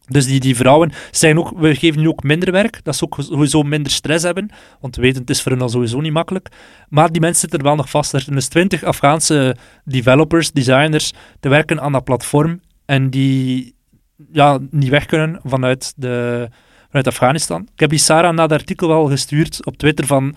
Dus 0.08 0.26
die, 0.26 0.40
die 0.40 0.56
vrouwen 0.56 0.92
zijn 1.10 1.38
ook, 1.38 1.52
we 1.58 1.74
geven 1.74 2.00
nu 2.00 2.08
ook 2.08 2.22
minder 2.22 2.52
werk, 2.52 2.80
dat 2.82 2.96
ze 2.96 3.04
ook 3.04 3.16
sowieso 3.18 3.62
minder 3.62 3.92
stress 3.92 4.24
hebben, 4.24 4.50
want 4.80 4.96
we 4.96 5.02
weten, 5.02 5.20
het 5.20 5.30
is 5.30 5.42
voor 5.42 5.52
hen 5.52 5.60
al 5.60 5.68
sowieso 5.68 6.00
niet 6.00 6.12
makkelijk. 6.12 6.48
Maar 6.88 7.12
die 7.12 7.20
mensen 7.20 7.40
zitten 7.40 7.58
er 7.58 7.64
wel 7.64 7.76
nog 7.76 7.90
vast. 7.90 8.12
Er 8.12 8.20
zijn 8.20 8.36
dus 8.36 8.48
20 8.48 8.82
Afghaanse 8.82 9.56
developers, 9.84 10.52
designers, 10.52 11.12
te 11.40 11.48
werken 11.48 11.80
aan 11.80 11.92
dat 11.92 12.04
platform 12.04 12.60
en 12.84 13.10
die 13.10 13.74
ja, 14.32 14.58
niet 14.70 14.88
weg 14.88 15.06
kunnen 15.06 15.40
vanuit, 15.44 15.92
de, 15.96 16.48
vanuit 16.86 17.06
Afghanistan. 17.06 17.68
Ik 17.72 17.80
heb 17.80 17.90
die 17.90 17.98
Sarah 17.98 18.34
na 18.34 18.42
het 18.42 18.52
artikel 18.52 18.88
wel 18.88 19.06
gestuurd 19.06 19.66
op 19.66 19.76
Twitter 19.76 20.06
van 20.06 20.36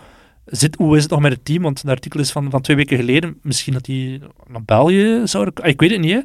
zit, 0.52 0.76
hoe 0.76 0.96
is 0.96 1.02
het 1.02 1.12
nog 1.12 1.20
met 1.20 1.32
het 1.32 1.46
team? 1.46 1.62
Want 1.62 1.82
het 1.82 1.92
artikel 1.92 2.20
is 2.20 2.32
van, 2.32 2.50
van 2.50 2.62
twee 2.62 2.78
weken 2.78 2.98
geleden. 2.98 3.40
Misschien 3.42 3.74
dat 3.74 3.86
die 3.86 4.22
naar 4.48 4.64
België 4.64 5.22
zou... 5.24 5.52
Ik 5.62 5.80
weet 5.80 5.92
het 5.92 6.00
niet, 6.00 6.12
hè. 6.12 6.22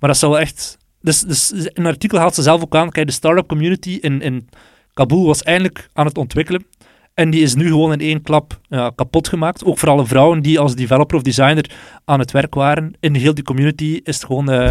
Maar 0.00 0.10
dat 0.10 0.16
zou 0.16 0.32
wel 0.32 0.40
echt... 0.40 0.78
Dus, 1.00 1.20
dus 1.20 1.52
een 1.52 1.86
artikel 1.86 2.18
haalt 2.18 2.34
ze 2.34 2.42
zelf 2.42 2.62
ook 2.62 2.74
aan. 2.74 2.90
Kijk, 2.90 3.06
de 3.06 3.12
startup 3.12 3.48
community 3.48 3.98
in, 4.00 4.20
in 4.20 4.48
Kabul 4.92 5.26
was 5.26 5.42
eindelijk 5.42 5.88
aan 5.92 6.06
het 6.06 6.18
ontwikkelen. 6.18 6.66
En 7.14 7.30
die 7.30 7.42
is 7.42 7.54
nu 7.54 7.66
gewoon 7.66 7.92
in 7.92 8.00
één 8.00 8.22
klap 8.22 8.60
kapot 8.94 9.28
gemaakt. 9.28 9.64
Ook 9.64 9.78
voor 9.78 9.88
alle 9.88 10.06
vrouwen 10.06 10.42
die 10.42 10.58
als 10.58 10.74
developer 10.74 11.16
of 11.16 11.22
designer 11.22 11.70
aan 12.04 12.18
het 12.18 12.30
werk 12.30 12.54
waren. 12.54 12.92
In 13.00 13.14
heel 13.14 13.34
die 13.34 13.44
community 13.44 14.00
is 14.02 14.14
het 14.14 14.24
gewoon 14.24 14.50
eh, 14.50 14.70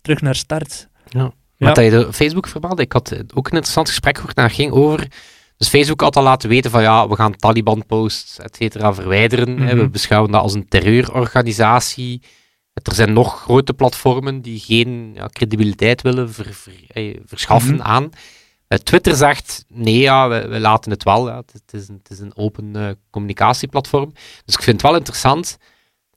terug 0.00 0.20
naar 0.20 0.34
start. 0.34 0.88
Ja. 1.08 1.32
Ja. 1.56 1.66
Wat 1.66 1.84
je 1.84 1.90
de 1.90 2.12
Facebook 2.12 2.48
vermeldde, 2.48 2.82
ik 2.82 2.92
had 2.92 3.12
ook 3.34 3.46
een 3.46 3.52
interessant 3.52 3.88
gesprek 3.88 4.16
gehoord 4.16 4.36
naar 4.36 4.50
ging 4.50 4.72
over. 4.72 5.06
Dus 5.58 5.68
Facebook 5.68 6.00
had 6.00 6.16
al 6.16 6.22
laten 6.22 6.48
weten 6.48 6.70
van 6.70 6.82
ja, 6.82 7.08
we 7.08 7.14
gaan 7.14 7.36
Taliban-posts, 7.36 8.38
et 8.38 8.56
cetera, 8.56 8.94
verwijderen. 8.94 9.54
Mhm. 9.54 9.76
We 9.76 9.88
beschouwen 9.88 10.30
dat 10.32 10.40
als 10.42 10.54
een 10.54 10.68
terreurorganisatie. 10.68 12.22
Er 12.72 12.94
zijn 12.94 13.12
nog 13.12 13.40
grote 13.40 13.74
platformen 13.74 14.40
die 14.40 14.60
geen 14.60 15.10
ja, 15.14 15.28
credibiliteit 15.32 16.02
willen 16.02 16.32
ver- 16.32 16.52
ver- 16.54 16.84
eh, 16.88 17.16
verschaffen 17.26 17.74
Mhm. 17.74 17.82
aan. 17.86 18.10
Eh, 18.68 18.78
Twitter 18.78 19.14
zegt 19.14 19.64
nee, 19.68 19.98
ja, 19.98 20.28
we, 20.28 20.48
we 20.48 20.60
laten 20.60 20.90
het 20.90 21.02
wel. 21.02 21.28
Ja. 21.28 21.36
Het, 21.36 21.52
het 21.52 21.80
is 21.82 21.88
een, 21.88 21.98
het 22.02 22.10
is 22.10 22.18
een 22.18 22.36
open 22.36 22.76
eh, 22.76 22.88
communicatieplatform. 23.10 24.12
Dus 24.44 24.54
ik 24.54 24.62
vind 24.62 24.82
het 24.82 24.90
wel 24.90 24.96
interessant. 24.98 25.58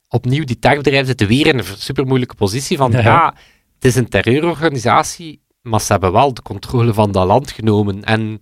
Opnieuw, 0.08 0.44
die 0.44 0.58
techbedrijven 0.58 1.06
zitten 1.06 1.26
weer 1.26 1.46
in 1.46 1.58
een 1.58 1.64
super 1.76 2.06
moeilijke 2.06 2.34
positie 2.34 2.76
van 2.76 2.90
Ja. 2.92 3.00
ja, 3.00 3.34
het 3.74 3.84
is 3.84 3.94
een 3.94 4.08
terreurorganisatie, 4.08 5.42
maar 5.62 5.80
ze 5.80 5.92
hebben 5.92 6.12
wel 6.12 6.34
de 6.34 6.42
controle 6.42 6.94
van 6.94 7.12
dat 7.12 7.26
land 7.26 7.50
genomen. 7.50 8.04
En 8.04 8.40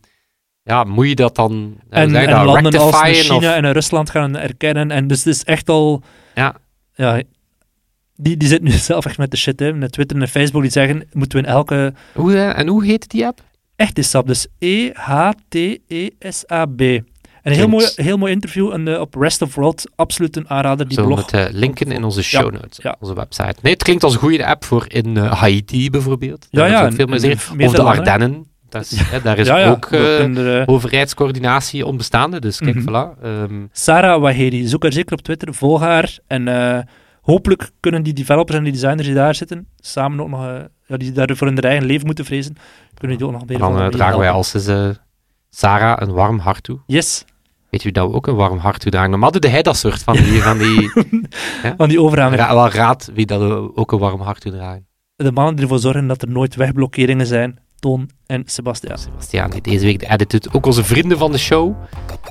ja, 0.63 0.85
moet 0.85 1.09
je 1.09 1.15
dat 1.15 1.35
dan 1.35 1.53
hoe 1.53 1.75
En, 1.91 2.13
dat, 2.13 2.45
landen 2.45 2.81
als 2.81 3.01
China 3.03 3.35
of- 3.37 3.43
en 3.45 3.73
Rusland 3.73 4.11
gaan 4.11 4.37
erkennen. 4.37 4.91
En 4.91 5.07
dus 5.07 5.19
het 5.25 5.35
is 5.35 5.45
echt 5.45 5.69
al... 5.69 6.03
Ja. 6.35 6.55
ja 6.95 7.23
die, 8.17 8.37
die 8.37 8.49
zitten 8.49 8.69
nu 8.69 8.75
zelf 8.93 9.07
echt 9.07 9.19
met 9.19 9.31
de 9.31 9.37
shit, 9.37 9.61
hè. 9.61 9.73
Met 9.73 9.93
Twitter 9.93 10.21
en 10.21 10.29
Facebook, 10.29 10.63
die 10.63 10.71
zeggen, 10.71 11.09
moeten 11.13 11.41
we 11.41 11.47
in 11.47 11.53
elke... 11.53 11.95
Hoe, 12.15 12.35
eh, 12.37 12.59
en 12.59 12.69
hoe 12.69 12.85
heet 12.85 13.09
die 13.09 13.27
app? 13.27 13.41
Echt 13.77 13.99
is 13.99 14.11
dat, 14.11 14.27
dus 14.27 14.47
E 14.59 14.87
E-H-T-E-S-A-B. 15.81 16.81
En 16.81 17.03
een 17.43 17.53
heel 17.53 17.69
mooi, 17.69 17.87
heel 17.95 18.17
mooi 18.17 18.33
interview 18.33 18.73
en, 18.73 18.89
eh, 18.89 19.01
op 19.01 19.15
Rest 19.15 19.43
of 19.43 19.55
World. 19.55 19.85
Absoluut 19.97 20.37
een 20.37 20.51
aanrader, 20.51 20.89
die 20.89 20.99
Zo 20.99 21.07
blog. 21.07 21.31
met 21.33 21.47
eh, 21.47 21.53
linken 21.55 21.93
in 21.93 22.05
onze 22.05 22.23
show 22.23 22.53
notes, 22.53 22.79
ja. 22.83 22.97
onze 23.01 23.15
website. 23.15 23.55
Nee, 23.63 23.73
het 23.73 23.83
klinkt 23.83 24.05
als 24.05 24.13
een 24.13 24.19
goede 24.19 24.47
app 24.47 24.65
voor 24.65 24.85
in 24.89 25.17
eh, 25.17 25.33
Haiti 25.33 25.91
bijvoorbeeld. 25.91 26.47
Ja, 26.51 26.59
Daar 26.61 26.71
ja, 26.71 26.85
en- 26.85 26.93
veel 26.93 27.07
meerdere 27.07 27.33
Of 27.67 27.73
de. 27.73 27.83
Ardennen. 27.83 28.47
Dat 28.71 28.83
is, 28.83 29.01
hè, 29.13 29.21
daar 29.21 29.39
is 29.39 29.47
ja, 29.47 29.59
ja. 29.59 29.71
ook 29.71 29.87
eh, 29.87 30.63
overheidscoördinatie 30.67 31.87
onbestaande. 31.87 32.41
Dus 32.41 32.59
kijk, 32.59 32.75
Mhm. 32.75 32.89
voilà. 32.89 33.23
ehm, 33.23 33.67
Sarah 33.73 34.21
Wahedi, 34.21 34.67
zoek 34.67 34.83
haar 34.83 34.93
zeker 34.93 35.13
op 35.13 35.21
Twitter, 35.23 35.55
volg 35.55 35.81
haar. 35.81 36.19
En 36.27 36.49
eh, 36.49 36.79
hopelijk 37.21 37.71
kunnen 37.81 38.03
die 38.03 38.13
developers 38.13 38.57
en 38.59 38.65
die 38.65 38.73
designers 38.73 39.07
die 39.07 39.15
daar 39.15 39.35
zitten, 39.35 39.67
samen 39.77 40.21
ook 40.21 40.29
nog, 40.29 40.47
eh, 40.47 40.59
ja, 40.87 40.97
die 40.97 41.13
daarvoor 41.13 41.47
in 41.49 41.55
hun 41.55 41.63
eigen 41.65 41.87
leven 41.87 42.07
moeten 42.07 42.25
vrezen, 42.25 42.57
kunnen 42.99 43.17
die 43.17 43.27
ook 43.27 43.33
nog 43.33 43.45
beetje 43.45 43.63
dan 43.63 43.81
eh, 43.81 43.87
dragen 43.87 44.19
wij 44.19 44.31
als 44.31 44.55
eh, 44.67 44.89
Sarah 45.51 46.01
een 46.01 46.13
warm 46.13 46.39
hart 46.39 46.63
toe. 46.63 46.79
Yes, 46.87 47.25
Weet 47.71 47.85
u 47.85 47.91
dat 47.91 48.09
we 48.11 48.15
ook 48.15 48.27
een 48.27 48.35
warm 48.35 48.59
hart 48.59 48.81
toedragen? 48.81 49.11
Normaal 49.11 49.31
doet 49.31 49.51
hij 49.51 49.63
dat 49.63 49.77
soort 49.77 50.03
van 50.03 50.17
die... 50.17 50.43
Van 50.43 50.59
die 50.59 50.91
van 51.77 51.89
die 51.89 52.01
overhanger. 52.01 52.39
ra- 52.39 52.55
wel 52.55 52.69
raad 52.69 53.11
wie 53.15 53.27
dat 53.27 53.41
we 53.41 53.77
ook 53.77 53.93
een 53.93 53.99
warm 53.99 54.21
hart 54.21 54.41
toedragen. 54.41 54.87
De 55.17 55.33
mannen 55.33 55.55
die 55.55 55.65
ervoor 55.65 55.79
zorgen 55.79 56.07
dat 56.07 56.23
er 56.23 56.29
nooit 56.31 56.55
wegblokkeringen 56.55 57.27
zijn, 57.27 57.59
Toon 57.81 58.11
en 58.27 58.43
Sebastiaan. 58.47 58.99
Sebastiaan, 58.99 59.51
die 59.51 59.61
deze 59.61 59.85
week 59.85 59.99
de 59.99 60.11
edit 60.11 60.31
doet. 60.31 60.55
Ook 60.55 60.67
onze 60.67 60.85
vrienden 60.85 61.19
van 61.19 61.33
de 61.33 61.39
show. 61.39 61.75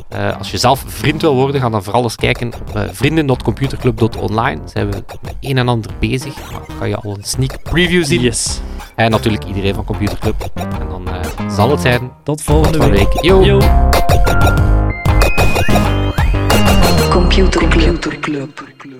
Eh, 0.10 0.38
als 0.38 0.52
je 0.52 0.58
zelf 0.58 0.84
vriend 0.88 1.22
wil 1.22 1.36
worden, 1.36 1.62
ga 1.62 1.70
dan 1.70 1.84
vooral 1.84 2.04
eens 2.04 2.16
kijken 2.16 2.54
op 2.54 2.76
uh, 2.76 2.84
vrienden.computerclub.online. 2.92 4.62
Zijn 4.66 4.92
we 4.92 5.04
met 5.22 5.36
een 5.40 5.58
en 5.58 5.68
ander 5.68 5.92
bezig. 6.00 6.52
Maar 6.52 6.62
kan 6.80 6.90
je 6.90 6.96
al 6.96 7.18
een 7.18 7.24
sneak 7.24 7.64
preview 7.64 8.04
zien. 8.04 8.22
Yes. 8.22 8.60
En 8.96 9.12
natuurlijk 9.12 9.44
iedereen 9.46 9.74
van 9.74 9.86
Computerclub. 9.86 10.52
En 10.54 10.88
dan 10.90 11.08
uh, 11.08 11.50
zal 11.50 11.70
het 11.72 11.82
zijn. 11.82 12.12
Tot 12.24 12.42
volgende 12.42 12.78
Tot 12.78 12.90
week. 12.90 13.14
week. 13.14 13.24
Yo. 13.24 13.44
Yo. 13.44 13.60
Computer 17.10 17.68
Club. 18.20 18.99